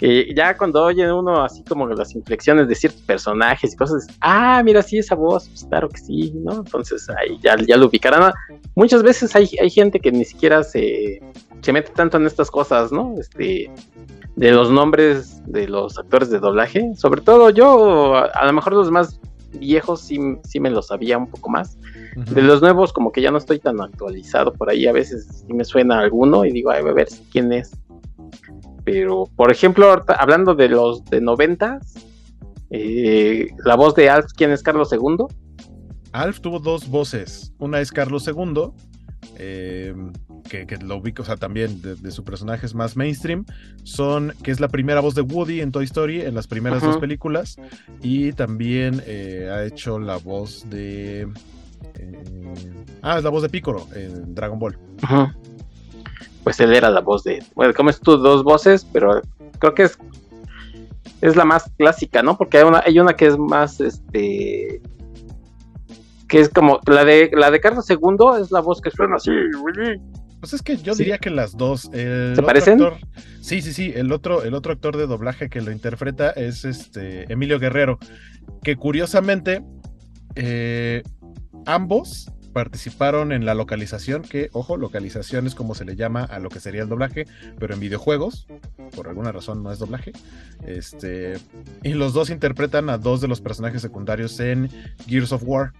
[0.00, 4.62] Que ya cuando oye uno así como las inflexiones de ciertos personajes y cosas, ah,
[4.64, 6.56] mira, sí, esa voz, pues claro que sí, ¿no?
[6.64, 8.32] Entonces ahí ya, ya lo ubicarán.
[8.74, 11.20] Muchas veces hay, hay gente que ni siquiera se,
[11.60, 13.14] se mete tanto en estas cosas, ¿no?
[13.18, 13.70] Este,
[14.36, 16.92] de los nombres de los actores de doblaje.
[16.96, 19.20] Sobre todo yo, a, a lo mejor los más
[19.58, 21.76] viejos sí, sí me lo sabía un poco más.
[22.16, 24.86] De los nuevos, como que ya no estoy tan actualizado por ahí.
[24.86, 27.76] A veces sí me suena alguno y digo, ay, a ver quién es.
[28.84, 31.94] Pero, por ejemplo, hablando de los de noventas,
[32.70, 35.26] eh, la voz de Alf, ¿quién es Carlos II?
[36.12, 37.52] Alf tuvo dos voces.
[37.58, 38.72] Una es Carlos II,
[39.38, 39.94] eh,
[40.48, 43.44] que, que lo ubico, o sea, también de, de sus personajes más mainstream.
[43.84, 46.98] Son, que es la primera voz de Woody en Toy Story, en las primeras dos
[46.98, 47.56] películas.
[48.02, 51.28] Y también eh, ha hecho la voz de.
[51.94, 52.22] eh,
[53.02, 54.78] ah, es la voz de Piccolo en Dragon Ball.
[55.02, 55.34] Ajá.
[56.44, 57.42] Pues él era la voz de.
[57.54, 59.20] Bueno, como es tú, dos voces, pero
[59.58, 59.98] creo que es.
[61.20, 62.36] es la más clásica, ¿no?
[62.38, 64.80] Porque hay una, hay una que es más, este,
[66.28, 67.98] que es como, la de, la de Carlos II
[68.40, 69.30] es la voz que suena así,
[70.40, 71.90] Pues es que yo diría que las dos.
[71.92, 72.80] el ¿Se parecen?
[72.80, 72.98] actor-
[73.42, 73.92] sí, sí, sí.
[73.94, 77.98] El otro, el otro actor de doblaje que lo interpreta es este Emilio Guerrero.
[78.62, 79.62] Que curiosamente,
[80.36, 81.02] eh,
[81.66, 86.48] ambos participaron en la localización, que, ojo, localización es como se le llama a lo
[86.48, 87.26] que sería el doblaje,
[87.58, 88.46] pero en videojuegos,
[88.94, 90.12] por alguna razón no es doblaje.
[90.66, 91.38] Este,
[91.82, 94.68] y los dos interpretan a dos de los personajes secundarios en
[95.06, 95.72] Gears of War.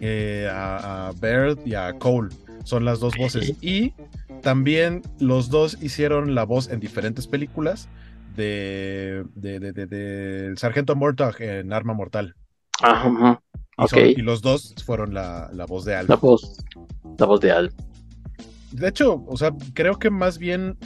[0.00, 2.28] eh, a, a Baird y a Cole.
[2.64, 3.54] Son las dos voces.
[3.60, 3.94] Y
[4.42, 7.88] también los dos hicieron la voz en diferentes películas
[8.36, 12.34] de, de, de- Sargento Murtaugh en Arma Mortal.
[12.82, 13.40] Ajá,
[13.78, 14.04] Y, son- ok.
[14.16, 16.06] y los dos fueron la, la voz de Al.
[16.08, 16.56] La voz,
[17.18, 17.72] la voz de Al.
[18.72, 20.76] De hecho, o sea, creo que más bien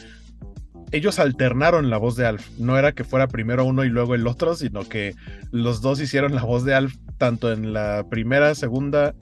[0.93, 2.49] ellos alternaron la voz de Alf.
[2.59, 5.15] No era que fuera primero uno y luego el otro, sino que
[5.51, 9.15] los dos hicieron la voz de Alf tanto en la primera, segunda,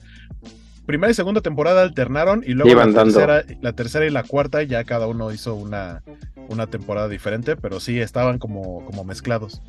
[0.85, 4.83] primera y segunda temporada alternaron y luego la tercera, la tercera y la cuarta ya
[4.83, 6.03] cada uno hizo una,
[6.49, 9.61] una temporada diferente, pero sí estaban como, como mezclados.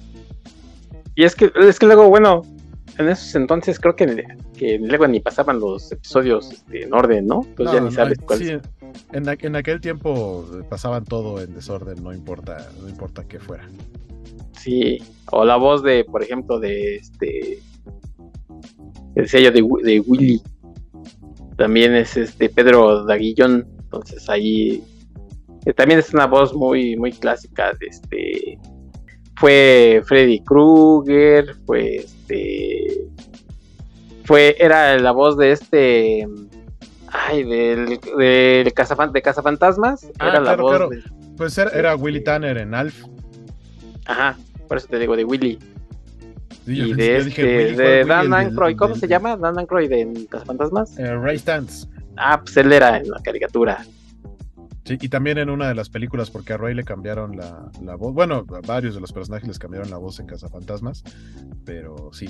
[1.14, 2.42] Y es que, es que luego, bueno,
[2.98, 4.24] en esos entonces creo que,
[4.56, 7.40] que luego ni pasaban los episodios este, en orden, ¿no?
[7.56, 8.62] Pues ya ni no, sabes cuál sí, es.
[9.12, 13.68] en, aqu- en aquel tiempo pasaban todo en desorden, no importa, no importa qué fuera.
[14.58, 14.98] Sí,
[15.30, 17.58] o la voz de, por ejemplo, de este.
[19.14, 20.42] El sello de, Wi- de Willy.
[21.56, 23.66] También es este Pedro Daguillón.
[23.84, 24.82] Entonces ahí.
[25.66, 28.58] eh, también es una voz muy, muy clásica de este.
[29.36, 33.04] Fue Freddy Krueger, fue este.
[34.24, 36.28] Fue, era la voz de este.
[37.08, 40.06] Ay, del, del Cazafan- de Cazafantasmas.
[40.18, 40.88] Ah, era la claro, voz claro.
[40.88, 41.02] de-
[41.36, 43.04] Pues era, era Willy Tanner en Alf.
[44.06, 44.38] Ajá,
[44.68, 45.58] por eso te digo de Willy.
[46.64, 48.08] Sí, y de este, Willy, ¿cuál de Willy?
[48.08, 49.36] Dan Aykroyd, ¿cómo del- se llama?
[49.36, 50.98] Dan Aykroyd en Cazafantasmas.
[50.98, 51.86] Eh, Ray Stantz.
[52.16, 53.84] Ah, pues él era en la caricatura.
[54.84, 57.94] Sí, y también en una de las películas, porque a Ray le cambiaron la, la
[57.94, 58.12] voz.
[58.14, 61.04] Bueno, a varios de los personajes les cambiaron la voz en Cazafantasmas,
[61.64, 62.28] pero sí.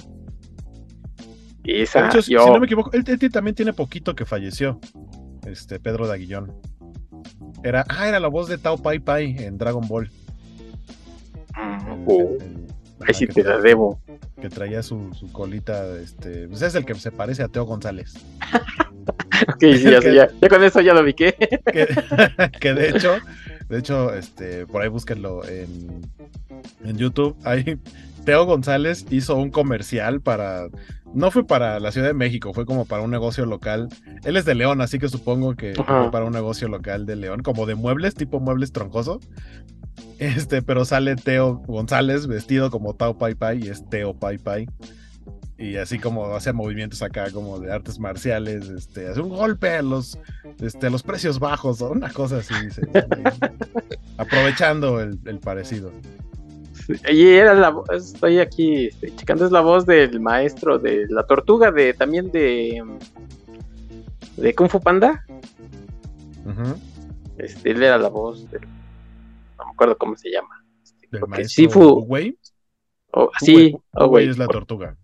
[1.65, 4.81] Esa, hecho, si- yo, si no me equivoco, él, él también tiene poquito que falleció.
[5.47, 6.53] Este, Pedro Daguillón.
[7.65, 10.11] Era, ah, era la voz de Tao Pai Pai en Dragon Ball.
[13.07, 14.01] ahí sí te la debo.
[14.41, 18.15] Que traía su, su colita, este, pues es el que se parece a Teo González.
[19.61, 21.33] Sí, ya, ya, ya con eso ya lo vi que.
[21.73, 21.89] que,
[22.61, 23.17] que de hecho,
[23.69, 26.03] de hecho, este, por ahí búsquenlo en,
[26.85, 27.37] en YouTube.
[27.45, 27.79] Ahí
[28.25, 30.69] Teo González hizo un comercial para.
[31.15, 33.89] No fue para la Ciudad de México, fue como para un negocio local.
[34.25, 36.03] Él es de León, así que supongo que Ajá.
[36.03, 39.21] fue para un negocio local de León, como de muebles, tipo muebles troncoso.
[40.19, 44.67] Este, pero sale Teo González vestido como Tao Pai Pai y es Teo Pai Pai.
[45.63, 49.83] Y así como hace movimientos acá como de artes marciales, este, hace un golpe a
[49.83, 50.19] los,
[50.61, 52.53] este, a los precios bajos o una cosa así.
[52.65, 52.83] dice.
[54.19, 55.93] aprovechando el, el parecido.
[57.09, 61.71] Y era la estoy aquí este, checando, es la voz del maestro de la tortuga,
[61.71, 62.83] de también de.
[64.37, 65.25] de Kung Fu Panda.
[67.39, 68.63] Este, él era la voz del.
[69.59, 70.65] No me acuerdo cómo se llama.
[71.13, 71.89] Del Porque maestro Sifu.
[72.01, 72.37] Uwei.
[73.13, 74.97] Oh, Uwei- sí, Uwei Uwei, es la tortuga.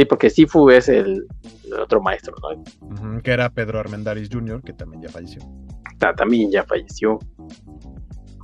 [0.00, 1.26] Sí, porque Sifu es el,
[1.66, 3.20] el otro maestro, ¿no?
[3.22, 5.42] Que era Pedro Armendáriz Jr., que también ya falleció.
[5.98, 7.18] Ta- también ya falleció.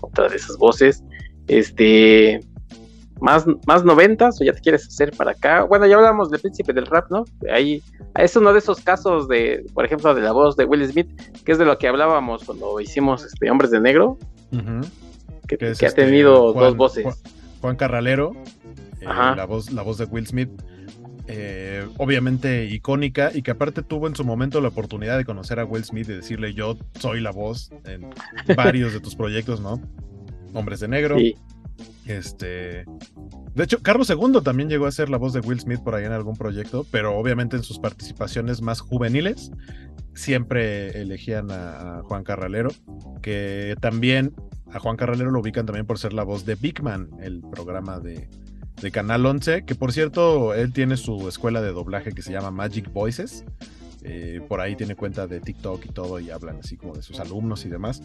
[0.03, 1.03] Otra de esas voces.
[1.49, 2.41] Este.
[3.19, 5.63] Más, más noventas, o ya te quieres hacer para acá.
[5.63, 7.25] Bueno, ya hablamos del príncipe del rap, ¿no?
[7.51, 7.83] Ahí
[8.17, 11.09] es uno de esos casos de, por ejemplo, de la voz de Will Smith,
[11.43, 14.19] que es de lo que hablábamos cuando hicimos este Hombres de Negro,
[15.49, 17.05] que, Que es, que ha este, tenido Juan- dos voces.
[17.05, 17.17] Juan,
[17.63, 18.33] Juan Carralero,
[19.01, 20.51] eh, la, voz, la voz de Will Smith,
[21.29, 25.65] eh, obviamente icónica y que aparte tuvo en su momento la oportunidad de conocer a
[25.65, 28.11] Will Smith y decirle yo soy la voz en
[28.57, 29.81] varios de tus proyectos, ¿no?
[30.55, 31.19] Hombres de Negro.
[31.19, 31.35] Sí.
[32.07, 32.85] Este.
[33.55, 36.05] De hecho, Carlos II también llegó a ser la voz de Will Smith por ahí
[36.05, 39.51] en algún proyecto, pero obviamente en sus participaciones más juveniles
[40.15, 42.71] siempre elegían a, a Juan Carralero,
[43.21, 44.35] que también
[44.73, 47.99] a Juan Carralero lo ubican también por ser la voz de Big Man, el programa
[47.99, 48.29] de,
[48.81, 52.51] de Canal 11, que por cierto, él tiene su escuela de doblaje que se llama
[52.51, 53.45] Magic Voices.
[54.09, 57.19] eh, por ahí tiene cuenta de TikTok y todo y hablan así como de sus
[57.19, 58.03] alumnos y demás.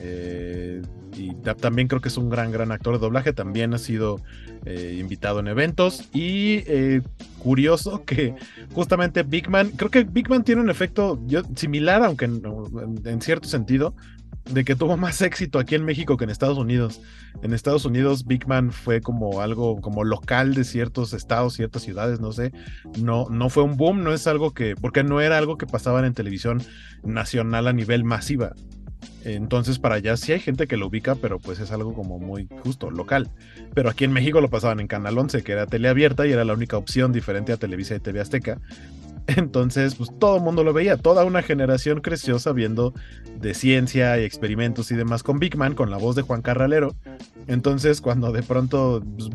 [0.00, 0.80] Eh,
[1.14, 3.34] y ta- también creo que es un gran, gran actor de doblaje.
[3.34, 4.18] También ha sido
[4.64, 6.08] eh, invitado en eventos.
[6.14, 6.62] Y
[7.38, 8.34] curioso que
[8.72, 11.20] justamente Big Man, creo que Big Man tiene un efecto
[11.54, 13.94] similar, aunque en cierto sentido,
[14.50, 17.00] de que tuvo más éxito aquí en México que en Estados Unidos.
[17.42, 22.20] En Estados Unidos, Big Man fue como algo como local de ciertos estados, ciertas ciudades,
[22.20, 22.52] no sé.
[23.00, 26.04] No, no fue un boom, no es algo que, porque no era algo que pasaban
[26.04, 26.62] en televisión
[27.02, 28.52] nacional a nivel masiva.
[29.24, 32.48] Entonces, para allá sí hay gente que lo ubica, pero pues es algo como muy
[32.62, 33.30] justo, local.
[33.74, 36.54] Pero aquí en México lo pasaban en Canal 11, que era teleabierta y era la
[36.54, 38.60] única opción diferente a Televisa y TV Azteca.
[39.36, 42.92] Entonces, pues todo el mundo lo veía, toda una generación creció sabiendo
[43.38, 46.94] de ciencia y experimentos y demás con Big Man, con la voz de Juan Carralero.
[47.46, 49.30] Entonces, cuando de pronto pues,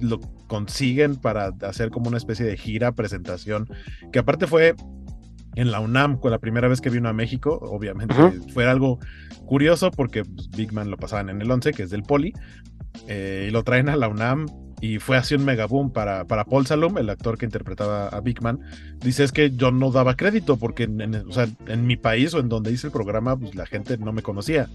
[0.00, 3.68] lo consiguen para hacer como una especie de gira, presentación,
[4.12, 4.74] que aparte fue
[5.54, 8.14] en la UNAM, con la primera vez que vino a México, obviamente
[8.52, 8.98] fue algo
[9.46, 12.32] curioso porque pues, Big Man lo pasaban en el 11, que es del Poli,
[13.06, 14.46] eh, y lo traen a la UNAM
[14.82, 18.42] y fue así un megaboom para, para Paul Salom, el actor que interpretaba a Big
[18.42, 18.58] Man.
[19.00, 21.24] Dice es que yo no daba crédito porque en,
[21.66, 24.68] en mi país o en donde hice el programa, pues la gente no me conocía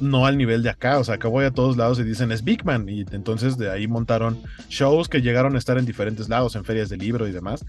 [0.00, 2.44] no al nivel de acá, o sea, acá voy a todos lados y dicen es
[2.44, 6.56] Big Man, y entonces de ahí montaron shows que llegaron a estar en diferentes lados,
[6.56, 7.64] en ferias de libro y demás,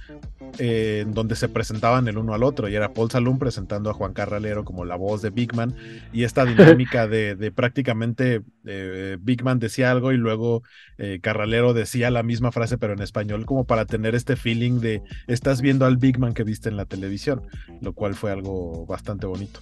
[0.57, 4.13] eh, donde se presentaban el uno al otro, y era Paul Salum presentando a Juan
[4.13, 5.75] Carralero como la voz de Big Man,
[6.13, 10.63] y esta dinámica de, prácticamente eh, Big Man decía algo y luego
[10.97, 15.01] eh, Carralero decía la misma frase pero en español, como para tener este feeling de
[15.27, 17.41] estás viendo al Big Man que viste en la televisión,
[17.81, 19.59] lo cual fue algo bastante bonito.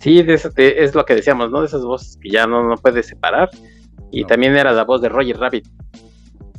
[0.00, 1.60] Sí, es lo que decíamos, ¿no?
[1.60, 3.50] De esas voces que ya no, no puedes separar.
[4.10, 5.66] Y también era la voz de Roger Rabbit.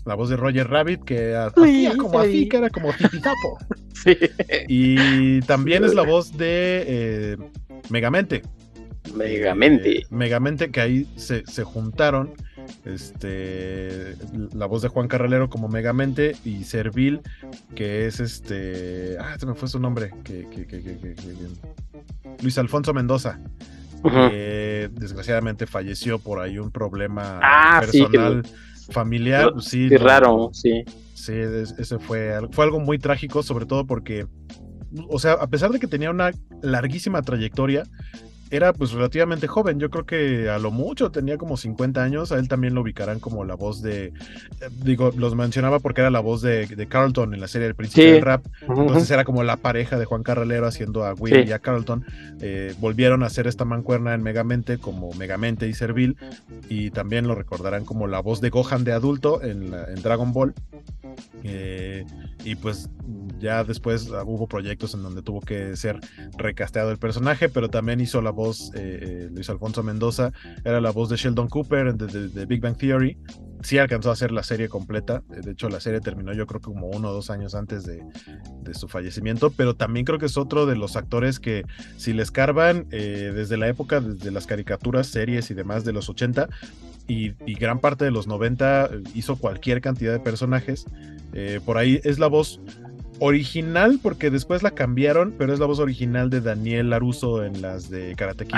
[0.05, 3.57] La voz de Roger Rabbit, que hacía como así, que era como tipizapo.
[3.93, 4.17] sí.
[4.67, 7.37] Y también es la voz de eh,
[7.89, 8.41] Megamente.
[9.15, 9.99] Megamente.
[9.99, 12.33] Eh, Megamente, que ahí se, se juntaron
[12.85, 14.15] este
[14.53, 17.21] la voz de Juan Carralero como Megamente y Servil
[17.75, 20.47] que es este ah se me fue su nombre que,
[22.41, 23.39] Luis Alfonso Mendoza
[24.03, 28.43] que desgraciadamente falleció por ahí un problema ah, personal
[28.91, 30.84] familiar sí, raro sí.
[31.14, 34.27] Sí ese fue fue algo muy trágico sobre todo porque
[35.10, 36.31] o sea, a pesar de que tenía una
[36.61, 37.84] larguísima trayectoria,
[38.55, 42.38] era pues relativamente joven, yo creo que a lo mucho tenía como 50 años, a
[42.38, 44.13] él también lo ubicarán como la voz de, eh,
[44.84, 48.21] digo, los mencionaba porque era la voz de, Carlton en la serie El Príncipe del
[48.21, 52.05] Rap, entonces era como la pareja de Juan Carralero haciendo a Will y a Carlton,
[52.41, 56.15] eh, volvieron a hacer esta mancuerna en Megamente como Megamente y Servil,
[56.69, 60.53] y también lo recordarán como la voz de Gohan de adulto en, en Dragon Ball,
[61.43, 62.05] eh,
[62.45, 62.89] y pues
[63.39, 65.99] ya después hubo proyectos en donde tuvo que ser
[66.38, 70.31] recasteado el personaje, pero también hizo la voz eh, eh, Luis Alfonso Mendoza,
[70.63, 73.17] era la voz de Sheldon Cooper de, Big Bang Theory.
[73.61, 76.65] Sí alcanzó a hacer la serie completa, de hecho la serie terminó yo creo que
[76.65, 78.03] como uno o dos años antes de,
[78.73, 81.63] su fallecimiento, pero también creo que es otro de los actores que
[81.95, 86.49] si les carvan desde la época, desde las caricaturas, series y demás de los 80,
[87.07, 90.85] y, gran parte de los 90 eh, hizo cualquier cantidad de personajes.
[91.33, 92.61] Eh, por ahí es la voz
[93.19, 97.90] original, porque después la cambiaron, pero es la voz original de Daniel Laruso en las
[97.90, 98.57] de Karate Kid.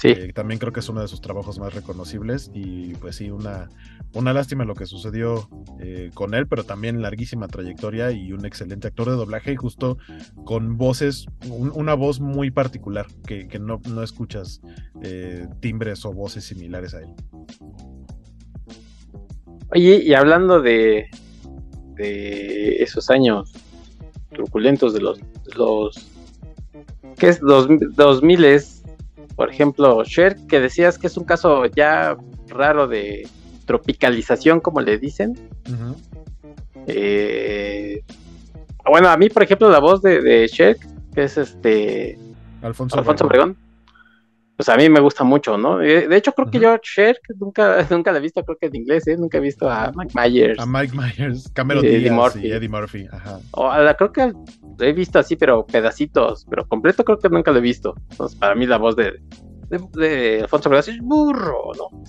[0.00, 0.08] Sí.
[0.08, 3.68] Eh, también creo que es uno de sus trabajos más reconocibles y pues sí, una,
[4.14, 5.48] una lástima lo que sucedió
[5.80, 9.98] eh, con él, pero también larguísima trayectoria y un excelente actor de doblaje y justo
[10.44, 14.60] con voces, una voz muy particular que, no, no, escuchas
[15.02, 17.12] eh, timbres o voces similares a él.
[19.72, 21.10] Oye, y hablando de,
[21.98, 23.52] de esos años
[24.32, 25.20] turbulentos de los,
[25.56, 26.08] los
[27.18, 27.40] ¿qué es?
[27.40, 28.78] Dos, dos miles
[29.38, 32.16] por ejemplo, Sher, que decías que es un caso ya
[32.48, 33.28] raro de
[33.66, 35.38] tropicalización, como le dicen.
[36.88, 38.02] Eh,
[38.84, 40.76] bueno, a mí, por ejemplo, la voz de, de Cher,
[41.14, 42.18] que es este
[42.62, 43.56] Alfonso, Alfonso Obregón,
[44.58, 45.78] pues a mí me gusta mucho, ¿no?
[45.78, 49.06] De hecho, creo que yo, Cher, nunca, nunca la he visto, creo que en inglés,
[49.06, 49.16] ¿eh?
[49.16, 50.58] Nunca he visto a Mike Myers.
[50.58, 52.48] A Mike Myers, Cameron y Eddie Murphy.
[52.48, 53.38] Y Eddie Murphy, ajá.
[53.52, 54.32] O la, creo que
[54.80, 57.94] he visto así, pero pedacitos, pero completo creo que nunca lo he visto.
[58.10, 59.20] Entonces, para mí la voz de,
[59.92, 62.04] de, Alfonso Obregón es burro, ¿no?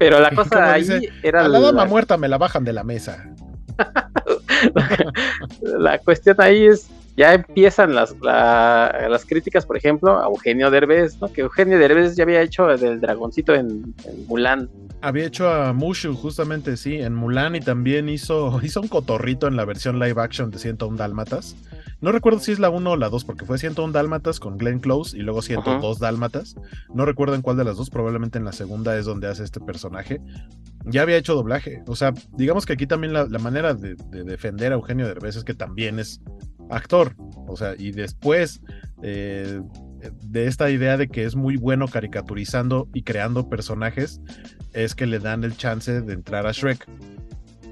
[0.00, 1.44] Pero la cosa ahí era...
[1.44, 3.32] A la dama muerta me la bajan de la mesa.
[5.62, 11.32] la cuestión ahí es ya empiezan las, las críticas, por ejemplo, a Eugenio Derbez, ¿no?
[11.32, 13.94] Que Eugenio Derbez ya había hecho del dragoncito en,
[14.26, 14.68] Mulan.
[15.00, 19.56] Había hecho a Mushu, justamente, sí, en Mulan y también hizo, hizo un cotorrito en
[19.56, 21.56] la versión live action de 101 Dálmatas.
[22.02, 24.80] No recuerdo si es la 1 o la 2, porque fue 101 Dálmatas con Glenn
[24.80, 26.54] Close y luego 102 Dálmatas.
[26.92, 29.60] No recuerdo en cuál de las dos, probablemente en la segunda es donde hace este
[29.60, 30.20] personaje.
[30.84, 31.82] Ya había hecho doblaje.
[31.86, 35.44] O sea, digamos que aquí también la, manera de, de, defender a Eugenio Derbez es
[35.44, 36.20] que también es
[36.70, 37.14] actor.
[37.46, 38.60] O sea, y después,
[39.02, 39.60] eh,
[40.24, 44.20] de esta idea de que es muy bueno caricaturizando y creando personajes,
[44.72, 46.86] es que le dan el chance de entrar a Shrek.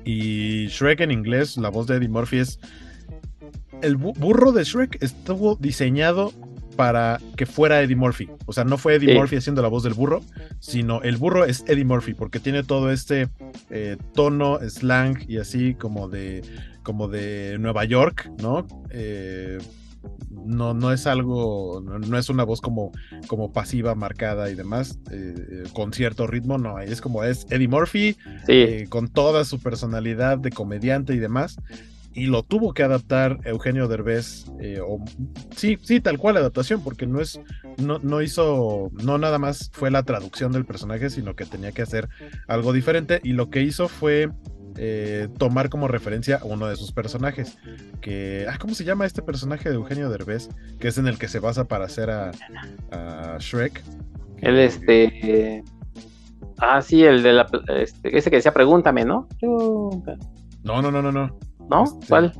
[0.04, 2.58] Y Shrek en inglés, la voz de Eddie Murphy es...
[3.82, 6.32] El burro de Shrek estuvo diseñado
[6.76, 8.28] para que fuera Eddie Murphy.
[8.46, 10.22] O sea, no fue Eddie Murphy haciendo la voz del burro,
[10.60, 13.28] sino el burro es Eddie Murphy, porque tiene todo este
[13.70, 16.42] eh, tono, slang y así como de,
[16.82, 18.66] como de Nueva York, ¿no?
[18.90, 19.58] Eh,
[20.30, 22.92] no, no es algo, no es una voz como,
[23.26, 28.16] como pasiva, marcada y demás, eh, con cierto ritmo, no, es como es Eddie Murphy,
[28.90, 31.56] con toda su personalidad de comediante y demás,
[32.14, 35.04] y lo tuvo que adaptar Eugenio Derbez, eh, o,
[35.56, 37.40] sí, sí, tal cual adaptación, porque no es,
[37.78, 41.82] no, no hizo, no nada más fue la traducción del personaje, sino que tenía que
[41.82, 42.08] hacer
[42.46, 44.30] algo diferente, y lo que hizo fue
[44.76, 47.58] eh, tomar como referencia a uno de sus personajes,
[48.00, 50.48] que, ah, ¿cómo se llama este personaje de Eugenio Derbez?
[50.78, 52.30] Que es en el que se basa para hacer a,
[52.90, 53.82] a Shrek.
[54.38, 55.64] El este...
[56.58, 57.48] Ah, sí, el de la...
[57.68, 59.28] Este, ese que decía, pregúntame, ¿no?
[59.42, 61.38] No, no, no, no, no.
[61.70, 61.84] ¿No?
[61.84, 62.32] Este, ¿Cuál?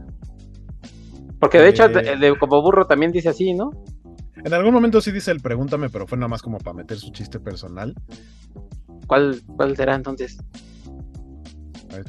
[1.39, 3.71] Porque de hecho, eh, como burro también dice así, ¿no?
[4.45, 7.11] En algún momento sí dice el pregúntame, pero fue nada más como para meter su
[7.11, 7.95] chiste personal.
[9.07, 10.39] ¿Cuál, cuál será entonces?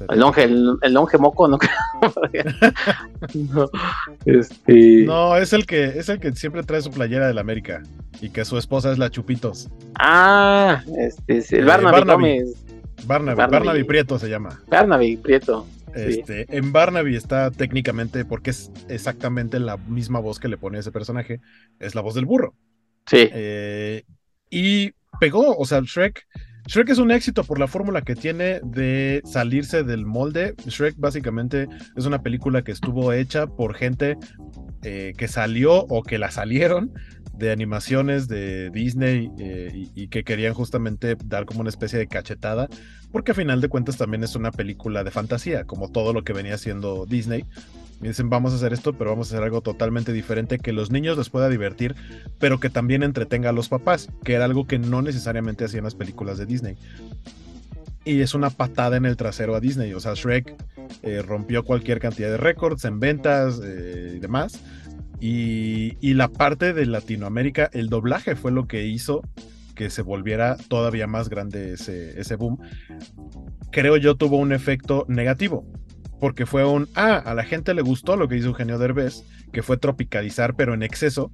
[0.10, 1.60] El longe, el, longe moco, no
[3.34, 3.70] no,
[4.26, 5.04] este...
[5.04, 7.84] no, es el que es el que siempre trae su playera del América
[8.20, 9.70] y que su esposa es la Chupitos.
[10.00, 12.44] Ah, este es el eh, Barnaby, Barnaby,
[13.06, 14.60] Barnaby, Barnaby, Prieto se llama.
[14.68, 15.68] Barnaby Prieto.
[15.96, 20.82] Este, En Barnaby está técnicamente, porque es exactamente la misma voz que le pone a
[20.82, 21.40] ese personaje,
[21.80, 22.54] es la voz del burro.
[23.06, 23.30] Sí.
[23.32, 24.04] Eh,
[24.50, 26.28] y pegó, o sea, Shrek.
[26.68, 30.56] Shrek es un éxito por la fórmula que tiene de salirse del molde.
[30.66, 34.18] Shrek básicamente es una película que estuvo hecha por gente
[34.82, 36.92] eh, que salió o que la salieron
[37.38, 42.70] de animaciones de Disney eh, y, que querían justamente dar como una especie de cachetada,
[43.16, 46.34] porque a final de cuentas también es una película de fantasía, como todo lo que
[46.34, 47.46] venía haciendo Disney.
[48.02, 50.92] Y dicen, vamos a hacer esto, pero vamos a hacer algo totalmente diferente que los
[50.92, 51.96] niños les pueda divertir,
[52.40, 55.96] pero que también entretenga a los papás, que era algo que no necesariamente hacían las
[55.96, 56.76] películas de Disney.
[58.04, 59.94] Y es una patada en el trasero a Disney.
[59.94, 60.54] O sea, Shrek
[61.02, 64.60] eh, rompió cualquier cantidad de récords en ventas eh, y demás
[65.20, 69.22] y, la parte de Latinoamérica, el doblaje fue lo que hizo
[69.76, 72.57] que se volviera todavía más grande ese, ese boom.
[73.72, 75.65] Creo yo tuvo un efecto negativo,
[76.19, 79.61] porque fue un, ah, a la gente le gustó lo que hizo Eugenio Derbez, que
[79.61, 81.31] fue tropicalizar, pero en exceso.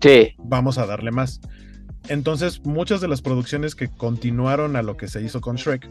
[0.00, 0.34] Sí.
[0.38, 1.40] Vamos a darle más.
[2.08, 5.88] Entonces, muchas de las producciones que continuaron a lo que se hizo con Shrek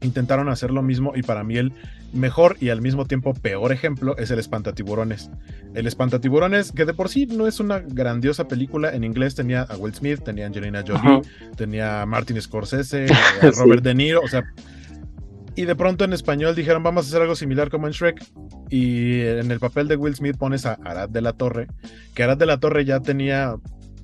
[0.00, 1.72] intentaron hacer lo mismo y para mí el
[2.12, 5.30] mejor y al mismo tiempo peor ejemplo es el Espantatiburones.
[5.74, 9.76] El Espantatiburones, que de por sí no es una grandiosa película, en inglés tenía a
[9.76, 11.22] Will Smith, tenía a Angelina Jolie,
[11.56, 13.06] tenía a Martin Scorsese,
[13.42, 14.44] a Robert De Niro, o sea,
[15.54, 18.24] y de pronto en español dijeron vamos a hacer algo similar como en Shrek
[18.70, 21.66] y en el papel de Will Smith pones a Arad de la Torre,
[22.14, 23.56] que Arad de la Torre ya tenía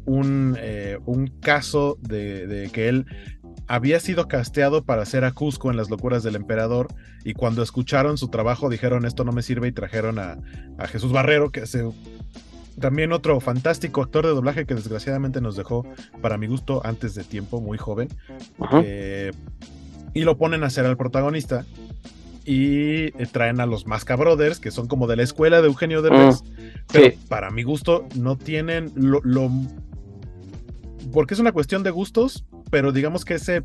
[0.06, 3.06] un, eh, un caso de, de, que él
[3.66, 6.88] había sido casteado para hacer a Cusco en Las locuras del emperador
[7.24, 10.38] y cuando escucharon su trabajo dijeron esto no me sirve y trajeron a,
[10.88, 11.76] Jesús Barrero, que es
[12.80, 15.86] también otro fantástico actor de doblaje que desgraciadamente nos dejó,
[16.20, 18.08] para mi gusto, antes de tiempo, muy joven.
[18.84, 19.32] Eh,
[20.12, 21.64] y lo ponen a ser al protagonista
[22.44, 26.00] y eh, traen a los Masca Brothers, que son como de la escuela de Eugenio
[26.00, 26.46] Derbez, mm,
[26.92, 29.50] pero para mi gusto no tienen lo,
[31.12, 33.62] porque es una cuestión de gustos, pero digamos que ese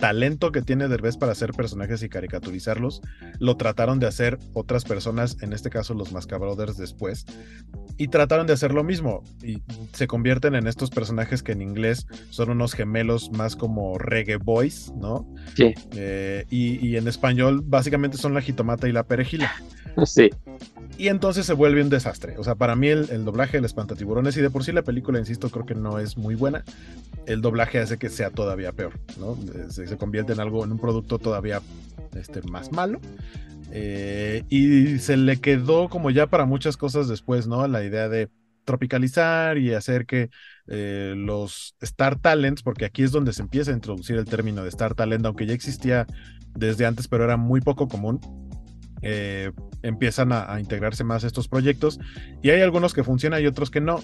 [0.00, 3.02] talento que tiene Derbez para hacer personajes y caricaturizarlos,
[3.38, 7.26] lo trataron de hacer otras personas, en este caso los Masca Brothers después,
[7.98, 9.62] y trataron de hacer lo mismo, y
[9.92, 14.90] se convierten en estos personajes que en inglés son unos gemelos más como reggae boys,
[14.96, 15.28] ¿no?
[15.54, 15.74] Sí.
[15.92, 19.52] Eh, y, y, en español básicamente son la jitomata y la perejila.
[20.06, 20.30] Sí.
[21.00, 22.36] Y entonces se vuelve un desastre.
[22.36, 25.48] O sea, para mí el, doblaje del espantatiburones y de por sí la película, insisto,
[25.48, 26.62] creo que no es muy buena.
[27.24, 29.34] El doblaje hace que sea todavía peor, ¿no?
[29.70, 31.62] Se, convierte en algo, en un producto todavía
[32.14, 33.00] este, más malo.
[33.72, 37.66] Eh, y se le quedó como ya para muchas cosas después, ¿no?
[37.66, 38.28] La idea de
[38.66, 40.28] tropicalizar y hacer que
[40.66, 44.68] eh, los Star Talents, porque aquí es donde se empieza a introducir el término de
[44.68, 46.06] Star Talent, aunque ya existía
[46.54, 48.20] desde antes, pero era muy poco común
[49.02, 49.52] eh,
[49.82, 51.98] empiezan a, integrarse más estos proyectos
[52.42, 54.00] y hay algunos que funcionan y otros que no.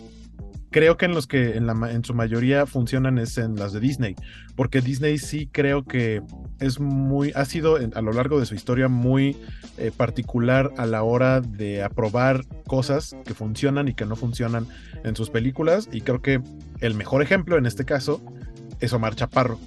[0.70, 4.14] Creo que en los que en, su mayoría funcionan es en las de Disney,
[4.56, 6.22] porque Disney sí creo que
[6.58, 9.36] es muy, ha sido a lo largo de su historia muy
[9.78, 14.66] eh, particular a la hora de aprobar cosas que funcionan y que no funcionan
[15.04, 15.88] en sus películas.
[15.92, 16.42] Y creo que
[16.80, 18.20] el mejor ejemplo en este caso
[18.80, 19.58] es Omar Chaparro.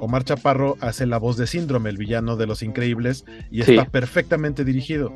[0.00, 3.72] Omar Chaparro hace la voz de Síndrome, el villano de Los Increíbles, y Sí.
[3.76, 5.12] está perfectamente dirigido.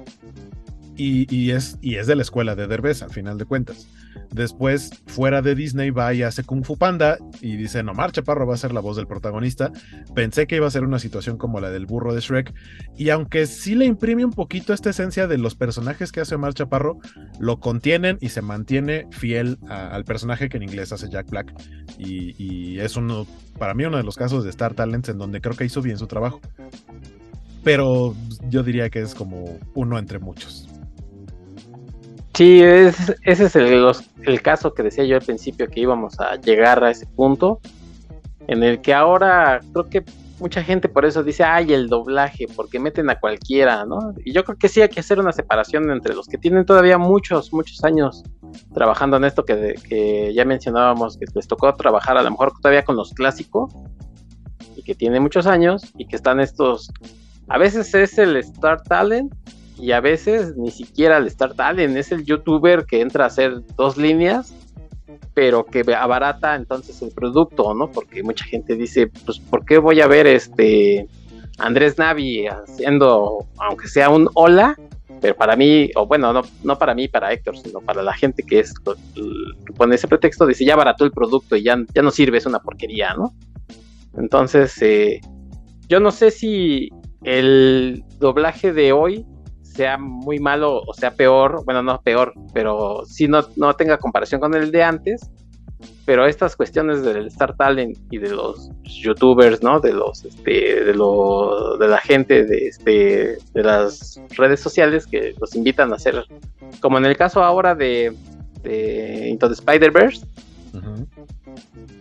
[0.96, 3.88] Y, es, y es de la escuela de Derbez, al final de cuentas.
[4.30, 8.46] Después, fuera de Disney, va y hace Kung Fu Panda y dice, no, Omar Chaparro
[8.46, 9.72] va a ser la voz del protagonista.
[10.14, 12.54] Pensé que iba a ser una situación como la del burro de Shrek.
[12.96, 16.54] Y aunque sí le imprime un poquito esta esencia de los personajes que hace Omar
[16.54, 16.98] Chaparro,
[17.40, 21.52] lo contienen y se mantiene fiel al personaje que en inglés hace Jack Black.
[21.98, 23.26] Y, y es uno,
[23.58, 25.98] para mí, uno de los casos de Star Talents en donde creo que hizo bien
[25.98, 26.40] su trabajo.
[27.64, 28.14] Pero
[28.50, 30.68] yo diría que es como uno entre muchos.
[32.35, 36.82] Sí, es- ese es el, caso que decía yo al principio que íbamos a llegar
[36.82, 37.61] a ese punto
[38.48, 40.05] en el que ahora creo que
[40.40, 44.15] mucha gente por eso dice, ay, el doblaje, porque meten a cualquiera, ¿no?
[44.24, 46.98] Y yo creo que sí hay que hacer una separación entre los que tienen todavía
[46.98, 48.24] muchos, muchos años
[48.74, 52.85] trabajando en esto que, que ya mencionábamos, que les tocó trabajar a lo mejor todavía
[52.85, 53.73] con los clásicos
[54.74, 56.90] y que tiene muchos años y que están estos,
[57.48, 59.32] a veces es el Star Talent
[59.78, 63.60] y a veces ni siquiera el Star Talent, es el youtuber que entra a hacer
[63.76, 64.55] dos líneas,
[65.34, 67.90] pero que abarata entonces el producto, ¿no?
[67.90, 71.09] Porque mucha gente dice, pues, ¿por qué voy a ver este
[71.59, 74.76] Andrés Navi haciendo, aunque sea un hola?
[75.20, 78.42] Pero para mí, o bueno, no, no para mí, para Héctor, sino para la gente
[78.42, 82.10] que es, que pone ese pretexto, dice, ya abarató el producto y ya, ya no
[82.10, 83.32] sirve, es una porquería, ¿no?
[84.16, 85.20] Entonces, eh,
[85.88, 86.90] yo no sé si
[87.22, 89.26] el doblaje de hoy
[89.74, 94.40] sea muy malo o sea peor, bueno, no peor, pero sí no, no tenga comparación
[94.40, 95.30] con el de antes,
[96.06, 99.80] pero estas cuestiones del Star Talent y de los youtubers, ¿no?
[99.80, 105.34] De los, este, de lo, de la gente de, este, de las redes sociales que
[105.40, 106.24] los invitan a hacer,
[106.80, 108.14] como en el caso ahora de,
[108.62, 110.26] de Into the Spider-Verse,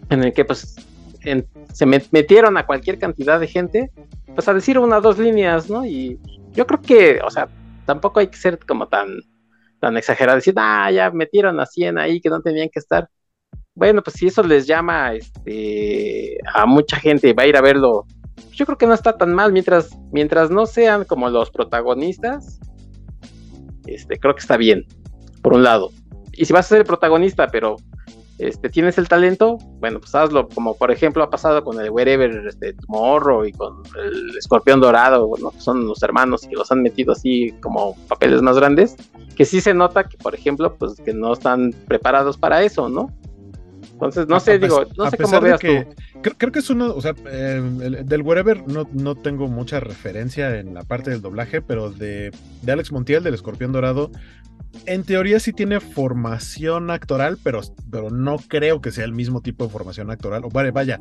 [0.09, 0.75] en el que pues
[1.23, 3.91] en- se met- metieron a cualquier cantidad de gente,
[4.35, 5.85] pues a decir una o dos líneas, ¿no?
[5.85, 6.19] Y
[6.53, 7.47] yo creo que, o sea,
[7.85, 9.07] tampoco hay que ser como tan,
[9.79, 13.09] tan exagerado, decir, ah, ya metieron a 100 ahí que no tenían que estar.
[13.75, 18.05] Bueno, pues si eso les llama este, a mucha gente, va a ir a verlo.
[18.51, 22.59] Yo creo que no está tan mal mientras, mientras no sean como los protagonistas.
[23.85, 24.85] Este, creo que está bien,
[25.41, 25.91] por un lado.
[26.31, 27.77] Y si vas a ser el protagonista, pero
[28.39, 32.47] este, tienes el talento, bueno, pues hazlo, como por ejemplo ha pasado con el Wherever
[32.47, 37.11] este, Tomorrow y con el Escorpión Dorado, bueno, son los hermanos que los han metido
[37.13, 38.95] así como papeles más grandes,
[39.35, 43.11] que sí se nota que, por ejemplo, pues que no están preparados para eso, ¿no?
[43.93, 46.01] Entonces, no sé, a digo, no sé cómo veas que- tú.
[46.21, 49.79] Creo, creo que es uno, o sea, eh, el- del Wherever no, no tengo mucha
[49.79, 52.31] referencia en la parte del doblaje, pero de,
[52.61, 54.09] de Alex Montiel, del Escorpión Dorado,
[54.85, 59.65] en teoría sí tiene formación actoral, pero, pero no creo que sea el mismo tipo
[59.65, 60.43] de formación actoral.
[60.45, 60.99] O vale, vaya,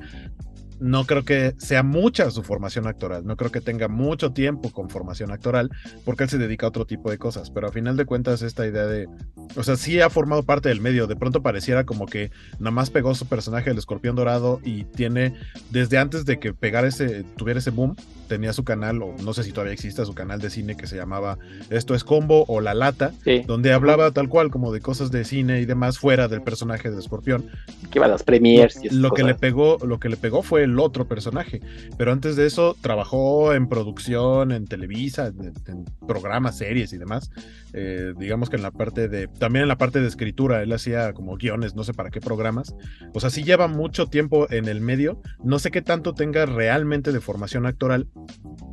[0.82, 4.90] no creo que sea mucha su formación actoral, no creo que tenga mucho tiempo con
[4.90, 5.70] formación actoral,
[6.04, 8.66] porque él se dedica a otro tipo de cosas, pero a final de cuentas esta
[8.66, 9.08] idea de,
[9.54, 12.90] o sea, sí ha formado parte del medio, de pronto pareciera como que nada más
[12.90, 15.34] pegó su personaje el escorpión dorado y tiene,
[15.70, 17.94] desde antes de que pegara ese, tuviera ese boom,
[18.28, 20.96] tenía su canal, o no sé si todavía existe, su canal de cine que se
[20.96, 21.38] llamaba
[21.70, 23.12] Esto es Combo o La Lata,
[23.46, 26.98] donde hablaba tal cual como de cosas de cine y demás fuera del personaje de
[26.98, 27.46] escorpión.
[27.90, 30.64] Que iba a las premiers y Lo que le pegó, lo que le pegó fue
[30.64, 31.60] el otro personaje,
[31.96, 37.30] pero antes de eso trabajó en producción, en Televisa, en, en programas, series y demás.
[37.74, 41.12] Eh, digamos que en la parte de, también en la parte de escritura, él hacía
[41.14, 42.74] como guiones, no sé para qué programas.
[43.14, 45.20] O sea, sí lleva mucho tiempo en el medio.
[45.42, 48.08] No sé qué tanto tenga realmente de formación actoral.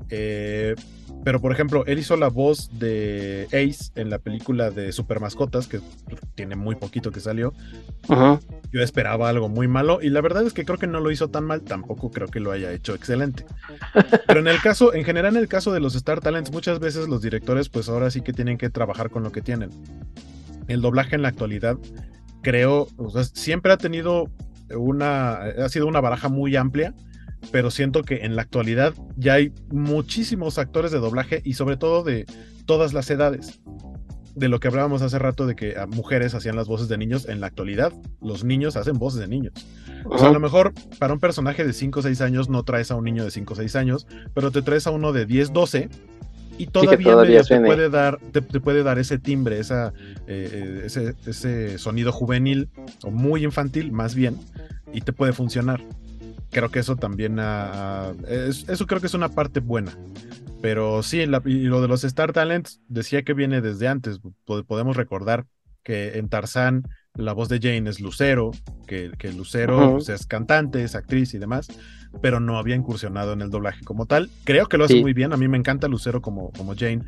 [0.09, 0.75] Eh,
[1.23, 5.67] pero por ejemplo, él hizo la voz de Ace en la película de Super Mascotas,
[5.67, 5.81] que
[6.35, 7.53] tiene muy poquito que salió.
[8.71, 11.29] Yo esperaba algo muy malo y la verdad es que creo que no lo hizo
[11.29, 13.45] tan mal, tampoco creo que lo haya hecho excelente.
[14.27, 17.07] Pero en el caso, en general en el caso de los Star Talents, muchas veces
[17.07, 19.69] los directores pues ahora sí que tienen que trabajar con lo que tienen.
[20.67, 21.77] El doblaje en la actualidad
[22.41, 24.29] creo, o sea, siempre ha tenido
[24.73, 26.93] una, ha sido una baraja muy amplia,
[27.51, 32.03] pero siento que en la actualidad ya hay muchísimos actores de doblaje y sobre todo
[32.03, 32.25] de
[32.65, 33.59] todas las edades
[34.35, 37.41] de lo que hablábamos hace rato de que mujeres hacían las voces de niños, en
[37.41, 39.53] la actualidad los niños hacen voces de niños.
[40.05, 42.89] O sea, a lo mejor para un personaje de 5 o 6 años no traes
[42.91, 45.51] a un niño de 5 o 6 años, pero te traes a uno de 10,
[45.51, 45.89] 12
[46.57, 49.93] y todavía, todavía medio te puede dar te, te puede dar ese timbre, esa,
[50.27, 52.69] eh, ese, ese sonido juvenil
[53.03, 54.37] o muy infantil más bien
[54.93, 55.81] y te puede funcionar.
[56.51, 59.97] Creo que eso también ha- es- eso creo que es una parte buena.
[60.61, 64.19] Pero sí, la- y lo de los Star Talents decía que viene desde antes.
[64.45, 65.45] Po- Podemos recordar
[65.83, 66.83] que en Tarzán
[67.15, 68.51] la voz de Jane es Lucero,
[68.87, 71.67] que, que Lucero pues, es cantante, es actriz y demás,
[72.21, 74.29] pero no había incursionado en el doblaje como tal.
[74.43, 75.01] Creo que lo hace Sí.
[75.01, 75.31] muy bien.
[75.33, 77.01] A mí me encanta Lucero como, como Jane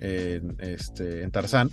[0.00, 1.70] en, este, en Tarzán.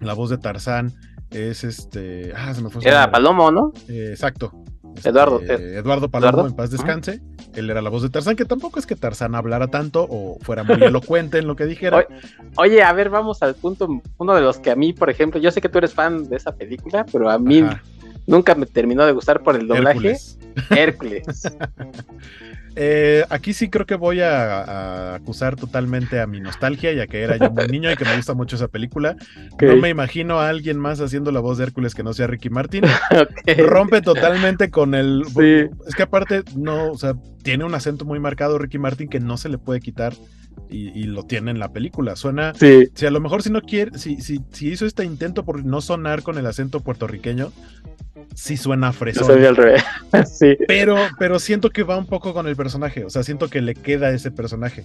[0.00, 0.92] La voz de Tarzán
[1.30, 2.32] es este.
[2.36, 3.10] Ah, se me fue Era.
[3.10, 3.72] Palomo, ¿no?
[3.88, 4.52] Eh, exacto.
[4.96, 5.40] Este, Eduardo.
[5.42, 6.48] Eduardo Palomo, Eduardo.
[6.50, 7.20] en paz descanse.
[7.54, 10.62] Él era la voz de Tarzán, que tampoco es que Tarzán hablara tanto o fuera
[10.64, 11.98] muy elocuente en lo que dijera.
[11.98, 12.06] Oye,
[12.56, 13.88] oye, a ver, vamos al punto,
[14.18, 16.36] uno de los que a mí, por ejemplo, yo sé que tú eres fan de
[16.36, 17.82] esa película, pero a mí Ajá.
[18.26, 19.98] nunca me terminó de gustar por el doblaje.
[19.98, 20.38] Hércules.
[20.70, 21.42] Hércules.
[22.76, 27.20] Eh, aquí sí creo que voy a, a acusar totalmente a mi nostalgia, ya que
[27.20, 29.16] era yo muy niño y que me gusta mucho esa película.
[29.60, 32.50] No me imagino a alguien más haciendo la voz de Hércules que no sea Ricky
[32.50, 32.84] Martin.
[33.58, 35.22] Rompe totalmente con el.
[35.86, 39.36] Es que aparte, no, o sea, tiene un acento muy marcado Ricky Martin que no
[39.36, 40.14] se le puede quitar.
[40.68, 42.16] Y, y lo tiene en la película.
[42.16, 42.52] Suena.
[42.54, 42.88] Sí.
[42.94, 45.80] Si a lo mejor si no quiere, si, si, si hizo este intento por no
[45.80, 47.52] sonar con el acento puertorriqueño,
[48.34, 49.26] sí suena fresón.
[49.26, 49.82] soy al revés.
[50.32, 50.56] sí.
[50.68, 53.04] Pero, pero siento que va un poco con el personaje.
[53.04, 54.84] O sea, siento que le queda ese personaje.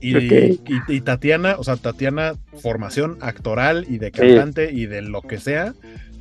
[0.00, 0.60] Y, Ok.
[0.88, 5.38] y, y Tatiana, o sea, Tatiana, formación actoral y de cantante y de lo que
[5.38, 5.74] sea.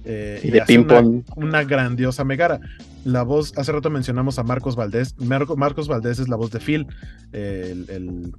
[0.06, 1.24] eh, Y de una- ping-pong.
[1.36, 2.60] Una, grandiosa Megara.
[3.06, 5.16] La voz, hace rato mencionamos a Marcos Valdés.
[5.20, 6.88] Marco- Marcos Valdés es la voz de Phil,
[7.34, 8.34] el, el-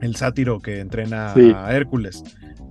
[0.00, 1.52] el sátiro que entrena Sí.
[1.54, 2.22] a Hércules.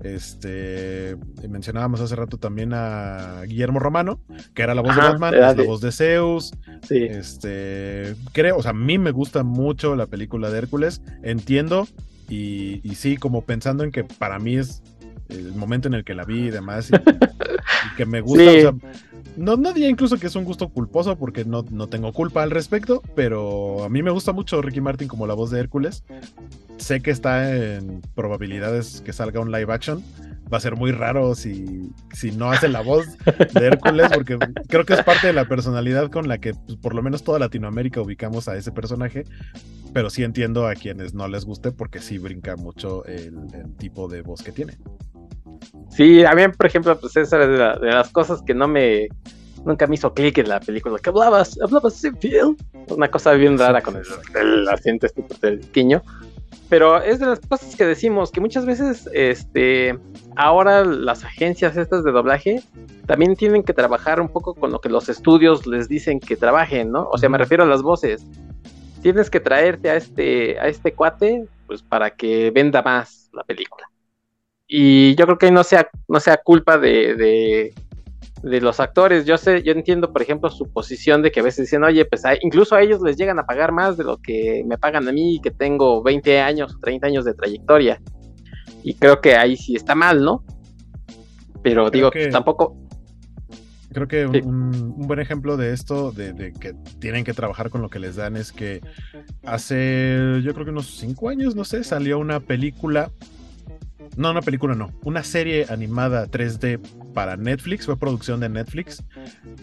[0.03, 1.15] Este
[1.47, 4.19] mencionábamos hace rato también a Guillermo Romano,
[4.53, 6.51] que era la voz Ajá, de Batman, es la voz de Zeus.
[6.87, 7.03] Sí.
[7.03, 11.87] Este, creo, o sea, a mí me gusta mucho la película de Hércules, entiendo,
[12.29, 14.83] y, y sí, como pensando en que para mí es
[15.29, 18.57] el momento en el que la vi y demás, y, y que me gusta, Sí.
[18.57, 18.73] o sea,
[19.37, 22.51] no, no diría incluso que es un gusto culposo porque no, no tengo culpa al
[22.51, 26.03] respecto, pero a mí me gusta mucho Ricky Martin como la voz de Hércules.
[26.77, 30.03] Sé que está en probabilidades que salga un live action.
[30.51, 34.37] Va a ser muy raro si, si no hace la voz de Hércules, porque
[34.67, 37.39] creo que es parte de la personalidad con la que pues, por lo menos toda
[37.39, 39.25] Latinoamérica ubicamos a ese personaje.
[39.93, 44.07] Pero sí entiendo a quienes no les guste porque sí brinca mucho el, el tipo
[44.07, 44.77] de voz que tiene.
[45.95, 48.67] Sí, a mí, por ejemplo, pues esa era de, la- de las cosas que no
[48.67, 49.07] me.
[49.65, 50.97] Nunca me hizo clic en la película.
[50.99, 52.57] Que hablabas, hablabas sin Phil.
[52.89, 54.03] Una cosa bien rara con el,
[54.35, 56.01] el acento este puertorriqueño.
[56.69, 59.97] Pero es de las cosas que decimos que muchas veces, este,
[60.35, 62.63] ahora las agencias estas de doblaje
[63.05, 66.91] también tienen que trabajar un poco con lo que los estudios les dicen que trabajen,
[66.91, 67.07] ¿no?
[67.11, 68.25] O sea, me refiero a las voces.
[69.01, 73.87] Tienes que traerte a este, a este cuate, pues para que venda más la película
[74.67, 77.73] y yo creo que no sea, no sea culpa de, de,
[78.41, 79.25] de los actores.
[79.25, 82.25] Yo sé, yo entiendo, por ejemplo, su posición de que a veces dicen, oye, pues
[82.25, 85.11] a- incluso a ellos les llegan a pagar más de lo que me pagan a
[85.11, 88.01] mí, que tengo 20 años, 30 años de trayectoria.
[88.83, 90.43] Y creo que ahí sí está mal, ¿no?
[91.61, 92.77] Pero digo, que- pues, tampoco.
[93.93, 97.89] Creo que un buen ejemplo de esto, de, de que tienen que trabajar con lo
[97.89, 98.81] que les dan, es que
[99.45, 103.11] hace, yo creo que unos cinco años, no sé, salió una película.
[104.15, 104.91] No, una película no.
[105.03, 106.79] Una serie animada 3D
[107.13, 109.03] para Netflix, fue producción de Netflix,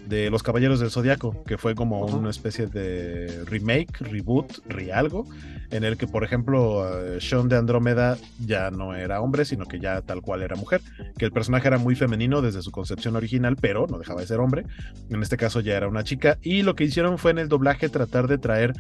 [0.06, 5.26] de Los Caballeros del Zodiaco, que fue como una especie de remake, reboot, realgo,
[5.70, 9.78] en el que, por ejemplo, eh, Sean de Andrómeda ya no era hombre, sino que
[9.78, 10.80] ya tal cual era mujer,
[11.16, 14.40] que el personaje era muy femenino desde su concepción original, pero no dejaba de ser
[14.40, 14.64] hombre.
[15.10, 17.88] En este caso ya era una chica, y lo que hicieron fue en el doblaje
[17.88, 18.72] tratar de traer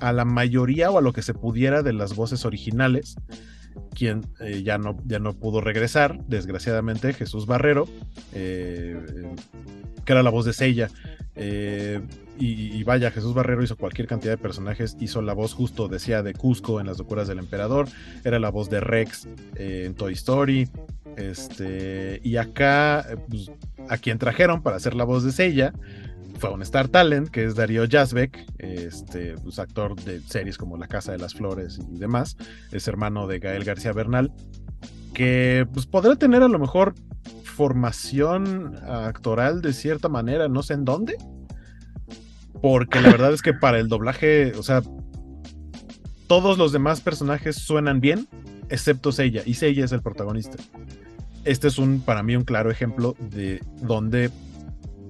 [0.00, 3.16] a la mayoría o a lo que se pudiera de las voces originales
[3.94, 7.88] quien eh, ya, no, ya no pudo regresar, desgraciadamente, Jesús Barrero,
[8.32, 8.96] eh,
[10.04, 10.88] que era la voz de Seiya.
[11.36, 12.00] eh,
[12.36, 16.34] y, vaya, Jesús Barrero hizo cualquier cantidad de personajes, hizo la voz justo, decía, de
[16.34, 17.86] Cusco en Las locuras del emperador,
[18.24, 20.68] era la voz de Rex en Toy Story,
[21.16, 23.52] este, y acá, pues,
[23.88, 25.72] a quien trajeron para hacer la voz de Seiya,
[26.38, 30.88] fue un Star Talent, que es Darío Yazbek, este, pues, actor de series como La
[30.88, 32.36] Casa de las Flores y demás,
[32.72, 34.32] es hermano de Gael García Bernal,
[35.12, 36.94] que pues podrá tener a lo mejor
[37.44, 41.16] formación actoral de cierta manera, no sé en dónde,
[42.60, 44.82] porque la verdad es que para el doblaje, o sea,
[46.26, 48.26] todos los demás personajes suenan bien,
[48.70, 50.56] excepto Seiya, y Seiya es el protagonista.
[51.44, 54.30] Este es un, para mí, un claro ejemplo de donde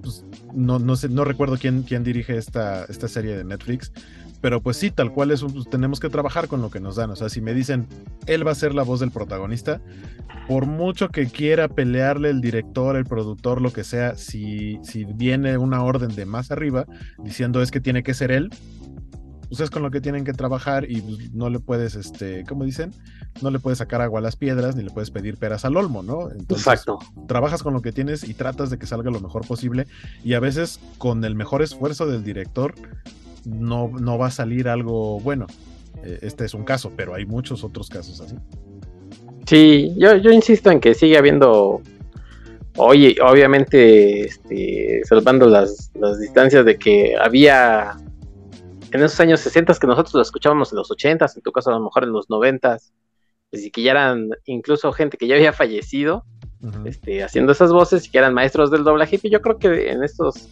[0.05, 0.25] pues,
[0.55, 3.93] no, no sé, no recuerdo quién, quién dirige esta, esta serie de Netflix,
[4.41, 7.11] pero pues sí, tal cual es, pues, tenemos que trabajar con lo que nos dan.
[7.11, 7.89] O sea, si me dicen,
[8.27, 9.81] él va a ser la voz del protagonista,
[10.47, 15.57] por mucho que quiera pelearle el director, el productor, lo que sea, si, si viene
[15.57, 16.85] una orden de más arriba
[17.19, 18.51] diciendo es que tiene que ser él,
[19.49, 22.65] pues es con lo que tienen que trabajar y pues, no le puedes, este, ¿cómo
[22.65, 22.93] dicen?
[23.43, 26.03] No le puedes sacar agua a las piedras ni le puedes pedir peras al olmo,
[26.03, 26.31] ¿no?
[26.31, 26.99] Entonces, Exacto.
[27.29, 29.87] trabajas con lo que tienes y tratas de que salga lo mejor posible
[30.25, 32.75] y a veces con el mejor esfuerzo del director
[33.45, 35.47] no, no va a salir algo bueno.
[36.03, 38.37] Eh, Este es un caso, pero hay muchos otros casos así.
[39.47, 41.83] Sí, yo, yo insisto en que sigue habiendo,
[42.77, 47.97] oye, obviamente, este, salvando las, las distancias de que había
[48.95, 51.75] en esos años 60 que nosotros lo escuchábamos en los 80 en tu caso a
[51.75, 52.79] lo mejor en los 90
[53.51, 56.25] y que ya eran incluso gente que ya había fallecido,
[56.85, 60.03] este, haciendo esas voces y que eran maestros del doblaje, y yo creo que en
[60.03, 60.49] estos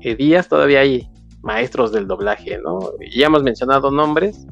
[0.00, 1.08] eh, días todavía hay
[1.42, 2.80] maestros del doblaje, ¿no?
[3.14, 4.46] Ya hemos mencionado nombres,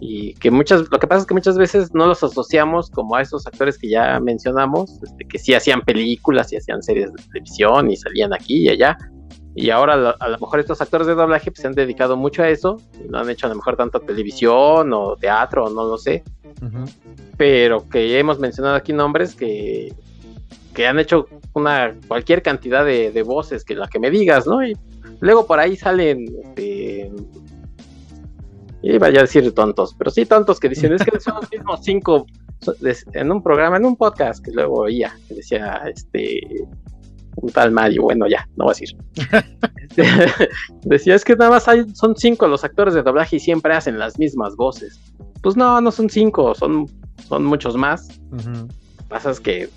[0.00, 3.22] y que muchas, lo que pasa es que muchas veces no los asociamos como a
[3.22, 7.90] esos actores que ya mencionamos, este, que sí hacían películas y hacían series de televisión
[7.90, 8.98] y salían aquí y allá,
[9.54, 12.48] y ahora a lo mejor estos actores de doblaje pues, se han dedicado mucho a
[12.48, 16.22] eso, no han hecho a lo mejor tanto televisión o teatro, o no lo sé,
[17.36, 19.94] pero que ya hemos mencionado aquí nombres que,
[20.74, 24.66] que han hecho una cualquier cantidad de, de voces que la que me digas, ¿no?
[24.66, 24.76] Y
[25.20, 27.10] luego por ahí salen, este,
[28.82, 31.80] iba ya a decir tontos, pero sí tontos que dicen, es que son los mismos
[31.82, 32.26] cinco
[33.12, 36.40] en un programa, en un podcast que luego oía, que decía, este,
[37.36, 38.76] un tal Mario, bueno, ya, no voy a.
[39.88, 40.04] Este,
[40.84, 43.98] decía, es que nada más hay, son cinco los actores de doblaje y siempre hacen
[43.98, 45.00] las mismas voces.
[45.42, 46.86] Pues no, no son cinco, son,
[47.28, 48.20] son muchos más.
[49.08, 49.68] Pasa es que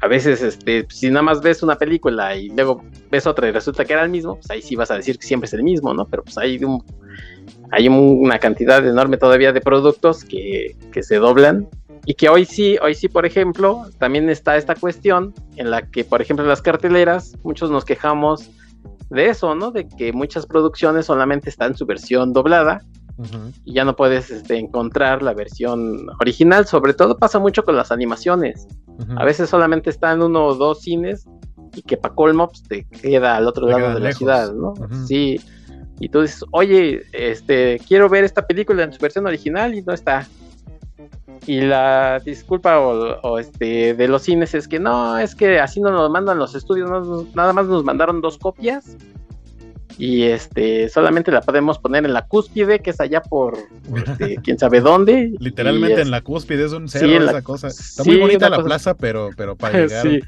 [0.00, 3.84] a veces, este, si nada más ves una película y luego ves otra y resulta
[3.84, 5.94] que era el mismo, pues ahí sí vas a decir que siempre es el mismo,
[5.94, 6.04] ¿no?
[6.06, 6.82] Pero pues hay un,
[7.70, 11.68] hay un- una cantidad enorme todavía de productos que, que se doblan
[12.04, 16.04] y que hoy sí, hoy sí, por ejemplo, también está esta cuestión en la que,
[16.04, 18.50] por ejemplo, en las carteleras, muchos nos quejamos
[19.10, 19.70] de eso, ¿no?
[19.70, 22.82] De que muchas producciones solamente están en su versión doblada
[23.64, 26.66] y ya no puedes este, encontrar la versión original.
[26.66, 28.66] Sobre todo pasa mucho con las animaciones.
[29.16, 31.26] A veces solamente está en uno o dos cines
[31.74, 34.74] y que para colmo pues, te queda al otro Te lado de la ciudad, ¿no?
[35.06, 35.40] Sí.
[36.00, 39.92] Y tú dices, oye, este, quiero ver esta película en su versión original y no
[39.92, 40.26] está.
[41.46, 45.80] Y la disculpa o, o, este de los cines es que no, es que así
[45.80, 48.96] no nos mandan los estudios, no nada más nos mandaron dos copias
[49.98, 53.58] y este solamente la podemos poner en la cúspide que es allá por,
[53.94, 55.32] este, quién sabe dónde.
[55.38, 57.68] Literalmente en la cúspide es un sí, cerro la- esa cosa.
[57.68, 60.02] Está sí, muy bonita la cosa- plaza, pero, pero para llegar.
[60.02, 60.20] Sí.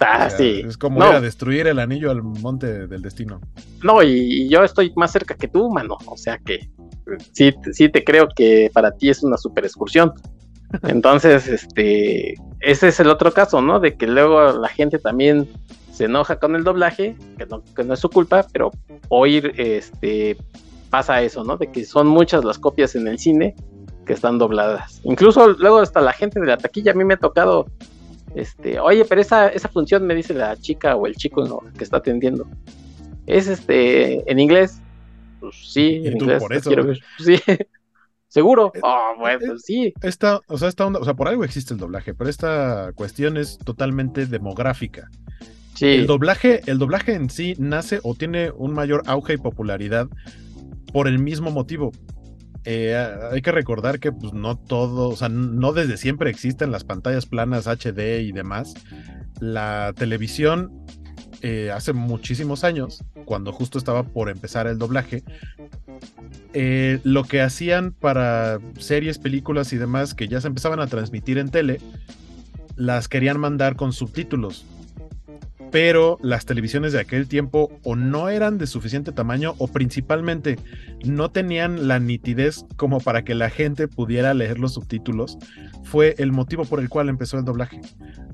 [0.00, 0.62] Ah, sí.
[0.66, 1.08] Es como No.
[1.10, 3.40] ir a destruir el anillo al monte del destino.
[3.82, 4.08] No, y,
[4.44, 5.98] y yo estoy más cerca que tú, mano.
[6.06, 6.68] O sea que
[7.32, 10.12] sí, sí te creo que para ti es una super excursión.
[10.82, 13.80] Entonces, este, ese es el otro caso, ¿no?
[13.80, 15.48] De que luego la gente también
[15.92, 18.72] se enoja con el doblaje, que no, que no es su culpa, pero
[19.08, 20.36] oír, este,
[20.90, 21.56] pasa eso, ¿no?
[21.56, 23.54] De que son muchas las copias en el cine
[24.04, 25.00] que están dobladas.
[25.04, 27.66] Incluso luego hasta la gente de la taquilla, a mí me ha tocado,
[28.34, 31.60] este, oye, pero esa, esa función me dice la chica o el chico ¿no?
[31.76, 32.46] que está atendiendo.
[33.26, 34.80] Es este, en inglés.
[35.50, 36.42] Pues sí, en inglés.
[36.42, 36.70] por la eso.
[36.70, 36.92] quiero.
[37.18, 37.38] Sí,
[38.28, 38.72] seguro.
[38.82, 39.92] Oh, bueno, sí.
[40.02, 43.36] Esta, o sea, esta onda, o sea, por algo existe el doblaje, pero esta cuestión
[43.36, 45.08] es totalmente demográfica.
[45.74, 45.86] Sí.
[45.86, 50.08] El doblaje, el doblaje en sí nace o tiene un mayor auge y popularidad
[50.92, 51.92] por el mismo motivo.
[52.64, 52.96] Eh,
[53.30, 57.26] hay que recordar que pues, no todo, o sea, no desde siempre existen las pantallas
[57.26, 58.74] planas HD y demás.
[59.40, 60.84] La televisión
[61.46, 65.24] eh, hace muchísimos años, cuando justo estaba por empezar el doblaje,
[66.54, 71.36] eh, lo que hacían para series, películas y demás que ya se empezaban a transmitir
[71.36, 71.82] en tele,
[72.76, 74.64] las querían mandar con subtítulos.
[75.70, 80.58] Pero las televisiones de aquel tiempo o no eran de suficiente tamaño o principalmente
[81.04, 85.36] no tenían la nitidez como para que la gente pudiera leer los subtítulos.
[85.82, 87.82] Fue el motivo por el cual empezó el doblaje.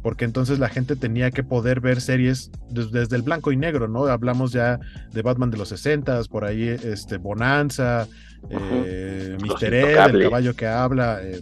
[0.02, 3.86] Porque entonces la gente tenía que poder ver series des- desde el blanco y negro,
[3.89, 4.06] ¿no?
[4.06, 4.78] Hablamos ya
[5.12, 8.06] de Batman de los 60 por ahí este Bonanza,
[8.48, 9.74] eh, Los Mr.
[9.74, 9.85] Ed,
[10.16, 11.20] el caballo que habla.
[11.22, 11.40] eh,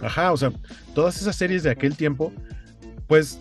[0.00, 0.50] ajá, o sea,
[0.94, 2.32] todas esas series de aquel tiempo,
[3.06, 3.38] pues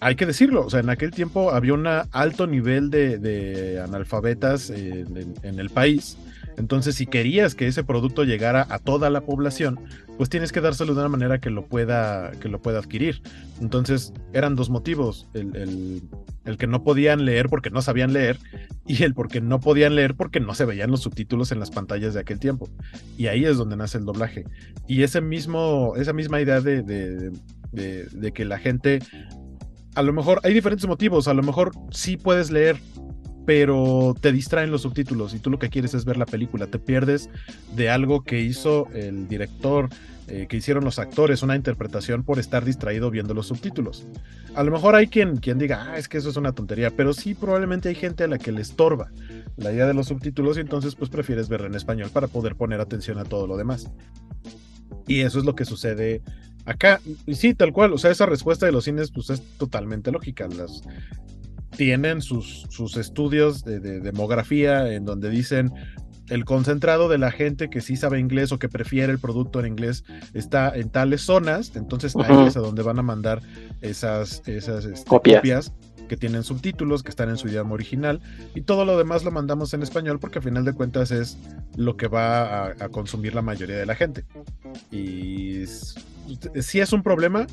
[0.00, 4.70] hay que decirlo, o sea, en aquel tiempo había un alto nivel de, de analfabetas
[4.70, 6.16] eh, en, en el país.
[6.56, 9.78] Entonces, si querías que ese producto llegara a toda la población,
[10.16, 13.20] pues tienes que dárselo de una manera que lo pueda, que lo pueda adquirir.
[13.60, 15.28] Entonces, eran dos motivos.
[15.34, 16.02] El, el-
[16.44, 18.38] el que no podían leer porque no sabían leer
[18.86, 22.12] y el porque no podían leer porque no se veían los subtítulos en las pantallas
[22.12, 22.68] de aquel tiempo.
[23.16, 24.44] Y ahí es donde nace el doblaje.
[24.86, 27.30] Y ese mismo, esa misma idea de, de-
[27.72, 28.98] de- de que la gente,
[29.94, 32.76] a lo mejor hay diferentes motivos, a lo mejor sí puedes leer
[33.46, 36.78] pero te distraen los subtítulos y tú lo que quieres es ver la película, te
[36.78, 37.28] pierdes
[37.74, 39.88] de algo que hizo el director,
[40.26, 44.06] eh, que hicieron los actores, una interpretación por estar distraído viendo los subtítulos.
[44.54, 47.12] A lo mejor hay quien, quien diga, ah, es que eso es una tontería, pero
[47.12, 49.10] sí probablemente hay gente a la que le estorba
[49.56, 52.80] la idea de los subtítulos y entonces pues prefieres verla en español para poder poner
[52.80, 53.90] atención a todo lo demás.
[55.06, 56.22] Y eso es lo que sucede
[56.64, 57.00] acá.
[57.26, 60.48] Y sí, tal cual, o sea, esa respuesta de los cines pues es totalmente lógica.
[60.48, 60.82] Las,
[61.76, 65.72] tienen sus, sus estudios de, de, demografía en donde dicen
[66.30, 69.66] el concentrado de la gente que sí sabe inglés o que prefiere el producto en
[69.66, 73.42] inglés está en tales zonas, entonces ahí es a donde van a mandar
[73.82, 75.40] esas, esas este, Copias.
[75.40, 75.72] copias
[76.08, 78.20] que tienen subtítulos, que están en su idioma original,
[78.54, 81.38] y todo lo demás lo mandamos en español porque a final de cuentas es
[81.76, 84.24] lo que va a, a consumir la mayoría de la gente.
[84.90, 85.98] Y s-
[86.60, 87.46] sí es un problema,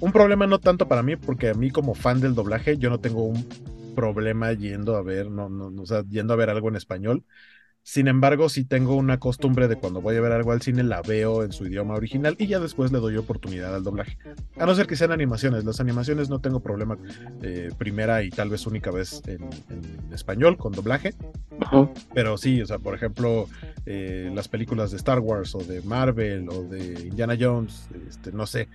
[0.00, 3.00] un problema no tanto para mí, porque a mí como fan del doblaje, yo no
[3.00, 3.46] tengo un
[3.94, 7.24] problema yendo a ver, no, no, no, o sea, yendo a ver algo en español.
[7.82, 11.02] Sin embargo, sí tengo una costumbre de cuando voy a ver algo al cine, la
[11.02, 14.18] veo en su idioma original y ya después le doy oportunidad al doblaje.
[14.58, 15.64] A no ser que sean animaciones.
[15.64, 16.98] Las animaciones no tengo problema
[17.42, 21.14] eh, primera y tal vez única vez en, en español con doblaje.
[22.12, 23.48] Pero sí, o sea, por ejemplo,
[23.86, 28.46] eh, las películas de Star Wars o de Marvel o de Indiana Jones, este, no
[28.46, 28.68] sé,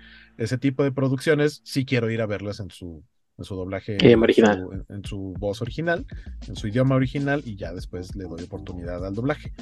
[0.43, 3.03] ese tipo de producciones, sí quiero ir a verlas en su,
[3.37, 4.57] en su doblaje, en original.
[4.59, 6.05] su- en- en su voz original,
[6.47, 9.53] en su idioma original, y ya después le doy oportunidad al doblaje.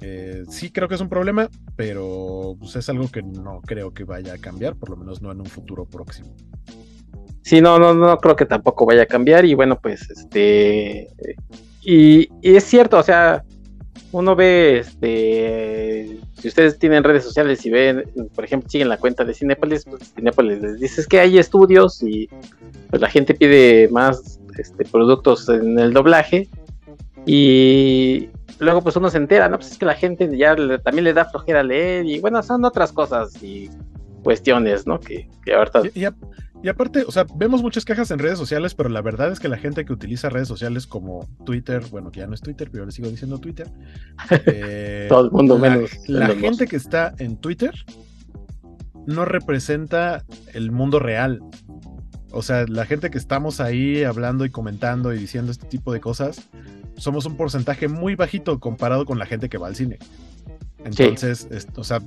[0.00, 4.04] Eh, sí creo que es un problema, pero pues, es algo que no creo que
[4.04, 6.34] vaya a cambiar, por lo menos no en un futuro próximo.
[7.42, 9.44] Sí, no, no, no creo que tampoco vaya a cambiar.
[9.44, 11.08] Y bueno, pues, este.
[11.84, 13.44] Y, y es cierto, o sea,
[14.12, 16.18] uno ve, este.
[16.38, 18.04] Si ustedes tienen redes sociales y ven,
[18.34, 22.02] por ejemplo, siguen la cuenta de Cinepolis, pues Cinepolis les dice "Es que hay estudios
[22.02, 22.28] y
[22.90, 26.48] pues la gente pide más este, productos en el doblaje.
[27.26, 28.28] Y
[28.58, 29.58] luego, pues uno se entera, ¿no?
[29.58, 32.04] Pues es que la gente ya también le da flojera leer.
[32.04, 33.70] Y bueno, son otras cosas y
[34.22, 35.00] cuestiones, ¿no?
[35.00, 35.82] Que, que ahorita
[36.62, 39.48] y aparte, o sea, vemos muchas quejas en redes sociales, pero la verdad es que
[39.48, 42.82] la gente que utiliza redes sociales como Twitter, bueno, que ya no es Twitter, pero
[42.84, 43.68] yo le sigo diciendo Twitter.
[44.46, 47.72] eh, Todo el mundo la, menos La gente que está en Twitter
[49.06, 50.24] no representa
[50.54, 51.40] el mundo real.
[52.30, 56.00] O sea, la gente que estamos ahí hablando y comentando y diciendo este tipo de
[56.00, 56.48] cosas,
[56.96, 59.98] somos un porcentaje muy bajito comparado con la gente que va al cine.
[60.84, 62.00] Entonces, es- o sea,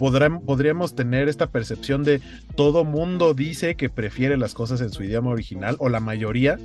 [0.00, 2.22] podrán- podríamos tener esta percepción de
[2.56, 6.58] todo mundo dice que prefiere las cosas en su idioma original, o la mayoría,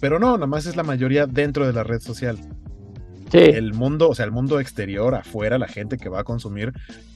[0.00, 2.36] pero no, nada más es la mayoría dentro de la red social.
[3.34, 6.72] El mundo, o sea, el mundo exterior, afuera, la gente que va a consumir,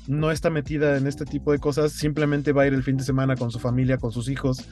[0.08, 3.04] no está metida en este tipo de cosas, simplemente va a ir el fin de
[3.04, 4.64] semana con su familia, con sus hijos,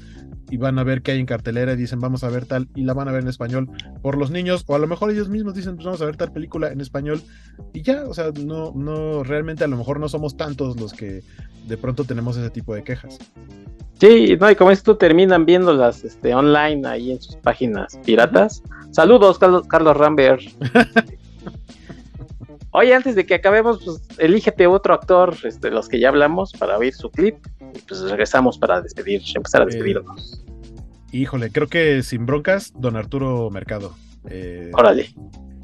[0.50, 2.82] y van a ver qué hay en cartelera y dicen vamos a ver tal, y
[2.82, 3.68] la van a ver en español
[4.02, 6.32] por los niños, o a lo mejor ellos mismos dicen pues vamos a ver tal
[6.32, 7.22] película en español,
[7.72, 11.22] y ya, o sea, no, no, realmente a lo mejor no somos tantos los que
[11.68, 13.18] de pronto tenemos ese tipo de quejas.
[14.00, 18.62] Sí, no, y como esto terminan viéndolas este, online ahí en sus páginas piratas.
[18.90, 20.42] Saludos, Carlos, Carlos Rambert.
[22.78, 26.76] Oye, antes de que acabemos, pues elígete otro actor, este, los que ya hablamos, para
[26.76, 27.36] oír su clip.
[27.74, 30.44] Y pues regresamos para despedir, empezar a despedirnos.
[31.10, 33.94] Híjole, creo que sin broncas, don Arturo Mercado.
[34.28, 35.08] Eh, Órale.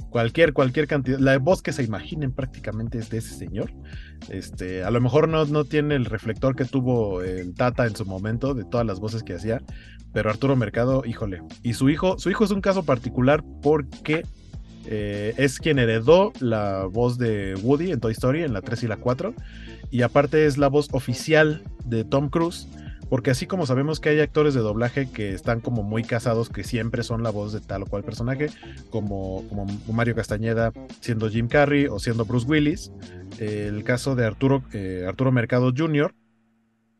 [0.08, 3.70] Cualquier, cualquier cantidad, la voz que se imaginen prácticamente es de ese señor.
[4.30, 8.06] Este, a lo mejor no, no tiene el reflector que tuvo el Tata en su
[8.06, 9.60] momento de todas las voces que hacía,
[10.14, 11.42] pero Arturo Mercado, híjole.
[11.62, 14.24] Y su hijo, su hijo es un caso particular porque
[14.86, 18.88] eh, es quien heredó la voz de Woody en Toy Story, en la 3 y
[18.88, 19.34] la 4,
[19.90, 22.68] y aparte es la voz oficial de Tom Cruise,
[23.08, 26.64] porque así como sabemos que hay actores de doblaje que están como muy casados, que
[26.64, 28.48] siempre son la voz de tal o cual personaje,
[28.88, 32.90] como, como Mario Castañeda siendo Jim Carrey o siendo Bruce Willis,
[33.38, 36.14] el caso de Arturo, eh, Arturo Mercado Jr.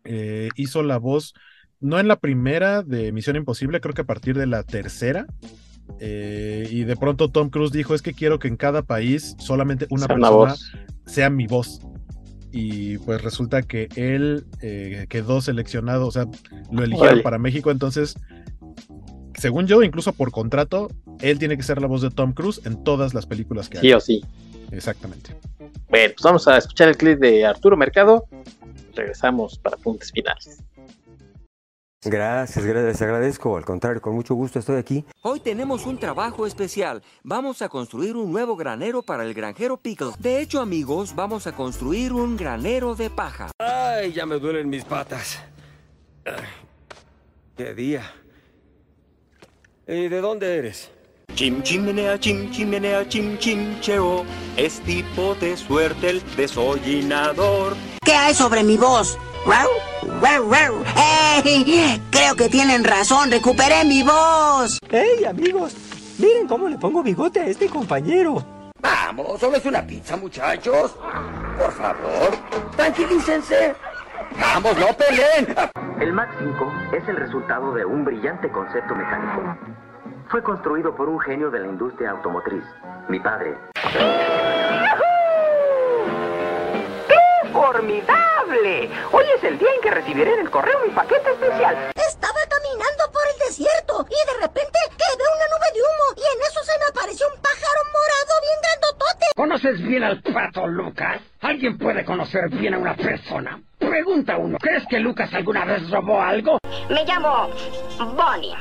[0.05, 1.33] eh, hizo la voz,
[1.81, 5.27] no en la primera de Misión Imposible, creo que a partir de la tercera,
[6.01, 9.87] eh, y de pronto Tom Cruise dijo, es que quiero que en cada país solamente
[9.91, 10.55] una Sea persona
[11.07, 11.81] sea mi voz.
[12.51, 16.27] Y pues resulta que él eh, quedó seleccionado, o sea,
[16.71, 18.15] lo eligieron para México, entonces,
[19.39, 20.91] según yo, incluso por contrato,
[21.23, 23.89] él tiene que ser la voz de Tom Cruise en todas las películas que Sí
[23.89, 23.97] haga.
[23.97, 24.23] o sí.
[24.71, 25.35] Exactamente.
[25.89, 28.27] Bueno, pues vamos a escuchar el clip de Arturo Mercado.
[28.95, 30.63] Regresamos para puntos finales.
[32.05, 33.57] Gracias, gracias, les agradezco.
[33.57, 35.05] Al contrario, con mucho gusto estoy aquí.
[35.23, 37.03] Hoy tenemos un trabajo especial.
[37.23, 40.21] Vamos a construir un nuevo granero para el granjero Pickles.
[40.21, 43.53] De hecho, amigos, vamos a construir un granero de paja.
[43.59, 45.41] Ay, ya me duelen mis patas.
[46.25, 46.35] Ay,
[47.57, 48.03] qué día.
[49.87, 50.91] ¿Y de dónde eres?
[51.35, 54.25] Chim chimenea, chim chimenea, chim chim cheo.
[54.57, 57.77] Es tipo de suerte el desollinador.
[58.05, 59.19] ¿Qué hay sobre mi voz?
[59.45, 59.69] ¡Rau!
[60.21, 60.85] ¡Rau, rau!
[61.45, 62.01] ¡Ey!
[62.11, 64.79] Creo que tienen razón, recuperé mi voz.
[64.89, 65.75] ¡Hey, amigos!
[66.19, 68.45] Miren cómo le pongo bigote a este compañero.
[68.81, 70.97] Vamos, solo es una pizza, muchachos.
[71.59, 72.31] Por favor,
[72.77, 73.75] tranquilícense.
[74.39, 75.55] Vamos, no peleen.
[76.01, 79.57] El Mac 5 es el resultado de un brillante concepto mecánico.
[80.31, 82.65] Fue construido por un genio de la industria automotriz,
[83.09, 83.57] mi padre.
[83.75, 85.22] ¡Qué
[87.53, 88.91] formidable!
[89.13, 91.93] Hoy es el día en que recibiré en el correo mi paquete especial.
[91.95, 96.21] Estaba caminando por el desierto y de repente que veo una nube de humo y
[96.21, 99.27] en eso se me apareció un pájaro morado bien grandotote.
[99.37, 101.21] ¿Conoces bien al pato, Lucas?
[101.41, 103.61] ¿Alguien puede conocer bien a una persona?
[103.79, 106.59] Pregunta uno, ¿crees que Lucas alguna vez robó algo?
[106.89, 107.51] Me llamo
[108.17, 108.57] Bonnie.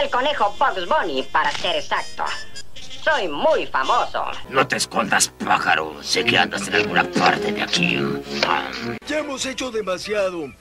[0.00, 2.24] El conejo Bugs Bunny, para ser exacto.
[3.08, 4.24] Soy muy famoso.
[4.50, 5.96] No te escondas, pájaro.
[6.02, 7.98] Sé que andas en alguna parte de aquí.
[9.06, 10.52] Ya hemos hecho demasiado.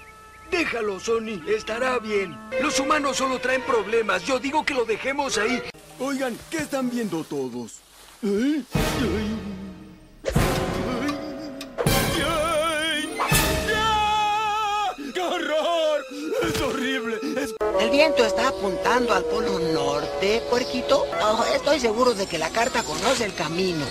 [0.50, 1.44] Déjalo, Sony.
[1.48, 2.38] Estará bien.
[2.62, 4.24] Los humanos solo traen problemas.
[4.24, 5.62] Yo digo que lo dejemos ahí.
[6.00, 7.82] Oigan, ¿qué están viendo todos?
[8.24, 8.62] ¿Eh?
[8.74, 9.58] Ay.
[16.48, 17.18] ¡Es horrible!
[17.36, 17.56] Es...
[17.80, 21.06] El viento está apuntando al polo norte, puerquito.
[21.22, 23.86] Oh, estoy seguro de que la carta conoce el camino.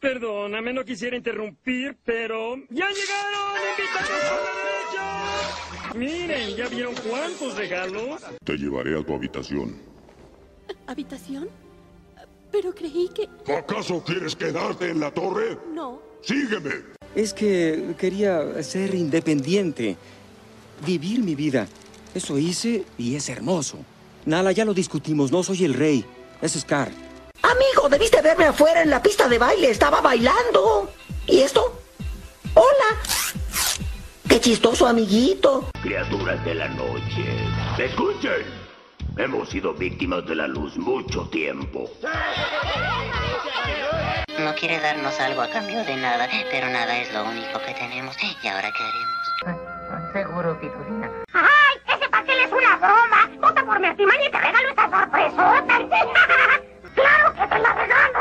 [0.00, 2.56] Perdóname, no quisiera interrumpir, pero...
[2.70, 3.58] ¡Ya llegaron!
[3.76, 5.98] ¡Invitados a la fecha!
[5.98, 8.22] Miren, ¿ya vieron cuántos regalos?
[8.44, 9.76] Te llevaré a tu habitación.
[10.86, 11.48] ¿Habitación?
[12.50, 13.28] Pero creí que...
[13.52, 15.58] ¿Acaso quieres quedarte en la torre?
[15.74, 16.00] No.
[16.22, 16.70] Sígueme.
[17.14, 19.96] Es que quería ser independiente.
[20.86, 21.66] Vivir mi vida.
[22.14, 23.78] Eso hice y es hermoso.
[24.24, 25.30] Nala, ya lo discutimos.
[25.30, 26.04] No soy el rey.
[26.42, 26.90] Es Scar.
[27.42, 29.70] Amigo, debiste verme afuera en la pista de baile.
[29.70, 30.90] Estaba bailando.
[31.26, 31.80] ¿Y esto?
[32.54, 33.00] ¡Hola!
[34.28, 35.70] ¡Qué chistoso, amiguito!
[35.82, 37.24] Criaturas de la noche.
[37.78, 38.58] ¡Escuchen!
[39.16, 41.90] Hemos sido víctimas de la luz mucho tiempo.
[44.38, 48.14] No quiere darnos algo a cambio de nada, pero nada es lo único que tenemos.
[48.22, 50.12] ¿Y ahora qué haremos?
[50.12, 51.07] Seguro, Pitudina.
[52.58, 53.30] Una broma!
[53.40, 55.78] Vota por mi artimaña y te regalo esta sorpresota.
[56.94, 58.18] ¡Claro que te la regalo!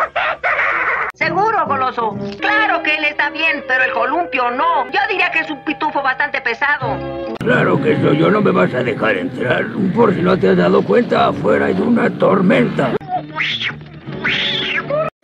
[1.14, 2.16] Seguro, goloso.
[2.40, 4.86] Claro que él está bien, pero el columpio no.
[4.92, 7.36] Yo diría que es un pitufo bastante pesado.
[7.40, 9.66] Claro que soy yo, no me vas a dejar entrar.
[9.96, 12.96] Por si no te has dado cuenta, afuera hay una tormenta.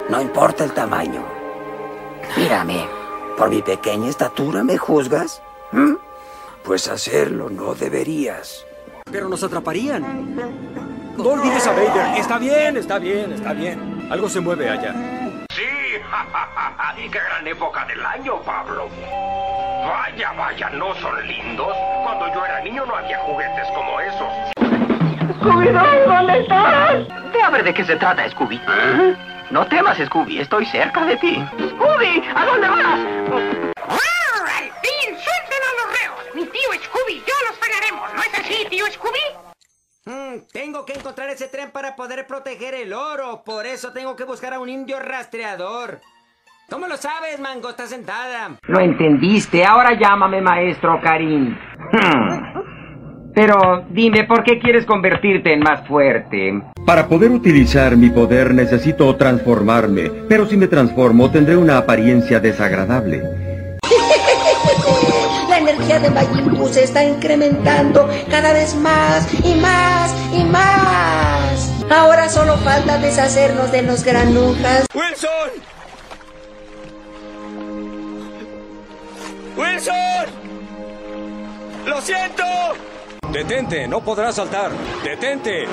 [0.09, 1.23] No importa el tamaño.
[2.37, 2.87] Mírame,
[3.37, 5.43] por mi pequeña estatura me juzgas.
[5.71, 5.93] ¿Mm?
[6.63, 8.65] Pues hacerlo no deberías.
[9.13, 10.35] Pero nos atraparían.
[11.15, 12.17] No olvides a Vader.
[12.17, 14.07] Está bien, está bien, está bien.
[14.09, 14.91] Algo se mueve allá.
[15.53, 15.61] Sí,
[17.05, 18.89] y qué gran época del año, Pablo.
[19.85, 21.77] Vaya, vaya, ¿no son lindos?
[22.03, 24.33] Cuando yo era niño no había juguetes como esos.
[25.39, 27.07] ¡Scooby-Doo, ¿dónde estás?
[27.31, 28.59] Ve a ver de qué se trata, Scooby.
[29.51, 31.45] No temas, Scooby, estoy cerca de ti.
[31.69, 32.23] ¡Scooby!
[32.35, 33.73] ¿A dónde vas?
[36.63, 39.19] Tío Scooby yo los pegaremos, ¿no es así, tío Scooby?
[40.05, 43.43] Mm, tengo que encontrar ese tren para poder proteger el oro.
[43.45, 46.01] Por eso tengo que buscar a un indio rastreador.
[46.69, 47.69] ¿Cómo lo sabes, Mango?
[47.69, 48.57] Está sentada.
[48.63, 49.63] Lo entendiste.
[49.63, 51.57] Ahora llámame maestro Karim.
[51.91, 53.33] Hmm.
[53.33, 56.61] Pero dime, ¿por qué quieres convertirte en más fuerte?
[56.85, 63.52] Para poder utilizar mi poder necesito transformarme, pero si me transformo tendré una apariencia desagradable.
[65.83, 71.69] La energía de Majin Buu se está incrementando cada vez más y más y más.
[71.89, 74.85] Ahora solo falta deshacernos de los granujas.
[74.93, 75.51] ¡Wilson!
[79.57, 80.25] ¡Wilson!
[81.85, 82.43] ¡Lo siento!
[83.33, 84.71] Detente, no podrás saltar.
[85.03, 85.65] Detente.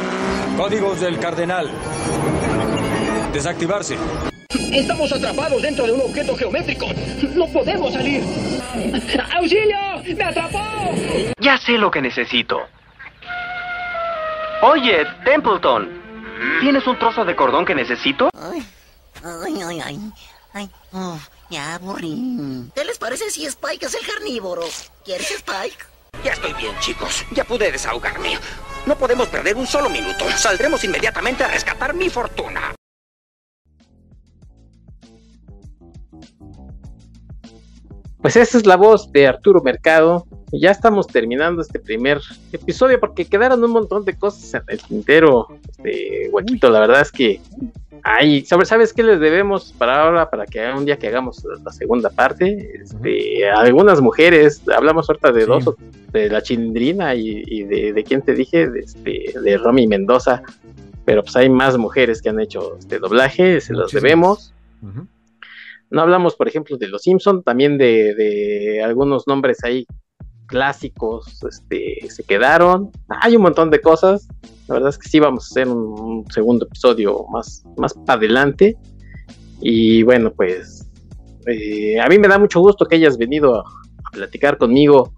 [0.57, 1.71] Códigos del cardenal.
[3.33, 3.97] Desactivarse.
[4.73, 6.87] Estamos atrapados dentro de un objeto geométrico.
[7.35, 8.23] No podemos salir.
[9.37, 9.79] ¡Auxilio!
[10.17, 10.59] ¡Me atrapó!
[11.39, 12.61] Ya sé lo que necesito.
[14.63, 15.89] Oye, Templeton,
[16.61, 18.29] ¿tienes un trozo de cordón que necesito?
[18.35, 18.63] Ay,
[19.25, 20.01] ay, ay, ay.
[20.53, 22.69] ay uf, ya aburrí.
[22.75, 24.63] ¿Qué les parece si Spike es el carnívoro?
[25.05, 25.85] ¿Quieres Spike?
[26.25, 27.25] Ya estoy bien, chicos.
[27.33, 28.39] Ya pude desahogarme.
[28.85, 30.25] No podemos perder un solo minuto.
[30.37, 32.75] Saldremos inmediatamente a rescatar mi fortuna.
[38.23, 40.27] Pues esa es la voz de Arturo Mercado.
[40.53, 42.21] Y ya estamos terminando este primer
[42.53, 45.47] episodio porque quedaron un montón de cosas en el tintero.
[45.69, 47.41] Este, Huequito, la verdad es que
[48.03, 52.11] Ay, ¿sabes qué les debemos para ahora, para que un día que hagamos la segunda
[52.11, 52.81] parte?
[52.83, 55.65] Este, algunas mujeres, hablamos ahorita de dos,
[56.13, 60.43] de la chindrina y, de, de quién te dije, de, este, de Romy Mendoza,
[61.05, 64.55] pero pues hay más mujeres que han hecho este doblaje, se los debemos.
[65.91, 69.87] No hablamos, por ejemplo, de los Simpson, también de, de algunos nombres ahí
[70.51, 72.91] clásicos, este, se quedaron.
[73.09, 74.29] Hay un montón de cosas.
[74.67, 78.77] La verdad es que sí vamos a hacer un, segundo episodio más, más para adelante.
[79.61, 80.87] Y bueno, pues
[81.47, 83.65] eh, a mí me da mucho gusto que hayas venido a,
[84.13, 85.13] platicar conmigo,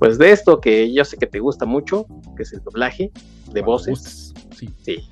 [0.00, 2.06] pues de esto que yo sé que te gusta mucho,
[2.36, 3.12] que es el doblaje
[3.52, 4.34] de voces.
[4.56, 4.68] Sí.
[4.82, 5.08] sí.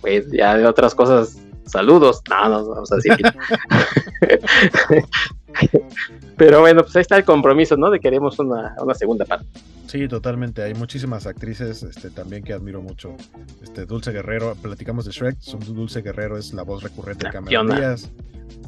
[0.00, 2.22] Pues ya de otras cosas, saludos.
[2.28, 2.84] No, no.
[6.36, 7.90] Pero bueno, pues ahí está el compromiso, ¿no?
[7.90, 9.46] De que queremos una, una segunda parte.
[9.86, 10.62] Sí, totalmente.
[10.62, 13.14] Hay muchísimas actrices este, también que admiro mucho.
[13.62, 15.38] Este, Dulce Guerrero, platicamos de Shrek.
[15.66, 18.10] Dulce Guerrero es la voz recurrente de Cameron Díaz.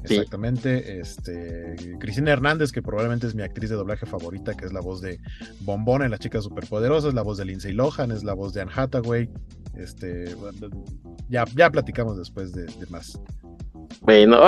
[0.05, 1.01] Exactamente.
[1.01, 5.01] Este, Cristina Hernández, que probablemente es mi actriz de doblaje favorita, que es la voz
[5.01, 5.19] de
[5.61, 8.73] Bombón en Las Chicas Superpoderosas, la voz de Lindsay Lohan, es la voz de Anne
[8.75, 9.29] Hathaway.
[9.75, 10.35] Este,
[11.29, 13.21] ya, ya platicamos después de, de más.
[14.01, 14.39] Bueno,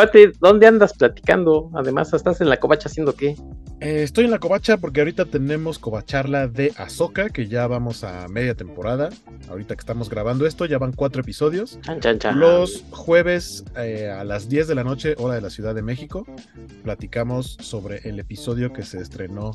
[0.40, 1.70] ¿dónde andas platicando?
[1.74, 3.36] Además, ¿estás en la covacha haciendo qué?
[3.80, 8.26] Eh, estoy en la covacha porque ahorita tenemos covacharla de Azoka, que ya vamos a
[8.26, 9.10] media temporada.
[9.48, 11.78] Ahorita que estamos grabando esto, ya van cuatro episodios.
[12.34, 16.26] Los jueves eh, a las 10 de la noche, hora de la Ciudad de México,
[16.82, 19.52] platicamos sobre el episodio que se estrenó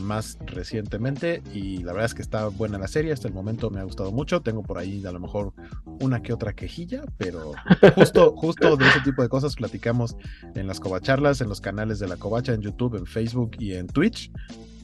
[0.00, 1.40] más recientemente.
[1.54, 3.12] Y la verdad es que está buena la serie.
[3.12, 4.40] Hasta el momento me ha gustado mucho.
[4.40, 5.52] Tengo por ahí a lo mejor
[6.00, 7.52] una que otra quejilla, pero
[7.94, 10.16] justo, justo de ese tipo de cosas platicamos
[10.54, 13.86] en las covacharlas, en los canales de la covacha, en YouTube, en Facebook y en
[13.86, 14.30] Twitch.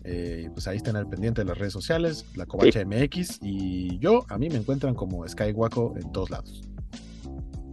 [0.08, 4.24] Eh, pues ahí estén al pendiente de las redes sociales, la Covacha MX y yo,
[4.28, 6.62] a mí me encuentran como Skywaco en todos lados.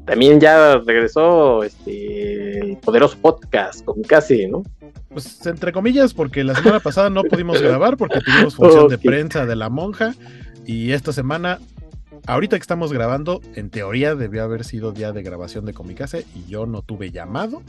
[0.05, 4.63] También ya regresó este el poderoso podcast con casi, ¿no?
[5.09, 9.45] Pues entre comillas, porque la semana pasada no pudimos grabar porque tuvimos función de prensa
[9.45, 10.15] de la monja
[10.65, 11.59] y esta semana
[12.27, 16.45] ahorita que estamos grabando, en teoría debió haber sido día de grabación de Comicase y
[16.49, 17.61] yo no tuve llamado.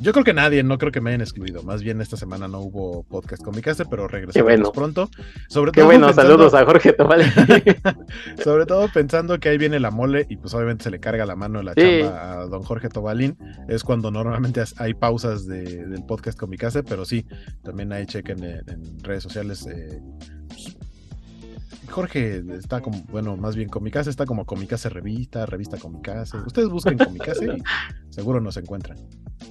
[0.00, 1.62] Yo creo que nadie, no creo que me hayan excluido.
[1.62, 5.08] Más bien esta semana no hubo podcast Comicase, pero regresamos pronto.
[5.48, 7.24] Sobre Qué bueno, saludos a Jorge Tomale.
[8.44, 11.36] sobre todo pensando que ahí viene la mole y pues obviamente se le carga la
[11.36, 13.36] mano de la chamba a don Jorge Tobalín.
[13.68, 17.26] Es cuando normalmente hay pausas del podcast Comicase, pero sí,
[17.62, 19.66] también ahí chequen en, redes sociales.
[19.66, 20.00] Eh,
[21.90, 26.36] Jorge está como, bueno, más bien Comicase está como Comicase Revista, Revista Comicase.
[26.38, 27.62] Ustedes busquen Comicase y
[28.10, 28.98] seguro nos encuentran.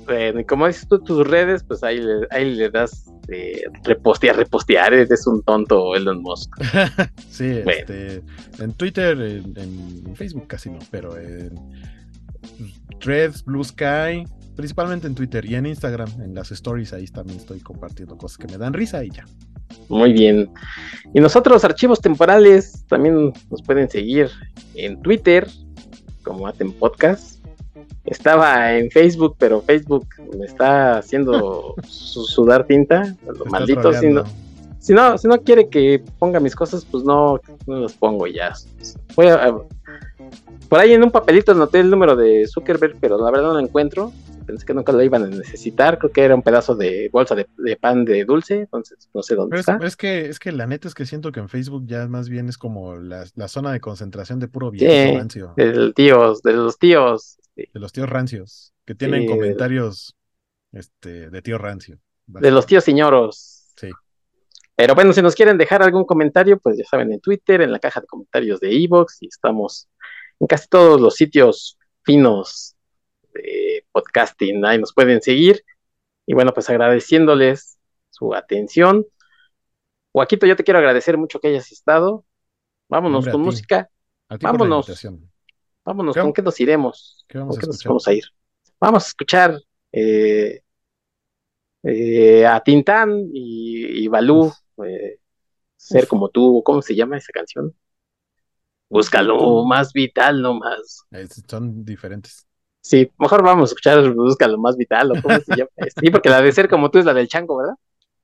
[0.05, 4.35] Bueno, y como dices tú, tus redes, pues ahí le, ahí le das eh, repostear,
[4.35, 6.51] repostear, es un tonto Elon Musk.
[7.29, 8.21] sí, este,
[8.59, 11.55] en Twitter, en, Facebook casi no, pero en
[12.99, 17.61] Threads, Blue Sky, principalmente en Twitter y en Instagram, en las stories, ahí también estoy
[17.61, 19.25] compartiendo cosas que me dan risa y ya.
[19.89, 20.49] Muy bien.
[21.13, 24.29] Y nosotros, archivos temporales, también nos pueden seguir
[24.75, 25.47] en Twitter,
[26.23, 27.43] como Aten Podcast.
[28.05, 33.15] Estaba en Facebook, pero Facebook me está haciendo sudar tinta.
[33.25, 33.93] Lo maldito.
[33.93, 34.23] Si no,
[34.79, 38.53] si no, si no quiere que ponga mis cosas, pues no, no los pongo ya.
[39.15, 39.55] Voy a,
[40.67, 43.59] por ahí en un papelito anoté el número de Zuckerberg, pero la verdad no lo
[43.59, 44.11] encuentro
[44.43, 47.47] pensé que nunca lo iban a necesitar, creo que era un pedazo de bolsa de,
[47.75, 49.79] pan de dulce, entonces no sé dónde está.
[49.81, 52.49] Es, que, es que la neta es que siento que en Facebook ya más bien
[52.49, 55.53] es como la, zona de concentración de puro viejo rancio.
[55.57, 57.39] De tíos, de los tíos.
[57.55, 60.15] De los tíos rancios, que tienen comentarios
[60.71, 61.99] este, de tío rancio.
[62.25, 63.71] De los tíos señoros.
[63.75, 63.89] Sí.
[64.75, 67.79] Pero bueno, si nos quieren dejar algún comentario, pues ya saben, en Twitter, en la
[67.79, 69.87] caja de comentarios de Evox, y estamos
[70.39, 72.72] en casi todos los sitios finos
[73.33, 74.65] de podcasting.
[74.65, 75.63] Ahí nos pueden seguir.
[76.25, 77.77] Y bueno, pues agradeciéndoles
[78.09, 79.05] su atención.
[80.11, 82.25] Joaquito, yo te quiero agradecer mucho que hayas estado.
[82.87, 83.89] Vámonos con música.
[84.41, 84.87] vámonos.
[85.85, 87.25] Vámonos, ¿con qué nos iremos?
[87.33, 88.23] vamos, a nos vamos a ir?
[88.79, 89.59] Vamos a escuchar
[89.91, 90.61] eh,
[91.83, 94.53] eh, a Tintán y, Balú,
[94.85, 95.19] eh,
[95.75, 96.61] Ser como tú.
[96.63, 97.75] ¿Cómo se llama esa canción?
[98.87, 101.05] Búscalo más vital, no más.
[101.47, 102.47] son diferentes.
[102.83, 105.69] Sí, mejor vamos a escuchar Busca lo más vital o cómo se llama.
[106.01, 107.75] Sí, porque la de ser como tú es la del chango, ¿verdad?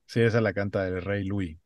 [0.04, 1.58] Sí, esa la canta el rey Louis.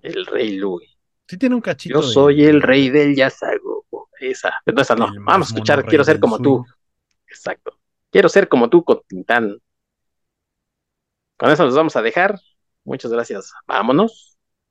[0.00, 0.96] El rey Louis.
[1.28, 2.00] Sí tiene un cachito.
[2.00, 3.84] Yo soy el rey del yazago.
[4.20, 5.08] Esa, pero esa no.
[5.20, 6.64] Vamos a escuchar Quiero ser como tú.
[7.26, 7.78] Exacto.
[8.10, 9.58] Quiero ser como tú con Tintán.
[11.36, 12.38] Con eso nos vamos a dejar.
[12.84, 13.52] Muchas gracias.
[13.66, 14.35] Vámonos.